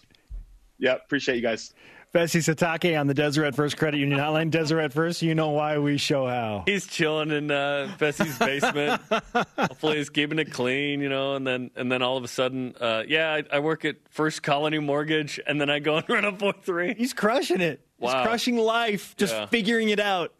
yeah 0.77 0.95
appreciate 0.95 1.35
you 1.35 1.41
guys 1.41 1.73
Fesi 2.13 2.41
Sitake 2.43 2.99
on 2.99 3.07
the 3.07 3.15
Deseret 3.15 3.55
First 3.55 3.75
Credit 3.75 3.97
Union 3.97 4.19
Hotline. 4.19 4.51
Deseret 4.51 4.93
First, 4.93 5.23
you 5.23 5.33
know 5.33 5.49
why 5.49 5.79
we 5.79 5.97
show 5.97 6.27
how. 6.27 6.61
He's 6.67 6.85
chilling 6.85 7.31
in 7.31 7.49
uh, 7.49 7.95
Fesi's 7.97 8.37
basement. 8.37 9.01
Hopefully, 9.57 9.97
he's 9.97 10.11
keeping 10.11 10.37
it 10.37 10.51
clean, 10.53 11.01
you 11.01 11.09
know. 11.09 11.33
And 11.33 11.47
then, 11.47 11.71
and 11.75 11.91
then 11.91 12.03
all 12.03 12.15
of 12.15 12.23
a 12.23 12.27
sudden, 12.27 12.75
uh, 12.79 13.01
yeah, 13.07 13.33
I, 13.33 13.55
I 13.55 13.59
work 13.59 13.83
at 13.83 13.95
First 14.11 14.43
Colony 14.43 14.77
Mortgage, 14.77 15.39
and 15.47 15.59
then 15.59 15.71
I 15.71 15.79
go 15.79 15.97
and 15.97 16.07
run 16.07 16.23
a 16.23 16.37
four 16.37 16.53
three. 16.61 16.93
He's 16.93 17.13
crushing 17.13 17.61
it. 17.61 17.81
He's 18.03 18.13
Wow. 18.13 18.23
crushing 18.23 18.57
life, 18.57 19.15
just 19.17 19.33
Yeah. 19.33 19.45
figuring 19.47 19.89
it 19.89 19.99
out. 19.99 20.33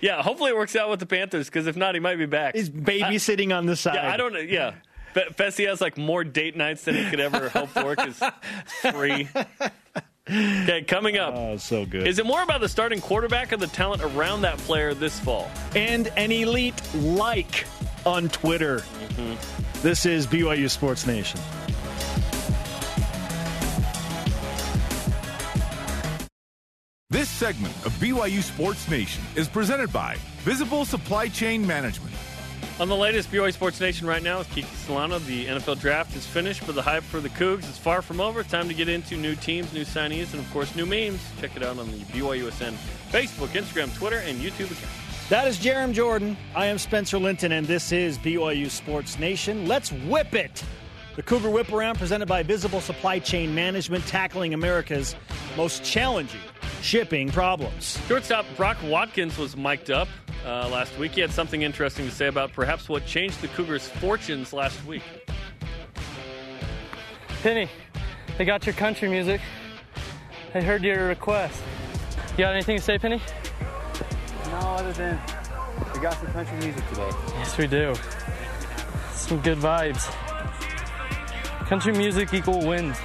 Yeah, 0.00 0.22
hopefully 0.22 0.50
it 0.50 0.56
works 0.56 0.76
out 0.76 0.90
with 0.90 1.00
the 1.00 1.06
Panthers 1.06 1.46
because 1.46 1.66
if 1.66 1.76
not, 1.76 1.94
he 1.94 2.00
might 2.00 2.16
be 2.16 2.26
back. 2.26 2.54
He's 2.54 2.70
babysitting 2.70 3.56
on 3.56 3.66
the 3.66 3.74
side. 3.74 3.96
yeah, 3.96 4.12
I 4.12 4.16
don't. 4.16 4.32
know. 4.32 4.38
Yeah, 4.38 4.74
Fe- 5.14 5.26
Fesi 5.36 5.66
has 5.68 5.80
like 5.80 5.98
more 5.98 6.22
date 6.22 6.54
nights 6.56 6.84
than 6.84 6.94
he 6.94 7.04
could 7.10 7.18
ever 7.20 7.48
hope 7.48 7.70
for 7.70 7.96
because 7.96 8.22
free. 8.92 9.28
Okay, 10.30 10.82
coming 10.86 11.16
up. 11.16 11.34
Oh, 11.34 11.56
so 11.56 11.86
good. 11.86 12.06
Is 12.06 12.18
it 12.18 12.26
more 12.26 12.42
about 12.42 12.60
the 12.60 12.68
starting 12.68 13.00
quarterback 13.00 13.50
or 13.52 13.56
the 13.56 13.66
talent 13.66 14.02
around 14.02 14.42
that 14.42 14.58
player 14.58 14.92
this 14.94 15.18
fall? 15.18 15.50
and 15.74 16.08
an 16.16 16.30
elite 16.30 16.80
like 16.94 17.64
on 18.04 18.28
Twitter. 18.28 18.80
Mm-hmm. 19.16 19.80
This 19.82 20.04
is 20.06 20.26
BYU 20.26 20.68
Sports 20.68 21.06
Nation. 21.06 21.40
This 27.10 27.30
segment 27.30 27.74
of 27.86 27.92
BYU 27.92 28.42
Sports 28.42 28.86
Nation 28.86 29.24
is 29.34 29.48
presented 29.48 29.90
by 29.90 30.18
Visible 30.40 30.84
Supply 30.84 31.28
Chain 31.28 31.66
Management. 31.66 32.14
On 32.80 32.86
the 32.86 32.94
latest 32.94 33.32
BYU 33.32 33.50
Sports 33.50 33.80
Nation 33.80 34.06
right 34.06 34.22
now 34.22 34.40
with 34.40 34.50
Kiki 34.50 34.68
Solano, 34.84 35.18
the 35.20 35.46
NFL 35.46 35.80
draft 35.80 36.14
is 36.14 36.26
finished, 36.26 36.66
but 36.66 36.74
the 36.74 36.82
hype 36.82 37.02
for 37.02 37.20
the 37.20 37.30
Cougs 37.30 37.60
is 37.60 37.78
far 37.78 38.02
from 38.02 38.20
over. 38.20 38.42
Time 38.42 38.68
to 38.68 38.74
get 38.74 38.90
into 38.90 39.16
new 39.16 39.34
teams, 39.34 39.72
new 39.72 39.86
signees, 39.86 40.34
and 40.34 40.40
of 40.42 40.52
course, 40.52 40.76
new 40.76 40.84
memes. 40.84 41.18
Check 41.40 41.56
it 41.56 41.62
out 41.62 41.78
on 41.78 41.90
the 41.90 41.96
BYUSN 42.12 42.74
Facebook, 43.10 43.58
Instagram, 43.58 43.96
Twitter, 43.96 44.18
and 44.18 44.38
YouTube 44.38 44.70
account. 44.70 44.92
That 45.30 45.48
is 45.48 45.56
Jarom 45.56 45.94
Jordan. 45.94 46.36
I 46.54 46.66
am 46.66 46.76
Spencer 46.76 47.18
Linton, 47.18 47.52
and 47.52 47.66
this 47.66 47.90
is 47.90 48.18
BYU 48.18 48.68
Sports 48.68 49.18
Nation. 49.18 49.66
Let's 49.66 49.90
whip 49.92 50.34
it. 50.34 50.62
The 51.16 51.22
Cougar 51.22 51.48
Whip 51.48 51.72
Around, 51.72 51.96
presented 51.96 52.26
by 52.26 52.42
Visible 52.42 52.82
Supply 52.82 53.18
Chain 53.18 53.54
Management, 53.54 54.06
tackling 54.06 54.52
America's 54.52 55.16
most 55.56 55.82
challenging 55.82 56.42
shipping 56.82 57.30
problems. 57.30 57.98
Shortstop 58.06 58.46
Brock 58.56 58.78
Watkins 58.84 59.36
was 59.38 59.56
mic'd 59.56 59.90
up 59.90 60.08
uh, 60.46 60.68
last 60.68 60.96
week. 60.98 61.12
He 61.12 61.20
had 61.20 61.30
something 61.30 61.62
interesting 61.62 62.06
to 62.06 62.12
say 62.12 62.26
about 62.26 62.52
perhaps 62.52 62.88
what 62.88 63.06
changed 63.06 63.40
the 63.40 63.48
Cougars' 63.48 63.88
fortunes 63.88 64.52
last 64.52 64.84
week. 64.84 65.02
Penny, 67.42 67.68
they 68.36 68.44
got 68.44 68.66
your 68.66 68.74
country 68.74 69.08
music. 69.08 69.40
I 70.54 70.60
heard 70.60 70.82
your 70.82 71.06
request. 71.06 71.62
You 72.32 72.38
got 72.38 72.54
anything 72.54 72.78
to 72.78 72.82
say, 72.82 72.98
Penny? 72.98 73.20
No, 74.46 74.58
other 74.58 74.92
than 74.92 75.20
we 75.94 76.00
got 76.00 76.14
some 76.14 76.28
country 76.28 76.56
music 76.58 76.88
today. 76.88 77.10
Yes, 77.34 77.58
we 77.58 77.66
do. 77.66 77.94
Some 79.12 79.40
good 79.40 79.58
vibes. 79.58 80.08
Country 81.66 81.92
music 81.92 82.32
equal 82.32 82.66
wins. 82.66 82.96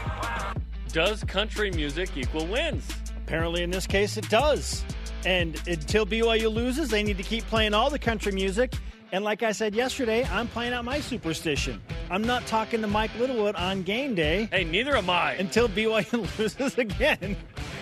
Does 0.89 1.23
country 1.23 1.69
music 1.71 2.15
equal 2.15 2.45
wins? 2.47 2.87
Apparently, 3.25 3.63
in 3.63 3.71
this 3.71 3.87
case, 3.87 4.17
it 4.17 4.29
does. 4.29 4.83
And 5.25 5.55
until 5.67 6.05
BYU 6.05 6.53
loses, 6.53 6.89
they 6.89 7.01
need 7.03 7.17
to 7.17 7.23
keep 7.23 7.45
playing 7.47 7.73
all 7.73 7.89
the 7.89 7.99
country 7.99 8.31
music. 8.31 8.73
And 9.13 9.23
like 9.23 9.43
I 9.43 9.51
said 9.51 9.75
yesterday, 9.75 10.25
I'm 10.25 10.47
playing 10.47 10.73
out 10.73 10.83
my 10.85 10.99
superstition. 10.99 11.81
I'm 12.09 12.23
not 12.23 12.45
talking 12.47 12.81
to 12.81 12.87
Mike 12.87 13.11
Littlewood 13.19 13.55
on 13.55 13.83
game 13.83 14.15
day 14.15 14.49
Hey, 14.51 14.63
neither 14.63 14.97
am 14.97 15.09
I. 15.09 15.33
until 15.33 15.69
BYU 15.69 16.37
loses 16.39 16.77
again. 16.77 17.37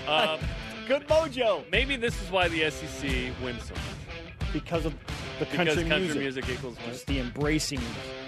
Uh, 0.08 0.38
Good 0.88 1.08
mojo. 1.08 1.64
maybe 1.72 1.96
this 1.96 2.22
is 2.22 2.30
why 2.32 2.48
the 2.50 2.70
SEC 2.70 3.10
wins 3.44 3.64
so 3.64 3.74
much. 3.74 4.52
Because 4.52 4.86
of 4.86 4.94
the 5.40 5.46
country, 5.46 5.76
Because 5.76 5.76
country, 5.76 5.90
country 5.90 6.00
music. 6.20 6.22
music 6.22 6.50
equals 6.50 6.76
wins. 6.80 6.90
Just 6.98 7.08
the 7.08 7.20
embracing 7.20 7.80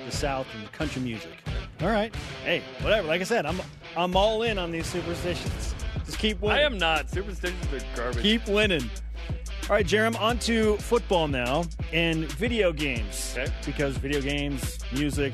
the 0.06 0.12
South 0.12 0.48
and 0.56 0.64
the 0.66 0.70
country 0.70 1.02
music. 1.02 1.32
All 1.82 1.90
right. 1.90 2.16
Hey, 2.46 2.62
whatever. 2.80 3.08
Like 3.08 3.20
I 3.20 3.26
said, 3.26 3.46
I'm 3.46 3.60
I'm 3.98 4.16
all 4.16 4.44
in 4.44 4.58
on 4.58 4.72
these 4.72 4.88
superstitions. 4.88 5.76
Just 6.06 6.20
keep 6.20 6.42
winning. 6.42 6.58
I 6.58 6.62
am 6.66 6.78
not. 6.78 7.10
Superstitions 7.10 7.74
are 7.74 7.96
garbage. 7.96 8.22
Keep 8.22 8.48
winning. 8.48 8.90
All 9.70 9.76
right, 9.78 9.86
Jarom, 9.86 10.20
on 10.20 10.38
to 10.40 10.76
football 10.78 11.30
now 11.30 11.64
and 11.94 12.26
video 12.34 12.74
games. 12.74 13.34
Okay. 13.38 13.52
Because 13.66 13.96
video 13.96 14.20
games, 14.20 14.80
music, 14.92 15.34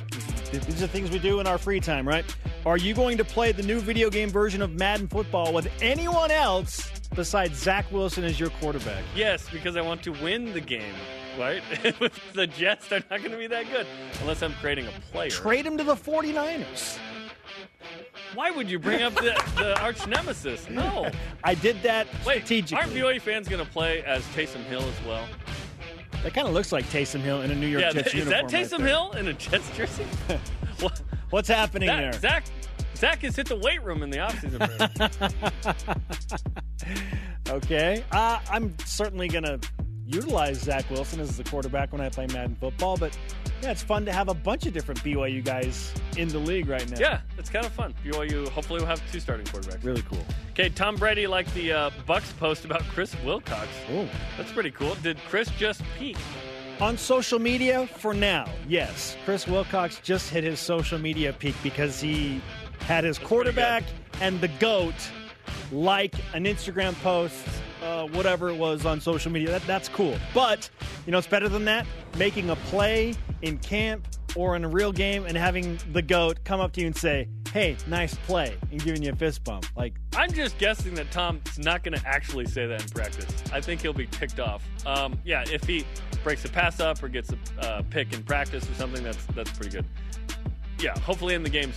these 0.51 0.83
are 0.83 0.87
things 0.87 1.09
we 1.09 1.17
do 1.17 1.39
in 1.39 1.47
our 1.47 1.57
free 1.57 1.79
time, 1.79 2.07
right? 2.07 2.23
Are 2.63 2.77
you 2.77 2.93
going 2.93 3.17
to 3.17 3.23
play 3.23 3.51
the 3.51 3.63
new 3.63 3.79
video 3.79 4.11
game 4.11 4.29
version 4.29 4.61
of 4.61 4.73
Madden 4.73 5.07
Football 5.07 5.51
with 5.51 5.67
anyone 5.81 6.29
else 6.29 6.91
besides 7.15 7.57
Zach 7.57 7.91
Wilson 7.91 8.23
as 8.23 8.39
your 8.39 8.51
quarterback? 8.51 9.03
Yes, 9.15 9.47
because 9.51 9.75
I 9.75 9.81
want 9.81 10.03
to 10.03 10.11
win 10.11 10.53
the 10.53 10.61
game, 10.61 10.93
right? 11.39 11.63
With 11.99 12.13
the 12.33 12.45
Jets, 12.45 12.87
they're 12.87 13.03
not 13.09 13.19
going 13.19 13.31
to 13.31 13.37
be 13.37 13.47
that 13.47 13.65
good 13.71 13.87
unless 14.21 14.43
I'm 14.43 14.53
creating 14.53 14.85
a 14.85 14.91
player. 15.11 15.31
Trade 15.31 15.65
him 15.65 15.77
to 15.77 15.83
the 15.83 15.95
49ers. 15.95 16.99
Why 18.35 18.51
would 18.51 18.69
you 18.69 18.77
bring 18.79 19.01
up 19.01 19.15
the, 19.15 19.33
the 19.57 19.79
arch 19.81 20.05
nemesis? 20.07 20.69
No. 20.69 21.09
I 21.43 21.55
did 21.55 21.81
that 21.83 22.07
Wait, 22.25 22.45
strategically. 22.45 22.77
aren't 22.77 22.91
BYU 22.93 23.21
fans 23.21 23.47
going 23.47 23.63
to 23.65 23.71
play 23.71 24.03
as 24.03 24.21
Taysom 24.35 24.63
Hill 24.65 24.81
as 24.83 25.05
well? 25.07 25.25
That 26.23 26.33
kind 26.33 26.47
of 26.47 26.53
looks 26.53 26.71
like 26.71 26.85
Taysom 26.85 27.21
Hill 27.21 27.41
in 27.43 27.51
a 27.51 27.55
New 27.55 27.67
York 27.67 27.81
Yeah, 27.81 27.91
Jets 27.91 28.13
is 28.13 28.25
that 28.25 28.43
uniform. 28.43 28.43
right 28.43 28.53
Taysom 28.53 28.77
there. 28.79 28.87
Hill 28.87 29.11
in 29.13 29.27
a 29.29 29.33
Jets 29.33 29.69
jersey? 29.77 30.03
what, 30.81 31.01
What's 31.29 31.47
happening 31.47 31.87
that, 31.87 32.11
there? 32.11 32.13
Zach, 32.19 32.43
Zach 32.95 33.19
has 33.21 33.35
hit 33.37 33.47
the 33.47 33.55
weight 33.55 33.81
room 33.83 34.03
in 34.03 34.09
the 34.09 34.17
offseason. 34.17 34.59
Okay. 37.49 38.03
Uh, 38.11 38.39
I'm 38.51 38.75
certainly 38.85 39.27
going 39.27 39.43
to 39.43 39.59
utilize 40.09 40.59
Zach 40.59 40.89
Wilson 40.89 41.19
as 41.19 41.37
the 41.37 41.43
quarterback 41.43 41.91
when 41.91 42.01
I 42.01 42.09
play 42.09 42.27
Madden 42.27 42.55
football, 42.59 42.97
but 42.97 43.17
yeah, 43.61 43.71
it's 43.71 43.83
fun 43.83 44.05
to 44.05 44.11
have 44.11 44.27
a 44.27 44.33
bunch 44.33 44.65
of 44.65 44.73
different 44.73 45.03
BYU 45.03 45.43
guys 45.43 45.93
in 46.17 46.27
the 46.29 46.39
league 46.39 46.67
right 46.67 46.89
now. 46.89 46.99
Yeah, 46.99 47.21
it's 47.37 47.49
kind 47.49 47.65
of 47.65 47.71
fun. 47.71 47.93
BYU 48.03 48.47
hopefully 48.49 48.79
will 48.79 48.87
have 48.87 49.01
two 49.11 49.19
starting 49.19 49.45
quarterbacks. 49.45 49.83
Really 49.83 50.01
cool. 50.03 50.23
Okay, 50.51 50.69
Tom 50.69 50.95
Brady 50.95 51.27
liked 51.27 51.53
the 51.53 51.71
uh, 51.71 51.89
Bucks 52.05 52.31
post 52.33 52.65
about 52.65 52.81
Chris 52.83 53.15
Wilcox. 53.23 53.67
Oh. 53.91 54.09
That's 54.37 54.51
pretty 54.51 54.71
cool. 54.71 54.95
Did 54.95 55.17
Chris 55.29 55.49
just 55.51 55.81
peak? 55.97 56.17
On 56.81 56.97
social 56.97 57.39
media, 57.39 57.87
for 57.87 58.13
now, 58.13 58.49
yes. 58.67 59.17
Chris 59.25 59.45
Wilcox 59.45 59.99
just 60.01 60.29
hit 60.29 60.45
his 60.45 60.59
social 60.59 60.97
media 60.97 61.33
peak 61.33 61.55
because 61.61 61.99
he 61.99 62.41
had 62.81 63.03
his 63.03 63.17
quarterback 63.19 63.83
and 64.21 64.39
the 64.39 64.47
GOAT 64.47 64.95
like 65.71 66.15
an 66.33 66.45
Instagram 66.45 66.93
post, 67.01 67.35
uh, 67.83 68.07
whatever 68.07 68.49
it 68.49 68.55
was 68.55 68.85
on 68.85 68.99
social 69.01 69.31
media. 69.31 69.49
That, 69.51 69.65
that's 69.67 69.89
cool. 69.89 70.17
But, 70.33 70.69
you 71.05 71.11
know, 71.11 71.17
it's 71.17 71.27
better 71.27 71.49
than 71.49 71.65
that. 71.65 71.85
Making 72.17 72.49
a 72.49 72.55
play 72.55 73.15
in 73.41 73.57
camp 73.59 74.07
or 74.35 74.55
in 74.55 74.63
a 74.63 74.69
real 74.69 74.91
game 74.91 75.25
and 75.25 75.35
having 75.35 75.79
the 75.91 76.01
GOAT 76.01 76.43
come 76.43 76.59
up 76.59 76.71
to 76.73 76.81
you 76.81 76.87
and 76.87 76.95
say, 76.95 77.27
hey, 77.51 77.75
nice 77.87 78.13
play, 78.27 78.55
and 78.71 78.83
giving 78.83 79.01
you 79.01 79.11
a 79.11 79.15
fist 79.15 79.43
bump. 79.43 79.65
Like, 79.75 79.95
I'm 80.15 80.31
just 80.31 80.57
guessing 80.59 80.93
that 80.95 81.09
Tom's 81.11 81.57
not 81.57 81.83
going 81.83 81.97
to 81.97 82.07
actually 82.07 82.45
say 82.45 82.67
that 82.67 82.81
in 82.83 82.89
practice. 82.89 83.25
I 83.51 83.59
think 83.59 83.81
he'll 83.81 83.91
be 83.91 84.05
ticked 84.05 84.39
off. 84.39 84.63
Um, 84.85 85.19
yeah, 85.25 85.43
if 85.51 85.63
he 85.63 85.85
breaks 86.23 86.45
a 86.45 86.49
pass 86.49 86.79
up 86.79 87.01
or 87.01 87.07
gets 87.07 87.31
a 87.31 87.65
uh, 87.65 87.81
pick 87.89 88.13
in 88.13 88.23
practice 88.23 88.69
or 88.69 88.73
something, 88.75 89.03
that's 89.03 89.25
that's 89.27 89.51
pretty 89.51 89.71
good. 89.71 89.85
Yeah, 90.79 90.97
hopefully 90.99 91.35
in 91.35 91.43
the 91.43 91.49
game. 91.49 91.73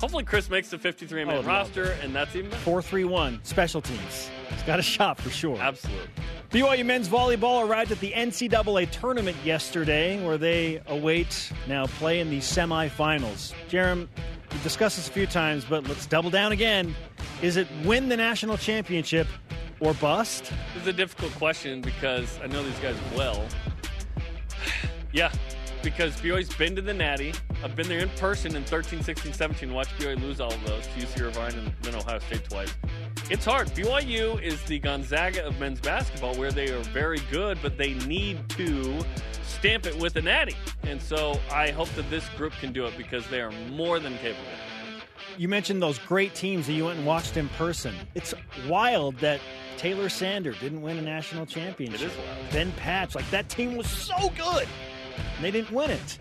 hopefully 0.00 0.24
Chris 0.24 0.50
makes 0.50 0.70
the 0.70 0.78
53 0.78 1.24
man 1.24 1.36
Oh, 1.36 1.42
roster, 1.42 1.92
and 2.02 2.14
that's 2.14 2.34
even 2.34 2.50
better. 2.50 2.62
431 2.62 3.40
special 3.44 3.80
teams. 3.80 4.28
He's 4.50 4.62
got 4.64 4.78
a 4.78 4.82
shot 4.82 5.20
for 5.20 5.30
sure. 5.30 5.56
Absolutely. 5.58 6.08
BYU 6.50 6.84
men's 6.84 7.08
volleyball 7.08 7.66
arrived 7.66 7.92
at 7.92 8.00
the 8.00 8.10
NCAA 8.10 8.90
tournament 8.90 9.36
yesterday, 9.44 10.24
where 10.26 10.36
they 10.36 10.80
await 10.88 11.52
now 11.68 11.86
play 11.86 12.18
in 12.18 12.28
the 12.28 12.38
semifinals. 12.38 13.54
Jarom, 13.70 14.08
we've 14.50 14.62
discussed 14.64 14.96
this 14.96 15.06
a 15.08 15.12
few 15.12 15.26
times, 15.28 15.64
but 15.64 15.86
let's 15.86 16.06
double 16.06 16.30
down 16.30 16.50
again. 16.50 16.94
Is 17.42 17.56
it 17.56 17.68
win 17.84 18.08
the 18.08 18.16
national 18.16 18.56
championship 18.56 19.28
or 19.78 19.94
bust? 19.94 20.52
This 20.74 20.82
is 20.82 20.88
a 20.88 20.92
difficult 20.92 21.32
question 21.36 21.80
because 21.82 22.38
I 22.42 22.48
know 22.48 22.64
these 22.64 22.78
guys 22.80 22.96
well. 23.14 23.46
yeah, 25.12 25.30
because 25.82 26.14
BYU's 26.16 26.54
been 26.54 26.76
to 26.76 26.82
the 26.82 26.94
Natty. 26.94 27.32
I've 27.62 27.76
been 27.76 27.88
there 27.88 28.00
in 28.00 28.08
person 28.10 28.56
in 28.56 28.64
13, 28.64 29.02
16, 29.02 29.32
17, 29.32 29.72
watched 29.72 29.96
BYU 29.98 30.20
lose 30.20 30.40
all 30.40 30.52
of 30.52 30.64
those 30.64 30.86
to 30.86 30.92
UC 30.92 31.22
Irvine 31.22 31.54
and 31.54 31.72
then 31.82 31.94
Ohio 31.94 32.18
State 32.18 32.44
twice. 32.44 32.72
It's 33.30 33.44
hard. 33.44 33.68
BYU 33.68 34.42
is 34.42 34.62
the 34.64 34.78
Gonzaga 34.78 35.46
of 35.46 35.58
men's 35.60 35.80
basketball 35.80 36.34
where 36.34 36.52
they 36.52 36.70
are 36.70 36.82
very 36.84 37.20
good, 37.30 37.58
but 37.62 37.78
they 37.78 37.94
need 37.94 38.48
to 38.50 38.98
stamp 39.44 39.86
it 39.86 39.96
with 39.98 40.16
a 40.16 40.22
Natty. 40.22 40.56
And 40.82 41.00
so 41.00 41.38
I 41.52 41.70
hope 41.70 41.88
that 41.90 42.08
this 42.10 42.28
group 42.30 42.52
can 42.54 42.72
do 42.72 42.86
it 42.86 42.96
because 42.96 43.26
they 43.28 43.40
are 43.40 43.52
more 43.70 44.00
than 44.00 44.16
capable. 44.18 44.48
You 45.38 45.48
mentioned 45.48 45.80
those 45.80 45.98
great 45.98 46.34
teams 46.34 46.66
that 46.66 46.72
you 46.72 46.86
went 46.86 46.98
and 46.98 47.06
watched 47.06 47.36
in 47.36 47.48
person. 47.50 47.94
It's 48.14 48.34
wild 48.68 49.16
that 49.18 49.40
Taylor 49.76 50.08
Sander 50.08 50.52
didn't 50.52 50.82
win 50.82 50.98
a 50.98 51.02
national 51.02 51.46
championship. 51.46 52.00
It 52.00 52.12
is 52.12 52.16
wild. 52.16 52.50
Ben 52.52 52.72
Patch, 52.72 53.14
like 53.14 53.28
that 53.30 53.48
team 53.48 53.76
was 53.76 53.88
so 53.88 54.30
good, 54.36 54.66
and 55.16 55.44
they 55.44 55.50
didn't 55.50 55.70
win 55.70 55.90
it. 55.90 56.18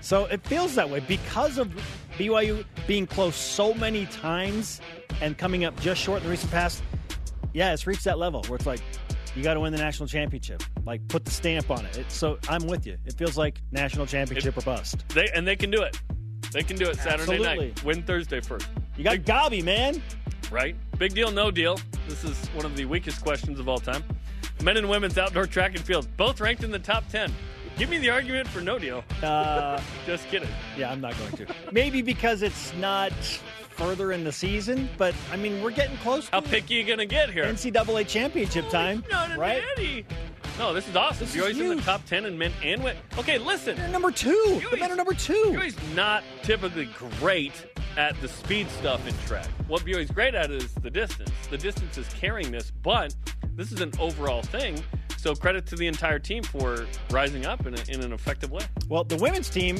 So 0.00 0.26
it 0.26 0.46
feels 0.46 0.74
that 0.76 0.88
way 0.88 1.00
because 1.00 1.58
of 1.58 1.68
BYU 2.16 2.64
being 2.86 3.06
close 3.06 3.36
so 3.36 3.74
many 3.74 4.06
times 4.06 4.80
and 5.20 5.36
coming 5.36 5.64
up 5.64 5.78
just 5.80 6.00
short 6.00 6.18
in 6.18 6.24
the 6.24 6.30
recent 6.30 6.52
past. 6.52 6.82
Yeah, 7.52 7.72
it's 7.72 7.86
reached 7.86 8.04
that 8.04 8.18
level 8.18 8.42
where 8.44 8.56
it's 8.56 8.66
like 8.66 8.80
you 9.34 9.42
got 9.42 9.54
to 9.54 9.60
win 9.60 9.72
the 9.72 9.78
national 9.78 10.06
championship. 10.08 10.62
Like 10.84 11.06
put 11.08 11.24
the 11.24 11.30
stamp 11.30 11.70
on 11.70 11.84
it. 11.84 11.98
It's, 11.98 12.14
so 12.14 12.38
I'm 12.48 12.66
with 12.66 12.86
you. 12.86 12.96
It 13.04 13.14
feels 13.14 13.36
like 13.36 13.60
national 13.72 14.06
championship 14.06 14.56
or 14.56 14.62
bust. 14.62 15.04
They 15.08 15.28
and 15.34 15.46
they 15.46 15.56
can 15.56 15.70
do 15.70 15.82
it. 15.82 15.98
They 16.52 16.62
can 16.62 16.76
do 16.76 16.88
it 16.88 16.96
Saturday 16.96 17.22
Absolutely. 17.34 17.66
night. 17.68 17.84
Win 17.84 18.02
Thursday 18.02 18.40
first. 18.40 18.68
You 18.96 19.04
got 19.04 19.18
Gabi, 19.18 19.62
man. 19.62 20.00
right? 20.50 20.76
Big 20.98 21.14
deal, 21.14 21.30
no 21.30 21.50
deal. 21.50 21.78
This 22.08 22.24
is 22.24 22.46
one 22.48 22.64
of 22.64 22.76
the 22.76 22.84
weakest 22.84 23.22
questions 23.22 23.58
of 23.58 23.68
all 23.68 23.78
time. 23.78 24.02
Men 24.62 24.76
and 24.76 24.88
women's 24.88 25.18
outdoor 25.18 25.46
track 25.46 25.74
and 25.74 25.84
field, 25.84 26.08
both 26.16 26.40
ranked 26.40 26.64
in 26.64 26.70
the 26.70 26.78
top 26.78 27.06
10. 27.10 27.30
Give 27.76 27.90
me 27.90 27.98
the 27.98 28.08
argument 28.10 28.48
for 28.48 28.60
no 28.60 28.78
deal. 28.78 29.04
Uh, 29.22 29.80
Just 30.06 30.28
kidding. 30.28 30.48
Yeah, 30.78 30.90
I'm 30.90 31.00
not 31.00 31.14
going 31.18 31.32
to. 31.32 31.46
Maybe 31.72 32.00
because 32.02 32.42
it's 32.42 32.72
not 32.74 33.12
further 33.70 34.12
in 34.12 34.24
the 34.24 34.32
season, 34.32 34.88
but 34.96 35.14
I 35.30 35.36
mean, 35.36 35.62
we're 35.62 35.70
getting 35.70 35.98
close 35.98 36.28
How 36.30 36.40
picky 36.40 36.74
you 36.74 36.84
going 36.84 36.98
to 36.98 37.06
get 37.06 37.30
here? 37.30 37.44
NCAA 37.44 38.08
championship 38.08 38.70
time, 38.70 39.04
Not 39.10 39.36
right? 39.36 39.62
natty. 39.76 40.06
No, 40.58 40.72
this 40.72 40.88
is 40.88 40.96
awesome. 40.96 41.26
This 41.26 41.36
is 41.36 41.42
BYU's 41.42 41.60
in 41.60 41.76
the 41.76 41.82
top 41.82 42.02
10 42.06 42.24
in 42.24 42.38
men 42.38 42.50
and 42.62 42.82
women. 42.82 42.96
Okay, 43.18 43.36
listen. 43.36 43.76
They're 43.76 43.88
number 43.88 44.10
two. 44.10 44.62
The 44.70 44.78
men 44.78 44.90
are 44.90 44.96
number 44.96 45.12
two. 45.12 45.34
BYU's 45.54 45.76
not 45.94 46.24
typically 46.42 46.88
great 47.20 47.52
at 47.98 48.18
the 48.22 48.28
speed 48.28 48.70
stuff 48.70 49.06
in 49.06 49.14
track. 49.26 49.46
What 49.68 49.82
BYU's 49.82 50.10
great 50.10 50.34
at 50.34 50.50
is 50.50 50.72
the 50.76 50.88
distance. 50.90 51.30
The 51.50 51.58
distance 51.58 51.98
is 51.98 52.08
carrying 52.08 52.50
this, 52.50 52.72
but 52.82 53.14
this 53.54 53.70
is 53.70 53.82
an 53.82 53.92
overall 54.00 54.40
thing. 54.40 54.82
So 55.16 55.34
credit 55.34 55.66
to 55.66 55.76
the 55.76 55.86
entire 55.86 56.18
team 56.18 56.42
for 56.42 56.86
rising 57.10 57.46
up 57.46 57.66
in, 57.66 57.74
a, 57.74 57.82
in 57.88 58.00
an 58.02 58.12
effective 58.12 58.50
way. 58.50 58.62
Well, 58.88 59.04
the 59.04 59.16
women's 59.16 59.48
team 59.50 59.78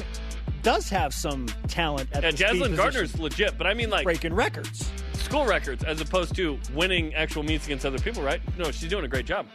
does 0.63 0.89
have 0.89 1.13
some 1.13 1.45
talent 1.67 2.09
at 2.13 2.23
Yeah, 2.23 2.31
the 2.31 2.59
Jaslyn 2.59 2.75
Gardner's 2.75 3.17
legit, 3.19 3.57
but 3.57 3.67
I 3.67 3.73
mean 3.73 3.89
like 3.89 4.03
breaking 4.03 4.33
records. 4.33 4.91
school 5.13 5.45
records 5.45 5.83
as 5.83 6.01
opposed 6.01 6.35
to 6.35 6.57
winning 6.73 7.13
actual 7.15 7.43
meets 7.43 7.65
against 7.65 7.85
other 7.85 7.99
people, 7.99 8.23
right? 8.23 8.41
No, 8.57 8.71
she's 8.71 8.89
doing 8.89 9.05
a 9.05 9.07
great 9.07 9.25
job. 9.25 9.45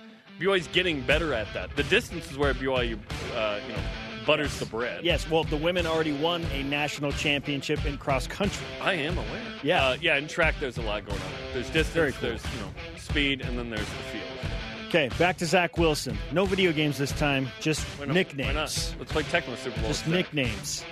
BYU's 0.40 0.68
getting 0.68 1.02
better 1.02 1.34
at 1.34 1.46
that. 1.54 1.74
The 1.76 1.82
distance 1.84 2.30
is 2.30 2.38
where 2.38 2.54
BYU, 2.54 2.98
uh, 3.36 3.58
you 3.66 3.72
know, 3.74 3.82
butters 4.26 4.58
the 4.58 4.66
bread. 4.66 5.04
Yes, 5.04 5.28
well, 5.28 5.44
the 5.44 5.56
women 5.56 5.86
already 5.86 6.12
won 6.12 6.44
a 6.52 6.62
national 6.62 7.12
championship 7.12 7.84
in 7.84 7.98
cross 7.98 8.26
country. 8.26 8.64
I 8.80 8.94
am 8.94 9.18
aware. 9.18 9.42
Yeah. 9.62 9.84
uh, 9.88 9.96
yeah. 10.00 10.16
In 10.16 10.26
track, 10.28 10.54
there's 10.60 10.78
a 10.78 10.82
lot 10.82 11.04
going 11.06 11.20
on. 11.20 11.26
There's 11.52 11.68
distance, 11.70 12.16
cool. 12.16 12.28
there's 12.30 12.44
you 12.44 12.60
know 12.60 12.68
speed, 12.96 13.40
and 13.42 13.58
then 13.58 13.68
there's 13.68 13.80
the 13.80 14.18
field. 14.18 14.31
Okay, 14.94 15.08
back 15.18 15.38
to 15.38 15.46
Zach 15.46 15.78
Wilson. 15.78 16.18
No 16.32 16.44
video 16.44 16.70
games 16.70 16.98
this 16.98 17.12
time, 17.12 17.48
just 17.60 17.80
Why 17.98 18.04
not? 18.04 18.12
nicknames. 18.14 18.48
Why 18.48 18.52
not? 18.52 18.94
Let's 18.98 19.10
play 19.10 19.22
Tecmo 19.22 19.56
Super 19.56 19.80
Bowl. 19.80 19.88
Just 19.88 20.04
instead. 20.04 20.10
nicknames. 20.10 20.84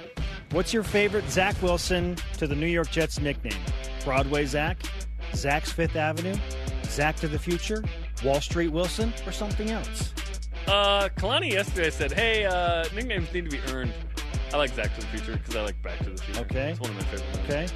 What's 0.53 0.73
your 0.73 0.85
favorite 0.85 1.29
Zach 1.29 1.55
Wilson 1.63 2.17
to 2.39 2.47
the 2.47 2.55
New 2.57 2.67
York 2.67 2.91
Jets 2.91 3.21
nickname? 3.21 3.61
Broadway 4.03 4.47
Zach, 4.47 4.79
Zach's 5.35 5.71
Fifth 5.71 5.97
Avenue, 5.97 6.35
Zach 6.87 7.17
to 7.17 7.29
the 7.29 7.39
Future, 7.39 7.85
Wall 8.25 8.41
Street 8.41 8.69
Wilson, 8.69 9.13
or 9.27 9.33
something 9.33 9.69
else? 9.69 10.15
Uh, 10.67 11.11
Kalani 11.19 11.51
yesterday 11.53 11.91
said, 11.91 12.11
"Hey, 12.11 12.47
uh, 12.47 12.87
nicknames 12.95 13.31
need 13.35 13.51
to 13.51 13.55
be 13.55 13.61
earned." 13.71 13.93
I 14.55 14.57
like 14.57 14.71
Zach 14.75 14.95
to 14.95 15.01
the 15.03 15.07
Future 15.09 15.37
because 15.37 15.57
I 15.57 15.63
like 15.63 15.83
Back 15.83 15.99
to 15.99 16.09
the 16.09 16.23
Future. 16.23 16.41
Okay. 16.41 16.71
it's 16.71 16.81
one 16.81 16.89
of 16.89 16.97
my 16.97 17.03
favorite. 17.03 17.37
Ones. 17.37 17.51
Okay, 17.51 17.67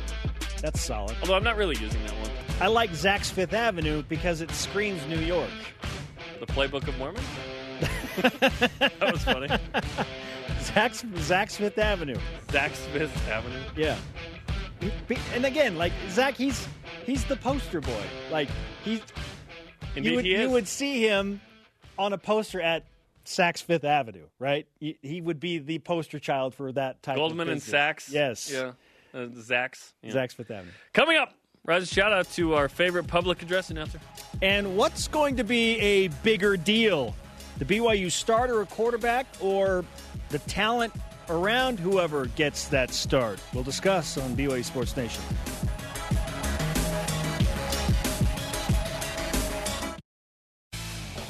that's 0.63 0.81
solid. 0.81 1.15
Although 1.21 1.35
I'm 1.35 1.45
not 1.45 1.59
really 1.59 1.77
using 1.77 2.03
that 2.05 2.17
one. 2.17 2.31
I 2.63 2.69
like 2.69 2.95
Zach's 2.95 3.29
Fifth 3.29 3.53
Avenue 3.53 4.03
because 4.09 4.41
it 4.41 4.51
screams 4.53 5.07
New 5.07 5.21
York. 5.21 5.51
The 6.41 6.47
Playbook 6.47 6.87
of 6.89 6.99
Mormon. 6.99 7.23
that 8.21 9.13
was 9.13 9.23
funny. 9.25 9.49
Zach, 10.61 10.95
Zach's 11.19 11.57
Fifth 11.57 11.79
Avenue. 11.79 12.17
Zach 12.51 12.75
Smith 12.75 13.29
Avenue. 13.29 13.61
Yeah. 13.77 13.97
And 15.35 15.45
again, 15.45 15.77
like 15.77 15.93
Zach, 16.11 16.35
he's 16.35 16.67
he's 17.07 17.25
the 17.25 17.37
poster 17.37 17.81
boy. 17.81 18.05
Like 18.31 18.49
he's 18.85 19.01
Indeed, 19.97 20.11
you 20.11 20.17
would, 20.17 20.25
he 20.25 20.35
is. 20.35 20.41
you 20.43 20.51
would 20.51 20.69
see 20.69 21.07
him 21.07 21.41
on 21.99 22.13
a 22.13 22.19
poster 22.19 22.61
at 22.61 22.85
Saks 23.25 23.63
Fifth 23.63 23.85
Avenue, 23.85 24.27
right? 24.39 24.67
He, 24.81 24.99
he 25.03 25.21
would 25.21 25.41
be 25.41 25.59
the 25.59 25.79
poster 25.79 26.19
child 26.19 26.55
for 26.55 26.73
that 26.73 27.03
type 27.03 27.17
Goldman 27.17 27.49
of 27.49 27.53
and 27.53 27.61
business. 27.61 27.71
Sachs. 27.71 28.11
Yes. 28.11 28.53
Yeah. 28.53 28.73
Uh, 29.19 29.29
Zach's. 29.41 29.95
Yeah. 30.03 30.13
Saks 30.13 30.33
Fifth 30.33 30.51
Avenue. 30.51 30.73
Coming 30.93 31.17
up, 31.17 31.33
Rise, 31.67 31.91
shout 31.91 32.13
out 32.13 32.31
to 32.33 32.57
our 32.57 32.69
favorite 32.69 33.07
public 33.07 33.41
address 33.41 33.71
announcer. 33.71 33.99
And 34.43 34.77
what's 34.77 35.09
going 35.09 35.39
to 35.39 35.45
be 35.45 35.81
a 35.81 36.09
bigger 36.23 36.59
deal? 36.59 37.15
The 37.57 37.65
BYU 37.65 38.13
starter 38.13 38.61
or 38.61 38.67
quarterback 38.67 39.27
or 39.41 39.83
the 40.29 40.41
talent 40.41 40.93
around 41.31 41.79
whoever 41.79 42.27
gets 42.27 42.69
that 42.69 42.91
start? 42.91 43.41
We'll 43.55 43.65
discuss 43.65 44.19
on 44.19 44.37
BYU 44.37 44.63
Sports 44.63 44.95
Nation. 44.95 45.23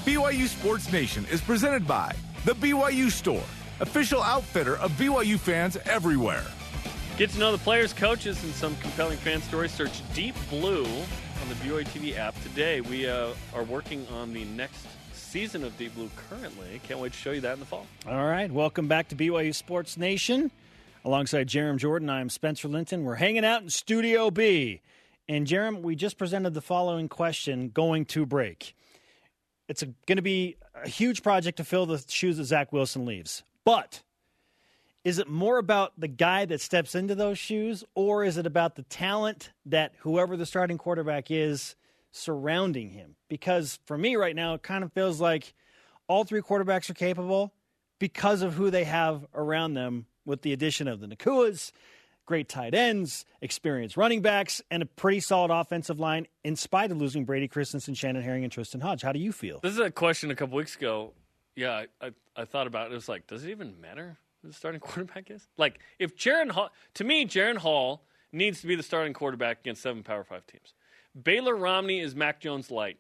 BYU 0.04 0.48
Sports 0.48 0.90
Nation 0.92 1.24
is 1.30 1.40
presented 1.40 1.86
by 1.86 2.12
The 2.44 2.56
BYU 2.56 3.08
Store, 3.08 3.44
official 3.78 4.20
outfitter 4.20 4.78
of 4.78 4.90
BYU 4.92 5.38
fans 5.38 5.76
everywhere. 5.84 6.44
Get 7.16 7.30
to 7.30 7.38
know 7.38 7.52
the 7.52 7.58
players, 7.58 7.92
coaches, 7.92 8.42
and 8.42 8.52
some 8.54 8.74
compelling 8.78 9.18
fan 9.18 9.40
stories. 9.40 9.72
Search 9.72 10.02
Deep 10.14 10.34
Blue 10.50 10.82
on 10.84 11.48
the 11.48 11.54
BYU 11.62 11.84
TV 11.84 12.18
app. 12.18 12.34
Today, 12.42 12.80
we 12.80 13.08
uh, 13.08 13.28
are 13.54 13.62
working 13.62 14.04
on 14.08 14.32
the 14.32 14.44
next 14.46 14.84
season 15.12 15.62
of 15.62 15.78
Deep 15.78 15.94
Blue 15.94 16.10
currently. 16.28 16.80
Can't 16.82 16.98
wait 16.98 17.12
to 17.12 17.18
show 17.18 17.30
you 17.30 17.40
that 17.42 17.52
in 17.52 17.60
the 17.60 17.66
fall. 17.66 17.86
All 18.08 18.24
right, 18.26 18.50
welcome 18.50 18.88
back 18.88 19.06
to 19.10 19.14
BYU 19.14 19.54
Sports 19.54 19.96
Nation. 19.96 20.50
Alongside 21.04 21.46
Jarom 21.46 21.76
Jordan, 21.76 22.10
I'm 22.10 22.28
Spencer 22.28 22.66
Linton. 22.66 23.04
We're 23.04 23.14
hanging 23.14 23.44
out 23.44 23.62
in 23.62 23.70
Studio 23.70 24.32
B. 24.32 24.80
And 25.28 25.46
Jarom, 25.46 25.82
we 25.82 25.94
just 25.94 26.18
presented 26.18 26.52
the 26.52 26.60
following 26.60 27.08
question 27.08 27.68
going 27.68 28.06
to 28.06 28.26
break. 28.26 28.74
it's 29.68 29.84
going 29.84 30.16
to 30.16 30.22
be 30.22 30.56
a 30.74 30.88
huge 30.88 31.22
project 31.22 31.58
to 31.58 31.64
fill 31.64 31.86
the 31.86 32.04
shoes 32.08 32.38
that 32.38 32.44
Zach 32.46 32.72
Wilson 32.72 33.06
leaves. 33.06 33.44
But 33.64 34.02
is 35.04 35.18
it 35.18 35.28
more 35.28 35.58
about 35.58 35.92
the 35.98 36.08
guy 36.08 36.46
that 36.46 36.62
steps 36.62 36.94
into 36.94 37.14
those 37.14 37.38
shoes, 37.38 37.84
or 37.94 38.24
is 38.24 38.38
it 38.38 38.46
about 38.46 38.74
the 38.74 38.82
talent 38.84 39.52
that 39.66 39.92
whoever 39.98 40.36
the 40.36 40.46
starting 40.46 40.78
quarterback 40.78 41.30
is 41.30 41.76
surrounding 42.10 42.88
him? 42.90 43.14
Because 43.28 43.78
for 43.84 43.98
me 43.98 44.16
right 44.16 44.34
now, 44.34 44.54
it 44.54 44.62
kind 44.62 44.82
of 44.82 44.92
feels 44.94 45.20
like 45.20 45.52
all 46.08 46.24
three 46.24 46.40
quarterbacks 46.40 46.88
are 46.88 46.94
capable 46.94 47.52
because 47.98 48.40
of 48.40 48.54
who 48.54 48.70
they 48.70 48.84
have 48.84 49.26
around 49.34 49.74
them 49.74 50.06
with 50.24 50.40
the 50.40 50.54
addition 50.54 50.88
of 50.88 51.00
the 51.00 51.06
Nacuas, 51.06 51.70
great 52.24 52.48
tight 52.48 52.74
ends, 52.74 53.26
experienced 53.42 53.98
running 53.98 54.22
backs, 54.22 54.62
and 54.70 54.82
a 54.82 54.86
pretty 54.86 55.20
solid 55.20 55.50
offensive 55.50 56.00
line 56.00 56.26
in 56.44 56.56
spite 56.56 56.90
of 56.90 56.96
losing 56.96 57.26
Brady 57.26 57.46
Christensen, 57.46 57.94
Chandon 57.94 58.22
Herring, 58.22 58.42
and 58.42 58.50
Tristan 58.50 58.80
Hodge. 58.80 59.02
How 59.02 59.12
do 59.12 59.18
you 59.18 59.32
feel? 59.32 59.60
This 59.60 59.74
is 59.74 59.78
a 59.78 59.90
question 59.90 60.30
a 60.30 60.34
couple 60.34 60.56
weeks 60.56 60.76
ago. 60.76 61.12
Yeah, 61.56 61.84
I, 62.00 62.06
I, 62.06 62.10
I 62.34 62.44
thought 62.46 62.66
about 62.66 62.86
it. 62.86 62.92
It 62.92 62.96
was 62.96 63.08
like, 63.08 63.26
does 63.26 63.44
it 63.44 63.50
even 63.50 63.78
matter 63.82 64.16
the 64.48 64.54
starting 64.54 64.80
quarterback 64.80 65.30
is? 65.30 65.46
Like, 65.56 65.78
if 65.98 66.16
Jaren 66.16 66.50
Hall, 66.50 66.70
to 66.94 67.04
me, 67.04 67.26
Jaren 67.26 67.56
Hall 67.56 68.04
needs 68.32 68.60
to 68.60 68.66
be 68.66 68.74
the 68.74 68.82
starting 68.82 69.12
quarterback 69.12 69.60
against 69.60 69.82
seven 69.82 70.02
Power 70.02 70.24
Five 70.24 70.46
teams. 70.46 70.74
Baylor 71.20 71.54
Romney 71.54 72.00
is 72.00 72.14
Mac 72.14 72.40
Jones 72.40 72.70
light. 72.70 72.98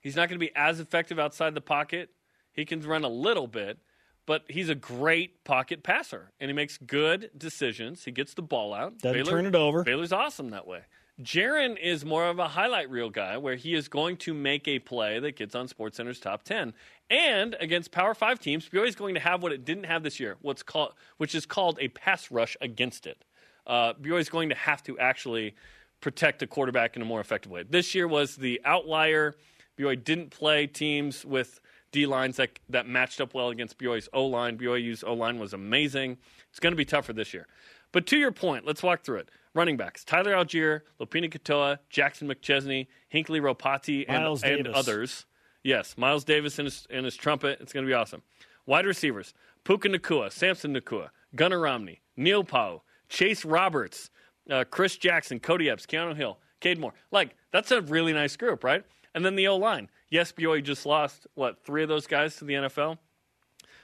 He's 0.00 0.16
not 0.16 0.28
going 0.28 0.40
to 0.40 0.44
be 0.44 0.52
as 0.56 0.80
effective 0.80 1.18
outside 1.18 1.54
the 1.54 1.60
pocket. 1.60 2.10
He 2.52 2.64
can 2.64 2.80
run 2.80 3.04
a 3.04 3.08
little 3.08 3.46
bit, 3.46 3.78
but 4.26 4.44
he's 4.48 4.68
a 4.68 4.74
great 4.74 5.44
pocket 5.44 5.82
passer 5.82 6.32
and 6.40 6.48
he 6.48 6.54
makes 6.54 6.78
good 6.78 7.30
decisions. 7.36 8.04
He 8.04 8.10
gets 8.10 8.34
the 8.34 8.42
ball 8.42 8.74
out. 8.74 8.98
Doesn't 8.98 9.12
Baylor, 9.16 9.30
turn 9.30 9.46
it 9.46 9.54
over. 9.54 9.84
Baylor's 9.84 10.12
awesome 10.12 10.50
that 10.50 10.66
way. 10.66 10.80
Jaren 11.22 11.78
is 11.78 12.04
more 12.04 12.26
of 12.26 12.38
a 12.38 12.48
highlight 12.48 12.90
reel 12.90 13.10
guy 13.10 13.36
where 13.36 13.56
he 13.56 13.74
is 13.74 13.88
going 13.88 14.16
to 14.18 14.32
make 14.32 14.66
a 14.66 14.78
play 14.78 15.18
that 15.18 15.36
gets 15.36 15.54
on 15.54 15.68
SportsCenter's 15.68 16.18
top 16.18 16.42
10. 16.44 16.72
And 17.10 17.56
against 17.60 17.90
Power 17.90 18.14
5 18.14 18.38
teams, 18.38 18.68
BYU 18.68 18.86
is 18.86 18.94
going 18.94 19.14
to 19.14 19.20
have 19.20 19.42
what 19.42 19.52
it 19.52 19.64
didn't 19.64 19.84
have 19.84 20.02
this 20.02 20.18
year, 20.18 20.36
what's 20.40 20.62
called 20.62 20.94
which 21.18 21.34
is 21.34 21.44
called 21.44 21.78
a 21.80 21.88
pass 21.88 22.30
rush 22.30 22.56
against 22.60 23.06
it. 23.06 23.24
Uh, 23.66 23.92
BYU 23.94 24.18
is 24.18 24.28
going 24.30 24.48
to 24.48 24.54
have 24.54 24.82
to 24.84 24.98
actually 24.98 25.54
protect 26.00 26.38
the 26.38 26.46
quarterback 26.46 26.96
in 26.96 27.02
a 27.02 27.04
more 27.04 27.20
effective 27.20 27.52
way. 27.52 27.64
This 27.68 27.94
year 27.94 28.08
was 28.08 28.36
the 28.36 28.60
outlier. 28.64 29.34
BYU 29.78 30.02
didn't 30.02 30.30
play 30.30 30.66
teams 30.66 31.24
with 31.24 31.60
D 31.92 32.06
lines 32.06 32.36
that, 32.36 32.58
that 32.68 32.86
matched 32.86 33.20
up 33.20 33.34
well 33.34 33.50
against 33.50 33.78
BYU's 33.78 34.08
O 34.12 34.24
line. 34.24 34.56
BYU's 34.56 35.02
O 35.04 35.12
line 35.12 35.38
was 35.38 35.52
amazing. 35.52 36.16
It's 36.50 36.60
going 36.60 36.72
to 36.72 36.76
be 36.76 36.84
tougher 36.84 37.12
this 37.12 37.34
year. 37.34 37.46
But 37.92 38.06
to 38.06 38.16
your 38.16 38.32
point, 38.32 38.66
let's 38.66 38.82
walk 38.82 39.02
through 39.02 39.18
it. 39.18 39.30
Running 39.52 39.76
backs 39.76 40.04
Tyler 40.04 40.32
Allgeier, 40.32 40.82
Lopini 41.00 41.30
Katoa, 41.30 41.78
Jackson 41.88 42.28
McChesney, 42.28 42.86
Hinckley 43.08 43.40
Ropati, 43.40 44.04
and, 44.08 44.24
and 44.44 44.68
others. 44.68 45.26
Yes, 45.62 45.98
Miles 45.98 46.24
Davis 46.24 46.58
and 46.58 46.66
his, 46.66 46.86
and 46.88 47.04
his 47.04 47.16
trumpet. 47.16 47.58
It's 47.60 47.72
going 47.72 47.84
to 47.84 47.90
be 47.90 47.94
awesome. 47.94 48.22
Wide 48.66 48.86
receivers 48.86 49.34
Puka 49.64 49.88
Nacua, 49.88 50.30
Samson 50.32 50.74
Nacua, 50.74 51.10
Gunnar 51.34 51.60
Romney, 51.60 52.00
Neil 52.16 52.44
Pau'u, 52.44 52.80
Chase 53.08 53.44
Roberts, 53.44 54.10
uh, 54.50 54.64
Chris 54.70 54.96
Jackson, 54.96 55.40
Cody 55.40 55.68
Epps, 55.68 55.86
Keanu 55.86 56.16
Hill, 56.16 56.38
Cade 56.60 56.78
Moore. 56.78 56.94
Like, 57.10 57.36
that's 57.52 57.70
a 57.70 57.82
really 57.82 58.12
nice 58.12 58.36
group, 58.36 58.64
right? 58.64 58.84
And 59.14 59.24
then 59.24 59.34
the 59.34 59.48
O 59.48 59.56
line. 59.56 59.90
Yes, 60.08 60.32
BYU 60.32 60.62
just 60.62 60.86
lost, 60.86 61.26
what, 61.34 61.64
three 61.64 61.82
of 61.82 61.88
those 61.88 62.06
guys 62.06 62.36
to 62.36 62.44
the 62.44 62.54
NFL? 62.54 62.98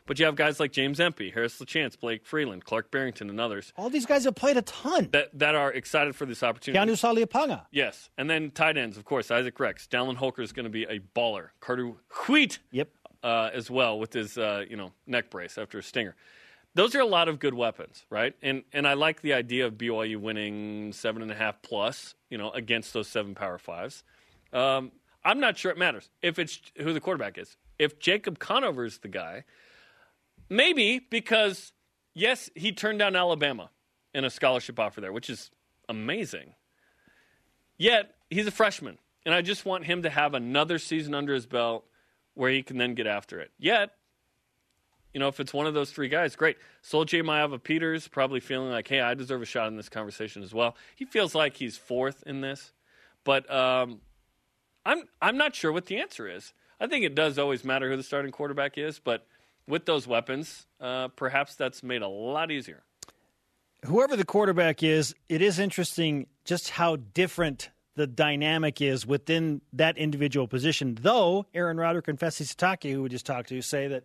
But 0.06 0.18
you 0.20 0.24
have 0.26 0.36
guys 0.36 0.60
like 0.60 0.70
James 0.72 1.00
Empey, 1.00 1.30
Harris 1.30 1.58
LaChance, 1.58 1.98
Blake 1.98 2.24
Freeland, 2.24 2.64
Clark 2.64 2.90
Barrington, 2.92 3.28
and 3.28 3.40
others 3.40 3.72
All 3.76 3.90
these 3.90 4.06
guys 4.06 4.24
have 4.24 4.36
played 4.36 4.56
a 4.56 4.62
ton. 4.62 5.08
that, 5.12 5.36
that 5.38 5.54
are 5.56 5.72
excited 5.72 6.14
for 6.14 6.26
this 6.26 6.42
opportunity. 6.42 6.92
Keanu 6.92 6.94
Saliapanga. 7.26 7.66
Yes. 7.72 8.08
And 8.16 8.30
then 8.30 8.50
tight 8.52 8.76
ends, 8.76 8.96
of 8.96 9.04
course, 9.04 9.30
Isaac 9.30 9.58
Rex. 9.58 9.86
Dallin 9.90 10.14
Holker 10.16 10.42
is 10.42 10.52
going 10.52 10.64
to 10.64 10.70
be 10.70 10.84
a 10.84 11.00
baller. 11.00 11.48
Carter 11.60 11.92
Wheat 12.28 12.60
Yep. 12.70 12.88
uh, 13.24 13.50
as 13.52 13.68
well 13.70 13.98
with 13.98 14.12
his 14.12 14.38
uh, 14.38 14.64
you 14.70 14.76
know 14.76 14.92
neck 15.06 15.28
brace 15.30 15.58
after 15.58 15.78
a 15.78 15.82
stinger. 15.82 16.14
Those 16.74 16.94
are 16.94 17.00
a 17.00 17.06
lot 17.06 17.28
of 17.28 17.38
good 17.38 17.54
weapons, 17.54 18.04
right? 18.10 18.34
And 18.42 18.62
and 18.72 18.86
I 18.86 18.92
like 18.94 19.22
the 19.22 19.32
idea 19.32 19.66
of 19.66 19.74
BYU 19.74 20.18
winning 20.18 20.92
seven 20.92 21.22
and 21.22 21.30
a 21.30 21.34
half 21.34 21.62
plus, 21.62 22.14
you 22.30 22.36
know, 22.38 22.50
against 22.50 22.92
those 22.92 23.08
seven 23.08 23.34
Power 23.34 23.58
Fives. 23.58 24.04
Um, 24.52 24.92
I'm 25.24 25.40
not 25.40 25.56
sure 25.58 25.72
it 25.72 25.78
matters 25.78 26.10
if 26.22 26.38
it's 26.38 26.60
who 26.78 26.92
the 26.92 27.00
quarterback 27.00 27.38
is. 27.38 27.56
If 27.78 27.98
Jacob 27.98 28.38
Conover 28.38 28.84
is 28.84 28.98
the 28.98 29.08
guy, 29.08 29.44
maybe 30.48 31.00
because 31.10 31.72
yes, 32.14 32.50
he 32.54 32.72
turned 32.72 32.98
down 32.98 33.16
Alabama 33.16 33.70
in 34.14 34.24
a 34.24 34.30
scholarship 34.30 34.78
offer 34.78 35.00
there, 35.00 35.12
which 35.12 35.30
is 35.30 35.50
amazing. 35.88 36.54
Yet 37.78 38.14
he's 38.30 38.46
a 38.46 38.50
freshman, 38.50 38.98
and 39.24 39.34
I 39.34 39.42
just 39.42 39.64
want 39.64 39.84
him 39.84 40.02
to 40.02 40.10
have 40.10 40.34
another 40.34 40.78
season 40.78 41.14
under 41.14 41.34
his 41.34 41.46
belt 41.46 41.84
where 42.34 42.50
he 42.50 42.62
can 42.62 42.78
then 42.78 42.94
get 42.94 43.06
after 43.06 43.38
it. 43.40 43.50
Yet, 43.58 43.90
you 45.12 45.20
know, 45.20 45.28
if 45.28 45.40
it's 45.40 45.52
one 45.54 45.66
of 45.66 45.74
those 45.74 45.90
three 45.90 46.08
guys, 46.08 46.36
great. 46.36 46.56
Sol-Jay 46.82 47.22
Maiava-Peters 47.22 48.08
probably 48.08 48.40
feeling 48.40 48.70
like, 48.70 48.88
hey, 48.88 49.00
I 49.00 49.14
deserve 49.14 49.42
a 49.42 49.46
shot 49.46 49.68
in 49.68 49.76
this 49.76 49.88
conversation 49.88 50.42
as 50.42 50.52
well. 50.52 50.76
He 50.94 51.04
feels 51.06 51.34
like 51.34 51.56
he's 51.56 51.76
fourth 51.76 52.22
in 52.26 52.40
this, 52.40 52.72
but 53.24 53.50
um, 53.50 54.00
I'm 54.84 55.04
I'm 55.20 55.36
not 55.36 55.54
sure 55.54 55.72
what 55.72 55.86
the 55.86 55.98
answer 55.98 56.28
is. 56.28 56.52
I 56.78 56.86
think 56.86 57.04
it 57.04 57.14
does 57.14 57.38
always 57.38 57.64
matter 57.64 57.90
who 57.90 57.96
the 57.96 58.02
starting 58.02 58.32
quarterback 58.32 58.76
is, 58.76 58.98
but 58.98 59.26
with 59.66 59.84
those 59.86 60.06
weapons, 60.06 60.66
uh, 60.80 61.08
perhaps 61.08 61.54
that's 61.54 61.82
made 61.82 62.02
a 62.02 62.08
lot 62.08 62.50
easier. 62.50 62.82
whoever 63.84 64.16
the 64.16 64.24
quarterback 64.24 64.82
is, 64.82 65.14
it 65.28 65.40
is 65.42 65.58
interesting 65.58 66.26
just 66.44 66.70
how 66.70 66.96
different 66.96 67.70
the 67.94 68.06
dynamic 68.06 68.80
is 68.80 69.06
within 69.06 69.60
that 69.72 69.96
individual 69.96 70.46
position. 70.48 70.96
Though 71.00 71.46
Aaron 71.54 71.76
Roderick 71.78 72.08
and 72.08 72.18
Sitake, 72.18 72.92
who 72.92 73.02
we 73.02 73.08
just 73.08 73.26
talked 73.26 73.48
to, 73.50 73.62
say 73.62 73.88
that 73.88 74.04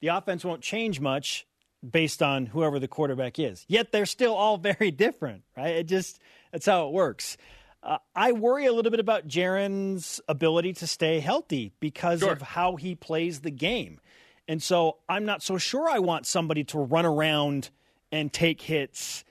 the 0.00 0.08
offense 0.08 0.44
won't 0.44 0.62
change 0.62 0.98
much 1.00 1.46
based 1.88 2.22
on 2.22 2.46
whoever 2.46 2.78
the 2.78 2.88
quarterback 2.88 3.38
is. 3.38 3.64
Yet 3.68 3.92
they're 3.92 4.06
still 4.06 4.34
all 4.34 4.56
very 4.70 4.90
different, 4.90 5.42
right? 5.56 5.76
It 5.76 5.84
just 5.86 6.20
that's 6.52 6.66
how 6.66 6.86
it 6.88 6.92
works. 6.92 7.36
Uh, 7.82 7.98
I 8.14 8.32
worry 8.32 8.66
a 8.66 8.72
little 8.72 8.90
bit 8.92 9.00
about 9.00 9.26
Jaren's 9.26 10.20
ability 10.28 10.72
to 10.74 10.86
stay 10.86 11.18
healthy 11.18 11.72
because 11.80 12.20
Sure. 12.20 12.30
of 12.32 12.40
how 12.40 12.76
he 12.76 12.94
plays 12.94 13.40
the 13.40 13.50
game. 13.50 14.00
And 14.48 14.62
so 14.62 14.98
I'm 15.08 15.24
not 15.24 15.42
so 15.42 15.58
sure 15.58 15.88
I 15.88 15.98
want 15.98 16.26
somebody 16.26 16.64
to 16.64 16.78
run 16.78 17.06
around 17.06 17.70
and 18.10 18.32
take 18.32 18.60
hits 18.60 19.24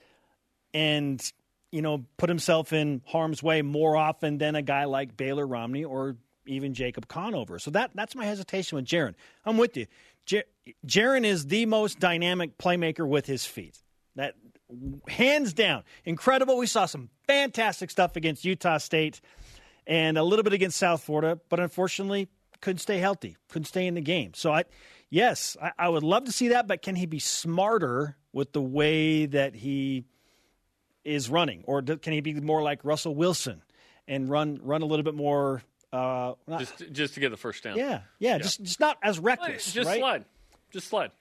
and 0.74 1.22
you 1.70 1.82
know 1.82 2.04
put 2.16 2.28
himself 2.28 2.72
in 2.72 3.02
harm's 3.06 3.42
way 3.42 3.62
more 3.62 3.96
often 3.96 4.38
than 4.38 4.54
a 4.54 4.62
guy 4.62 4.84
like 4.84 5.16
Baylor 5.16 5.46
Romney 5.46 5.84
or 5.84 6.16
even 6.46 6.74
Jacob 6.74 7.08
Conover. 7.08 7.58
So 7.58 7.70
that 7.72 7.90
that's 7.94 8.14
my 8.14 8.24
hesitation 8.24 8.76
with 8.76 8.84
Jaren. 8.84 9.14
I'm 9.44 9.58
with 9.58 9.76
you. 9.76 9.86
Jaren 10.86 11.24
is 11.24 11.46
the 11.46 11.66
most 11.66 11.98
dynamic 11.98 12.56
playmaker 12.58 13.06
with 13.06 13.26
his 13.26 13.44
feet. 13.44 13.78
That 14.16 14.34
hands 15.08 15.52
down, 15.52 15.84
incredible. 16.04 16.56
We 16.56 16.66
saw 16.66 16.86
some 16.86 17.10
fantastic 17.26 17.90
stuff 17.90 18.16
against 18.16 18.44
Utah 18.44 18.78
State 18.78 19.20
and 19.86 20.16
a 20.16 20.22
little 20.22 20.42
bit 20.42 20.52
against 20.52 20.78
South 20.78 21.02
Florida, 21.02 21.38
but 21.48 21.60
unfortunately 21.60 22.28
couldn't 22.60 22.78
stay 22.78 22.98
healthy, 22.98 23.36
couldn't 23.48 23.66
stay 23.66 23.86
in 23.86 23.94
the 23.94 24.00
game. 24.00 24.32
So 24.34 24.52
I, 24.52 24.64
yes, 25.12 25.56
I, 25.62 25.70
I 25.78 25.88
would 25.88 26.02
love 26.02 26.24
to 26.24 26.32
see 26.32 26.48
that, 26.48 26.66
but 26.66 26.82
can 26.82 26.96
he 26.96 27.06
be 27.06 27.20
smarter 27.20 28.16
with 28.32 28.52
the 28.52 28.62
way 28.62 29.26
that 29.26 29.54
he 29.54 30.06
is 31.04 31.28
running, 31.28 31.62
or 31.66 31.82
do, 31.82 31.96
can 31.98 32.12
he 32.14 32.20
be 32.20 32.34
more 32.34 32.62
like 32.62 32.84
Russell 32.84 33.14
Wilson 33.14 33.62
and 34.08 34.28
run 34.28 34.58
run 34.62 34.82
a 34.82 34.86
little 34.86 35.04
bit 35.04 35.14
more? 35.14 35.62
Uh, 35.92 36.34
not- 36.48 36.60
Just 36.60 36.92
just 36.92 37.14
to 37.14 37.20
get 37.20 37.30
the 37.30 37.36
first 37.36 37.62
down. 37.62 37.76
yeah, 37.76 38.00
yeah, 38.18 38.38
just 38.38 38.62
just 38.62 38.80
not 38.80 38.98
as 39.02 39.18
reckless. 39.18 39.72
just 39.72 39.86
right? 39.86 39.98
slide, 39.98 40.24
just 40.72 40.88
slide. 40.88 41.12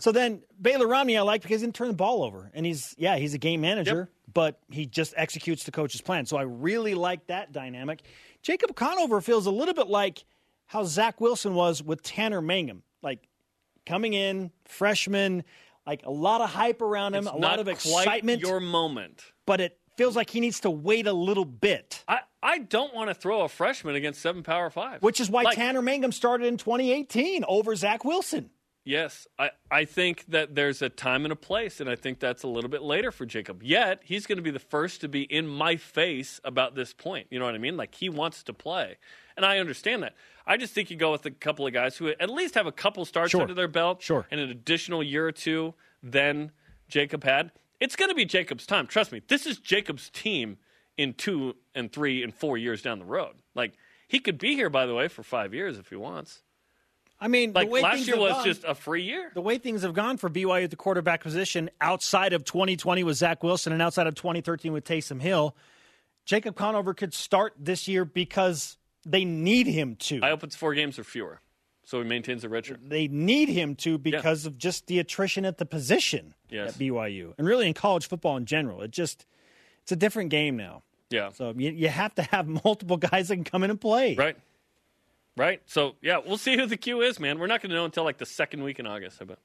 So 0.00 0.12
then 0.12 0.42
Baylor 0.60 0.86
Romney, 0.86 1.16
I 1.16 1.22
like 1.22 1.40
because 1.40 1.62
he 1.62 1.66
didn't 1.66 1.76
turn 1.76 1.88
the 1.88 1.94
ball 1.94 2.22
over, 2.22 2.50
and 2.52 2.66
he's 2.66 2.94
yeah, 2.98 3.16
he's 3.16 3.32
a 3.32 3.38
game 3.38 3.62
manager, 3.62 4.10
but 4.34 4.60
he 4.70 4.84
just 4.84 5.14
executes 5.16 5.64
the 5.64 5.70
coach's 5.70 6.02
plan. 6.02 6.26
So 6.26 6.36
I 6.36 6.42
really 6.42 6.94
like 6.94 7.26
that 7.28 7.52
dynamic. 7.52 8.02
Jacob 8.42 8.76
Conover 8.76 9.22
feels 9.22 9.46
a 9.46 9.50
little 9.50 9.72
bit 9.72 9.86
like 9.88 10.24
how 10.66 10.84
Zach 10.84 11.20
Wilson 11.22 11.54
was 11.54 11.82
with 11.82 12.02
Tanner 12.02 12.42
Mangum, 12.42 12.82
like 13.02 13.26
coming 13.86 14.12
in 14.14 14.50
freshman, 14.66 15.44
like 15.86 16.04
a 16.04 16.10
lot 16.10 16.40
of 16.40 16.50
hype 16.50 16.82
around 16.82 17.14
him, 17.14 17.26
It's 17.26 17.34
a 17.34 17.38
lot 17.38 17.58
of 17.58 17.68
excitement, 17.68 18.42
Your 18.42 18.60
moment. 18.60 19.22
but 19.46 19.60
it 19.60 19.78
feels 19.96 20.14
like 20.14 20.30
he 20.30 20.40
needs 20.40 20.60
to 20.60 20.70
wait 20.70 21.06
a 21.06 21.12
little 21.12 21.44
bit. 21.44 22.04
I, 22.06 22.20
I 22.42 22.58
don't 22.58 22.94
want 22.94 23.08
to 23.10 23.14
throw 23.14 23.42
a 23.42 23.48
freshman 23.48 23.94
against 23.96 24.20
seven 24.20 24.42
power 24.42 24.70
five. 24.70 25.02
Which 25.02 25.20
is 25.20 25.28
why 25.30 25.42
Like, 25.42 25.56
Tanner 25.56 25.82
Mangum 25.82 26.12
started 26.12 26.46
in 26.46 26.56
2018 26.56 27.44
over 27.48 27.74
Zach 27.74 28.04
Wilson. 28.04 28.50
Yes, 28.84 29.26
I, 29.38 29.50
I 29.70 29.84
think 29.84 30.24
that 30.28 30.54
there's 30.54 30.80
a 30.80 30.88
time 30.88 31.26
and 31.26 31.32
a 31.32 31.36
place, 31.36 31.78
and 31.80 31.90
I 31.90 31.96
think 31.96 32.20
that's 32.20 32.42
a 32.42 32.46
little 32.46 32.70
bit 32.70 32.80
later 32.80 33.10
for 33.12 33.26
Jacob. 33.26 33.62
Yet, 33.62 34.00
he's 34.02 34.24
going 34.26 34.38
to 34.38 34.42
be 34.42 34.50
the 34.50 34.58
first 34.58 35.02
to 35.02 35.08
be 35.08 35.22
in 35.24 35.46
my 35.46 35.76
face 35.76 36.40
about 36.42 36.74
this 36.74 36.94
point. 36.94 37.26
You 37.28 37.38
know 37.38 37.44
what 37.44 37.54
I 37.54 37.58
mean? 37.58 37.76
Like, 37.76 37.94
he 37.94 38.08
wants 38.08 38.42
to 38.44 38.54
play. 38.54 38.96
And 39.38 39.46
I 39.46 39.58
understand 39.58 40.02
that. 40.02 40.14
I 40.46 40.56
just 40.56 40.74
think 40.74 40.90
you 40.90 40.96
go 40.96 41.12
with 41.12 41.24
a 41.24 41.30
couple 41.30 41.64
of 41.66 41.72
guys 41.72 41.96
who 41.96 42.08
at 42.08 42.28
least 42.28 42.54
have 42.56 42.66
a 42.66 42.72
couple 42.72 43.04
starts 43.04 43.30
Sure. 43.30 43.42
under 43.42 43.54
their 43.54 43.68
belt 43.68 44.02
Sure. 44.02 44.26
and 44.32 44.40
an 44.40 44.50
additional 44.50 45.00
year 45.02 45.26
or 45.28 45.32
two 45.32 45.74
than 46.02 46.50
Jacob 46.88 47.22
had. 47.22 47.52
It's 47.78 47.94
going 47.94 48.08
to 48.08 48.14
be 48.16 48.24
Jacob's 48.24 48.66
time. 48.66 48.88
Trust 48.88 49.12
me. 49.12 49.22
This 49.28 49.46
is 49.46 49.58
Jacob's 49.58 50.10
team 50.10 50.58
in 50.96 51.14
two 51.14 51.54
and 51.74 51.92
three 51.92 52.24
and 52.24 52.34
four 52.34 52.58
years 52.58 52.82
down 52.82 52.98
the 52.98 53.04
road. 53.04 53.36
Like, 53.54 53.74
He 54.08 54.18
could 54.18 54.38
be 54.38 54.54
here, 54.54 54.70
by 54.70 54.86
the 54.86 54.94
way, 54.94 55.06
for 55.06 55.22
five 55.22 55.54
years 55.54 55.78
if 55.78 55.90
he 55.90 55.94
wants. 55.96 56.42
I 57.20 57.28
mean, 57.28 57.52
Like 57.52 57.66
the 57.68 57.72
way 57.74 57.82
last 57.82 58.06
year 58.06 58.16
was 58.18 58.32
gone- 58.32 58.44
just 58.46 58.64
a 58.64 58.74
free 58.74 59.02
year. 59.02 59.30
the 59.34 59.40
way 59.42 59.58
things 59.58 59.82
have 59.82 59.92
gone 59.92 60.16
for 60.16 60.28
BYU 60.30 60.64
at 60.64 60.70
the 60.70 60.76
quarterback 60.76 61.20
position 61.22 61.68
outside 61.80 62.32
of 62.32 62.44
2020 62.44 63.04
with 63.04 63.16
Zach 63.18 63.42
Wilson 63.44 63.72
and 63.72 63.82
outside 63.82 64.06
of 64.06 64.14
2013 64.14 64.72
with 64.72 64.84
Taysom 64.84 65.20
Hill, 65.20 65.54
Jacob 66.24 66.56
Conover 66.56 66.94
could 66.94 67.12
start 67.12 67.52
this 67.58 67.86
year 67.86 68.04
because 68.06 68.77
they 69.10 69.24
need 69.24 69.66
him 69.66 69.96
to. 69.96 70.20
I 70.22 70.28
hope 70.30 70.44
it's 70.44 70.56
four 70.56 70.74
games 70.74 70.98
or 70.98 71.04
fewer, 71.04 71.40
so 71.84 72.00
he 72.00 72.06
maintains 72.08 72.42
the 72.42 72.48
redshirt. 72.48 72.78
they 72.88 73.08
need 73.08 73.48
him 73.48 73.74
to 73.76 73.98
because 73.98 74.46
of 74.46 74.58
just 74.58 74.86
the 74.86 74.98
attrition 74.98 75.44
at 75.44 75.58
the 75.58 75.66
position 75.66 76.34
Yes. 76.50 76.70
at 76.70 76.74
BYU 76.78 77.34
and 77.38 77.46
really 77.46 77.66
in 77.66 77.74
college 77.74 78.06
football 78.08 78.36
in 78.36 78.46
general. 78.46 78.82
It 78.82 78.90
just 78.90 79.26
it's 79.82 79.92
a 79.92 79.96
different 79.96 80.30
game 80.30 80.56
now. 80.56 80.82
Yeah. 81.10 81.30
So 81.30 81.54
you, 81.56 81.70
you 81.70 81.88
have 81.88 82.14
to 82.16 82.22
have 82.22 82.46
multiple 82.64 82.96
guys 82.98 83.28
that 83.28 83.36
can 83.36 83.44
come 83.44 83.62
in 83.64 83.70
and 83.70 83.80
play. 83.80 84.14
Right. 84.14 84.36
Right. 85.36 85.62
So 85.66 85.94
yeah, 86.02 86.18
we'll 86.24 86.36
see 86.38 86.56
who 86.56 86.66
the 86.66 86.76
Q 86.76 87.00
is, 87.02 87.18
man. 87.20 87.38
We're 87.38 87.46
not 87.46 87.62
going 87.62 87.70
to 87.70 87.76
know 87.76 87.84
until 87.84 88.04
like 88.04 88.18
the 88.18 88.26
second 88.26 88.62
week 88.62 88.78
in 88.78 88.86
August. 88.86 89.18
I 89.20 89.24
bet. 89.24 89.38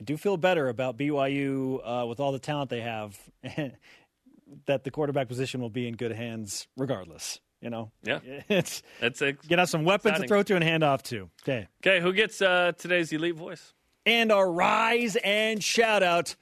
I 0.00 0.04
do 0.04 0.16
feel 0.16 0.36
better 0.36 0.68
about 0.68 0.96
BYU 0.98 1.80
uh, 1.82 2.06
with 2.06 2.20
all 2.20 2.30
the 2.32 2.38
talent 2.38 2.68
they 2.70 2.80
have, 2.82 3.18
that 4.66 4.84
the 4.84 4.90
quarterback 4.90 5.26
position 5.28 5.60
will 5.60 5.70
be 5.70 5.88
in 5.88 5.94
good 5.96 6.12
hands 6.12 6.68
regardless. 6.76 7.40
You 7.60 7.70
know, 7.70 7.90
Yeah. 8.04 8.18
it's 8.48 8.82
That's 9.00 9.22
a, 9.22 9.32
get 9.32 9.58
us 9.58 9.70
some 9.70 9.84
weapons 9.84 10.12
Exciting. 10.12 10.22
to 10.24 10.28
throw 10.28 10.42
to 10.44 10.54
and 10.56 10.62
hand 10.64 10.82
off 10.84 11.02
to. 11.04 11.30
Okay, 11.42 11.66
okay. 11.82 12.00
Who 12.00 12.12
gets 12.12 12.40
uh, 12.42 12.72
today's 12.78 13.12
elite 13.12 13.34
voice? 13.36 13.72
and 14.04 14.30
our 14.30 14.48
rise 14.52 15.16
and 15.24 15.64
shout 15.64 16.02
out 16.02 16.36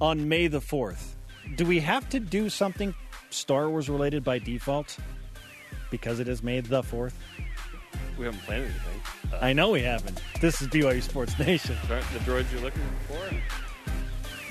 on 0.00 0.28
May 0.28 0.46
the 0.46 0.60
fourth. 0.60 1.16
Do 1.56 1.64
we 1.66 1.80
have 1.80 2.08
to 2.10 2.20
do 2.20 2.48
something 2.48 2.94
Star 3.30 3.68
Wars 3.68 3.88
related 3.90 4.22
by 4.22 4.38
default 4.38 4.96
because 5.90 6.20
it 6.20 6.28
is 6.28 6.42
May 6.44 6.60
the 6.60 6.82
fourth? 6.82 7.18
We 8.16 8.26
haven't 8.26 8.42
planned 8.42 8.64
anything. 8.64 9.32
Uh, 9.32 9.38
I 9.42 9.52
know 9.52 9.70
we 9.70 9.82
haven't. 9.82 10.20
This 10.40 10.60
is 10.62 10.68
BYU 10.68 11.02
Sports 11.02 11.36
Nation. 11.40 11.76
sorry, 11.88 12.02
the 12.12 12.18
droids 12.20 12.52
you're 12.52 12.60
looking 12.60 12.82
for. 13.08 13.18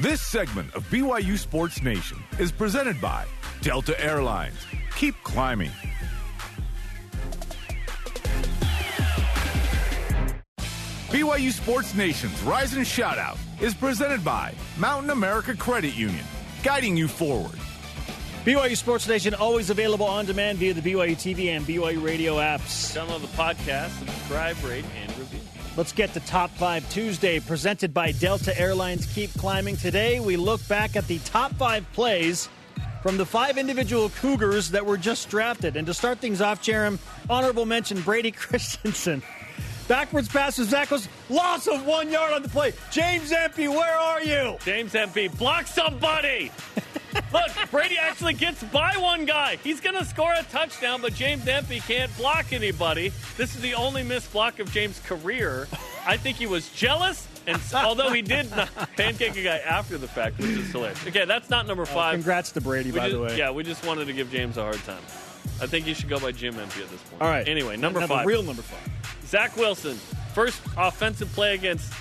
This 0.02 0.22
segment 0.22 0.74
of 0.76 0.84
BYU 0.90 1.38
Sports 1.38 1.82
Nation 1.82 2.18
is 2.38 2.52
presented 2.52 3.00
by 3.00 3.26
Delta 3.62 4.00
Airlines. 4.04 4.58
Keep 4.98 5.16
climbing. 5.24 5.72
BYU 11.18 11.52
Sports 11.52 11.96
Nation's 11.96 12.44
Rise 12.44 12.76
and 12.76 12.86
Shout 12.86 13.18
Out 13.18 13.40
is 13.60 13.74
presented 13.74 14.24
by 14.24 14.54
Mountain 14.78 15.10
America 15.10 15.56
Credit 15.56 15.96
Union, 15.96 16.24
guiding 16.62 16.96
you 16.96 17.08
forward. 17.08 17.58
BYU 18.46 18.78
Sports 18.78 19.08
Nation 19.08 19.34
always 19.34 19.72
available 19.72 20.06
on 20.06 20.28
demand 20.28 20.60
via 20.60 20.76
the 20.76 20.82
BYU 20.82 21.16
TV 21.16 21.48
and 21.48 21.66
BYU 21.66 22.04
radio 22.04 22.36
apps. 22.36 22.96
Download 22.96 23.20
the 23.20 23.36
podcast, 23.36 23.98
subscribe, 23.98 24.64
rate, 24.64 24.86
and 25.02 25.10
review. 25.18 25.40
Let's 25.76 25.92
get 25.92 26.14
to 26.14 26.20
Top 26.20 26.52
5 26.52 26.88
Tuesday, 26.92 27.40
presented 27.40 27.96
by 27.96 28.12
Delta 28.12 28.56
Airlines. 28.56 29.08
Keep 29.08 29.34
climbing. 29.34 29.76
Today, 29.76 30.20
we 30.20 30.38
look 30.38 30.66
back 30.68 30.96
at 30.96 31.08
the 31.08 31.18
top 31.26 31.52
five 31.56 31.84
plays 31.94 32.48
from 33.02 33.18
the 33.18 33.26
five 33.26 33.58
individual 33.58 34.10
Cougars 34.22 34.70
that 34.70 34.86
were 34.86 34.98
just 34.98 35.30
drafted. 35.30 35.78
And 35.78 35.88
to 35.88 35.96
start 35.96 36.20
things 36.20 36.42
off, 36.42 36.62
Jarom, 36.62 37.00
honorable 37.28 37.66
mention 37.66 38.02
Brady 38.02 38.30
Christensen. 38.34 39.24
Backwards 39.88 40.28
pass 40.28 40.58
to 40.58 40.66
Zach 40.66 40.92
was 40.92 41.08
loss 41.30 41.68
of 41.68 41.86
one 41.86 42.10
yard 42.10 42.34
on 42.34 42.42
the 42.42 42.50
play. 42.50 42.74
James 42.92 43.32
Empey, 43.32 43.70
where 43.70 43.98
are 43.98 44.22
you? 44.22 44.58
James 44.66 44.94
MP, 44.94 45.36
block 45.38 45.66
somebody. 45.66 46.52
Look, 47.34 47.50
Brady 47.72 47.98
actually 47.98 48.34
gets 48.34 48.62
by 48.66 48.94
one 48.98 49.26
guy. 49.26 49.58
He's 49.64 49.80
going 49.80 49.98
to 49.98 50.04
score 50.04 50.34
a 50.34 50.44
touchdown, 50.44 51.02
but 51.02 51.14
James 51.14 51.48
Empey 51.48 51.80
can't 51.80 52.16
block 52.18 52.52
anybody. 52.52 53.12
This 53.38 53.56
is 53.56 53.62
the 53.62 53.74
only 53.76 54.04
missed 54.04 54.32
block 54.34 54.60
of 54.60 54.70
James' 54.72 55.00
career. 55.00 55.68
I 56.06 56.18
think 56.18 56.38
he 56.38 56.48
was 56.48 56.70
jealous, 56.70 57.28
and 57.48 57.62
although 57.74 58.12
he 58.12 58.22
did 58.22 58.52
not 58.52 58.70
pancake 58.98 59.38
a 59.38 59.44
guy 59.44 59.58
after 59.58 59.98
the 59.98 60.08
fact, 60.08 60.38
which 60.38 60.50
is 60.50 60.72
hilarious. 60.72 61.08
Okay, 61.08 61.26
that's 61.26 61.50
not 61.50 61.66
number 61.66 61.84
uh, 61.84 61.88
five. 61.88 62.14
Congrats 62.14 62.52
to 62.52 62.62
Brady, 62.62 62.92
We 62.92 63.00
by 63.00 63.10
the 63.10 63.20
way. 63.20 63.38
Yeah, 63.38 63.52
we 63.52 63.64
just 63.64 63.86
wanted 63.86 64.08
to 64.08 64.14
give 64.14 64.30
James 64.32 64.58
a 64.58 64.64
hard 64.64 64.84
time. 64.84 65.02
I 65.62 65.68
think 65.68 65.88
you 65.88 65.94
should 65.94 66.10
go 66.10 66.20
by 66.20 66.32
Jim 66.32 66.58
Empey 66.60 66.82
at 66.84 66.90
this 66.90 67.02
point. 67.02 67.22
All 67.22 67.28
right. 67.30 67.48
Anyway, 67.48 67.78
number 67.78 68.00
Now 68.00 68.08
five. 68.08 68.26
real 68.26 68.44
number 68.44 68.62
five. 68.62 68.80
Zach 69.26 69.56
Wilson, 69.58 69.96
first 70.34 70.62
offensive 70.78 71.32
play 71.34 71.56
against 71.56 71.92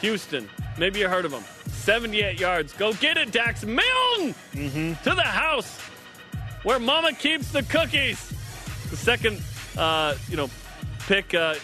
Houston. 0.00 0.48
Maybe 0.78 0.98
you 1.00 1.08
heard 1.08 1.24
of 1.24 1.32
him. 1.32 1.42
78 1.72 2.38
yards. 2.38 2.72
Go 2.74 2.92
get 2.94 3.16
it, 3.16 3.32
Dax 3.32 3.64
Milne! 3.64 4.34
Mm-hmm. 4.52 5.02
To 5.04 5.14
the 5.14 5.22
house 5.22 5.80
where 6.62 6.78
Mama 6.78 7.12
keeps 7.12 7.50
the 7.52 7.62
cookies. 7.62 8.32
The 8.90 8.96
second, 8.96 9.40
uh, 9.78 10.14
you 10.28 10.36
know, 10.36 10.50
pick, 11.06 11.32
uh, 11.34 11.54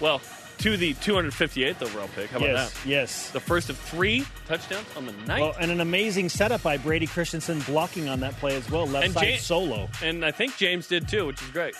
well, 0.00 0.20
to 0.60 0.76
the 0.76 0.94
258th 0.94 1.82
overall 1.82 2.08
pick. 2.14 2.30
How 2.30 2.36
about 2.38 2.48
Yes, 2.50 2.72
that? 2.72 2.88
yes. 2.88 3.30
The 3.30 3.40
first 3.40 3.70
of 3.70 3.78
three 3.78 4.26
touchdowns 4.46 4.86
on 4.96 5.06
the 5.06 5.12
night. 5.26 5.40
Well, 5.40 5.56
and 5.58 5.70
an 5.70 5.80
amazing 5.80 6.28
setup 6.28 6.62
by 6.62 6.76
Brady 6.76 7.06
Christensen 7.06 7.60
blocking 7.60 8.08
on 8.08 8.20
that 8.20 8.36
play 8.36 8.56
as 8.56 8.68
well. 8.70 8.86
Left 8.86 9.04
And 9.06 9.14
side 9.14 9.28
Ja- 9.28 9.36
solo. 9.38 9.88
and 10.02 10.24
I 10.24 10.30
think 10.30 10.56
James 10.56 10.86
did 10.86 11.08
too, 11.08 11.26
which 11.26 11.40
is 11.42 11.48
great. 11.48 11.74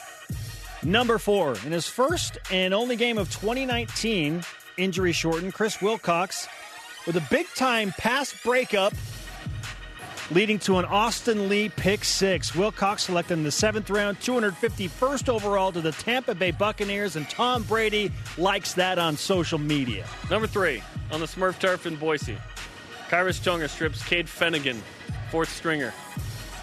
Number 0.83 1.19
four, 1.19 1.57
in 1.67 1.73
his 1.73 1.87
first 1.87 2.39
and 2.51 2.73
only 2.73 2.97
game 2.97 3.19
of 3.19 3.31
2019, 3.31 4.43
injury 4.79 5.13
shortened, 5.13 5.53
Chris 5.53 5.83
Wilcox 5.83 6.49
with 7.07 7.17
a 7.17 7.27
big 7.31 7.47
time 7.55 7.93
pass 7.99 8.35
breakup 8.43 8.95
leading 10.31 10.59
to 10.61 10.79
an 10.79 10.85
Austin 10.85 11.49
Lee 11.49 11.69
pick 11.69 12.05
six. 12.05 12.55
Wilcox 12.55 13.05
selected 13.05 13.35
in 13.35 13.43
the 13.45 13.51
seventh 13.51 13.91
round, 13.91 14.19
251st 14.21 15.29
overall 15.29 15.73
to 15.73 15.81
the 15.81 15.93
Tampa 15.93 16.35
Bay 16.35 16.51
Buccaneers, 16.51 17.17
and 17.17 17.29
Tom 17.29 17.63
Brady 17.65 18.11
likes 18.39 18.75
that 18.75 18.99
on 18.99 19.17
social 19.17 19.59
media. 19.59 20.07
Number 20.31 20.47
three, 20.47 20.83
on 21.11 21.21
the 21.21 21.27
Smurf 21.27 21.59
turf 21.59 21.87
in 21.87 21.97
Boise. 21.97 22.39
Khyiris 23.09 23.43
Tonga 23.43 23.69
strips 23.69 24.03
Cade 24.05 24.27
Fennegan, 24.27 24.79
fourth 25.31 25.51
stringer. 25.51 25.93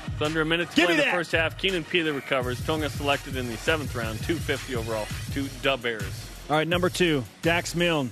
With 0.05 0.21
under 0.21 0.41
a 0.41 0.45
minute 0.45 0.69
to 0.71 0.75
Give 0.75 0.85
play 0.85 0.93
in 0.95 0.97
the 0.99 1.05
that. 1.05 1.13
first 1.13 1.31
half, 1.33 1.57
Keenan 1.57 1.83
Pili 1.83 2.15
recovers. 2.15 2.63
Tonga 2.65 2.89
selected 2.89 3.35
in 3.35 3.47
the 3.47 3.57
seventh 3.57 3.93
round, 3.93 4.17
250 4.19 4.75
overall, 4.75 5.05
to 5.33 5.47
Dub 5.61 5.83
Bears. 5.83 6.03
All 6.49 6.55
right, 6.55 6.67
number 6.67 6.89
two, 6.89 7.23
Dax 7.41 7.75
Milne 7.75 8.11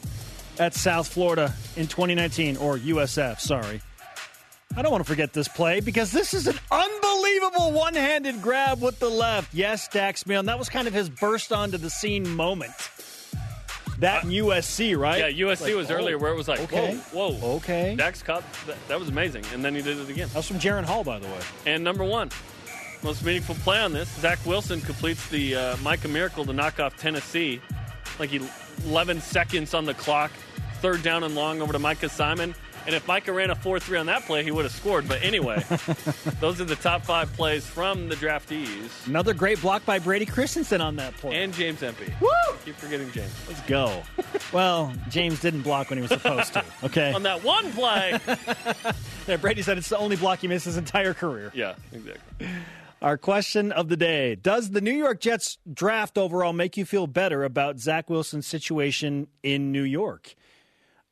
at 0.60 0.74
South 0.74 1.08
Florida 1.08 1.54
in 1.78 1.88
2019, 1.88 2.58
or 2.58 2.78
USF, 2.78 3.40
sorry. 3.40 3.82
I 4.76 4.82
don't 4.82 4.92
want 4.92 5.04
to 5.04 5.10
forget 5.10 5.34
this 5.34 5.48
play 5.48 5.80
because 5.80 6.12
this 6.12 6.34
is 6.34 6.48
an 6.48 6.60
unbelievable 6.72 7.72
one 7.72 7.94
handed 7.94 8.42
grab 8.42 8.82
with 8.82 9.00
the 9.00 9.10
left. 9.10 9.54
Yes, 9.54 9.88
Dax 9.88 10.26
Milne. 10.26 10.48
That 10.48 10.60
was 10.60 10.70
kind 10.70 10.88
of 10.88 10.94
his 10.94 11.10
burst 11.10 11.54
onto 11.54 11.78
the 11.78 11.90
scene 11.90 12.28
moment. 12.30 12.74
That 14.00 14.26
in 14.26 14.30
USC, 14.32 14.98
right? 14.98 15.34
Yeah, 15.34 15.48
USC 15.48 15.62
Like, 15.62 15.76
was 15.76 15.92
oh, 15.92 15.96
earlier 15.96 16.18
where 16.18 16.32
it 16.32 16.36
was 16.36 16.50
like, 16.50 16.60
okay. 16.62 16.96
whoa, 17.14 17.32
whoa. 17.32 17.56
Okay. 17.58 17.96
Dax 17.98 18.22
caught, 18.22 18.44
that, 18.68 18.76
that 18.90 19.00
was 19.00 19.08
amazing. 19.08 19.46
And 19.54 19.64
then 19.64 19.74
he 19.74 19.82
did 19.82 19.98
it 19.98 20.10
again. 20.10 20.28
That 20.30 20.38
was 20.38 20.48
from 20.48 20.60
Jaren 20.60 20.84
Hall, 20.84 21.04
by 21.04 21.20
the 21.20 21.28
way. 21.28 21.40
And 21.66 21.82
number 21.84 22.04
one, 22.04 22.30
most 23.04 23.24
meaningful 23.24 23.56
play 23.56 23.80
on 23.80 23.94
this, 23.94 24.10
Zach 24.20 24.44
Wilson 24.46 24.82
completes 24.82 25.26
the 25.30 25.56
uh, 25.56 25.78
Micah 25.78 26.10
Miracle 26.10 26.44
to 26.46 26.52
knock 26.52 26.80
off 26.82 26.98
Tennessee. 26.98 27.62
Like 28.20 28.32
he 28.32 28.42
11 28.86 29.22
seconds 29.22 29.74
on 29.74 29.86
the 29.86 29.94
clock, 29.94 30.32
third 30.82 31.02
down 31.02 31.24
and 31.24 31.34
long 31.36 31.62
over 31.62 31.72
to 31.72 31.80
Micah 31.80 32.10
Simon. 32.10 32.54
And 32.86 32.94
if 32.94 33.08
Micah 33.08 33.34
ran 33.34 33.50
a 33.50 33.56
4 33.56 33.80
3 33.80 33.98
on 33.98 34.06
that 34.08 34.26
play, 34.26 34.44
he 34.44 34.52
would 34.52 34.64
have 34.66 34.74
scored. 34.74 35.08
But 35.08 35.24
anyway, 35.24 35.64
those 36.40 36.62
are 36.62 36.66
the 36.66 36.76
top 36.80 37.04
five 37.04 37.32
plays 37.34 37.66
from 37.66 38.10
the 38.10 38.16
draftees. 38.16 39.08
Another 39.08 39.34
great 39.34 39.60
block 39.62 39.86
by 39.86 39.98
Brady 40.00 40.26
Christensen 40.26 40.82
on 40.82 40.96
that 40.98 41.16
play. 41.18 41.42
And 41.42 41.54
James 41.54 41.82
Empey. 41.82 42.14
Woo! 42.22 42.30
Keep 42.64 42.76
forgetting 42.76 43.12
James. 43.12 43.32
Let's 43.48 43.62
go. 43.62 44.04
well, 44.54 44.94
James 45.10 45.40
didn't 45.40 45.62
block 45.62 45.90
when 45.90 45.98
he 45.98 46.02
was 46.02 46.12
supposed 46.12 46.54
to. 46.54 46.64
Okay. 46.84 47.12
On 47.14 47.24
that 47.24 47.44
one 47.44 47.72
play. 47.72 48.20
Yeah, 49.28 49.38
Brady 49.38 49.64
said 49.64 49.78
it's 49.78 49.90
the 49.90 49.98
only 49.98 50.16
block 50.16 50.40
he 50.40 50.48
missed 50.48 50.66
his 50.66 50.78
entire 50.78 51.14
career. 51.16 51.52
yeah, 51.56 51.74
exactly. 51.92 52.48
Our 53.02 53.18
question 53.18 53.72
of 53.72 53.90
the 53.90 53.98
day 53.98 54.36
Does 54.36 54.70
the 54.72 54.82
New 54.82 54.94
York 54.94 55.20
Jets 55.20 55.58
draft 55.72 56.18
overall 56.18 56.54
make 56.54 56.78
you 56.78 56.86
feel 56.86 57.08
better 57.08 57.44
about 57.44 57.80
Zach 57.80 58.10
Wilson's 58.10 58.46
situation 58.46 59.28
in 59.42 59.72
New 59.72 59.84
York? 59.84 60.36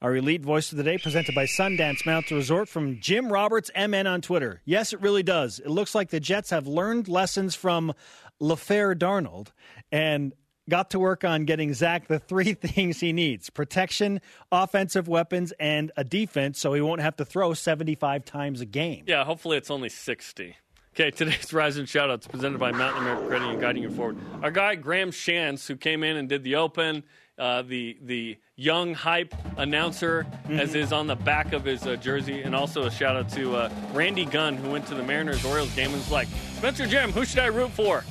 Our 0.03 0.17
elite 0.17 0.41
voice 0.41 0.69
of 0.69 0.77
the 0.77 0.83
day 0.83 0.97
presented 0.97 1.33
by 1.33 1.45
Sundance 1.45 2.05
Mountain 2.05 2.35
Resort 2.35 2.67
from 2.67 2.99
Jim 2.99 3.31
Roberts 3.31 3.71
MN 3.73 4.05
on 4.05 4.19
Twitter. 4.19 4.61
Yes, 4.65 4.91
it 4.91 4.99
really 4.99 5.23
does. 5.23 5.59
It 5.59 5.69
looks 5.69 5.95
like 5.95 6.09
the 6.09 6.19
Jets 6.19 6.49
have 6.49 6.67
learned 6.67 7.07
lessons 7.07 7.55
from 7.55 7.93
LaFair 8.41 8.95
Darnold 8.95 9.53
and 9.93 10.33
got 10.69 10.89
to 10.89 10.99
work 10.99 11.23
on 11.23 11.45
getting 11.45 11.73
Zach 11.73 12.09
the 12.09 12.19
three 12.19 12.53
things 12.53 12.99
he 12.99 13.13
needs 13.13 13.49
protection, 13.49 14.19
offensive 14.51 15.07
weapons, 15.07 15.53
and 15.57 15.93
a 15.95 16.03
defense 16.03 16.59
so 16.59 16.73
he 16.73 16.81
won't 16.81 16.99
have 16.99 17.15
to 17.15 17.23
throw 17.23 17.53
75 17.53 18.25
times 18.25 18.59
a 18.59 18.65
game. 18.65 19.05
Yeah, 19.07 19.23
hopefully 19.23 19.55
it's 19.55 19.71
only 19.71 19.87
60. 19.87 20.57
Okay, 20.95 21.11
today's 21.11 21.53
Rise 21.53 21.77
and 21.77 21.87
Shoutouts 21.87 22.29
presented 22.29 22.59
by 22.59 22.73
Mountain 22.73 23.03
America 23.03 23.27
Credit 23.29 23.49
and 23.51 23.61
guiding 23.61 23.83
you 23.83 23.89
forward. 23.89 24.17
Our 24.41 24.51
guy 24.51 24.75
Graham 24.75 25.11
Shantz, 25.11 25.65
who 25.65 25.77
came 25.77 26.03
in 26.03 26.17
and 26.17 26.27
did 26.27 26.43
the 26.43 26.55
open, 26.57 27.03
uh, 27.39 27.61
the 27.63 27.97
the 28.03 28.37
young 28.55 28.93
hype 28.93 29.33
announcer, 29.57 30.25
as 30.49 30.75
is 30.75 30.93
on 30.93 31.07
the 31.07 31.15
back 31.15 31.53
of 31.53 31.65
his 31.65 31.85
uh, 31.87 31.95
jersey, 31.95 32.41
and 32.43 32.55
also 32.55 32.83
a 32.85 32.91
shout 32.91 33.15
out 33.15 33.29
to 33.29 33.55
uh, 33.55 33.69
Randy 33.93 34.25
Gunn, 34.25 34.55
who 34.57 34.69
went 34.71 34.85
to 34.87 34.95
the 34.95 35.03
Mariners 35.03 35.43
Orioles 35.43 35.73
game 35.75 35.87
and 35.87 35.95
was 35.95 36.11
like, 36.11 36.27
Spencer 36.57 36.85
Jim, 36.85 37.11
who 37.11 37.25
should 37.25 37.39
I 37.39 37.47
root 37.47 37.71
for? 37.71 38.03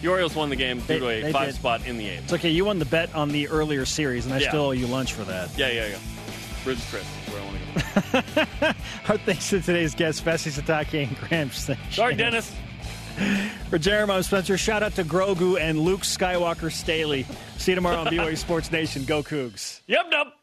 The 0.00 0.08
Orioles 0.08 0.34
won 0.34 0.48
the 0.48 0.56
game 0.56 0.78
due 0.80 0.86
They- 0.86 0.98
to 0.98 1.28
a 1.28 1.32
five 1.32 1.48
did. 1.48 1.54
spot 1.56 1.86
in 1.86 1.98
the 1.98 2.08
eighth. 2.08 2.24
It's 2.24 2.32
okay. 2.32 2.48
You 2.50 2.64
won 2.64 2.78
the 2.78 2.86
bet 2.86 3.14
on 3.14 3.28
the 3.28 3.48
earlier 3.48 3.84
series, 3.84 4.24
and 4.24 4.34
I 4.34 4.38
Yeah. 4.38 4.48
still 4.48 4.66
owe 4.66 4.70
you 4.70 4.86
lunch 4.86 5.12
for 5.12 5.24
that. 5.24 5.50
Yeah, 5.58 5.68
yeah, 5.68 5.88
yeah. 5.88 5.96
Ridge 6.64 6.78
Chris 6.90 7.04
where 7.30 7.40
I 7.40 7.44
want 7.44 8.24
to 8.34 8.52
go. 8.62 8.68
Our 9.12 9.18
thanks 9.18 9.50
to 9.50 9.60
today's 9.60 9.94
guests, 9.94 10.20
Fesi 10.20 10.50
Sitake 10.50 11.06
and 11.06 11.16
Graham 11.18 11.50
Sorry, 11.50 12.14
Dennis. 12.14 12.54
For 13.68 13.78
Jeremy, 13.78 14.14
I'm 14.14 14.22
Spencer. 14.22 14.56
Shout 14.56 14.82
out 14.82 14.94
to 14.96 15.04
Grogu 15.04 15.60
and 15.60 15.78
Luke 15.78 16.00
Skywalker 16.00 16.72
Staley. 16.72 17.26
See 17.58 17.72
you 17.72 17.76
tomorrow 17.76 17.98
on 17.98 18.06
BYU 18.06 18.36
Sports 18.36 18.72
Nation. 18.72 19.04
Go 19.04 19.22
Cougs. 19.22 19.80
Yep, 19.86 20.06
yep. 20.10 20.39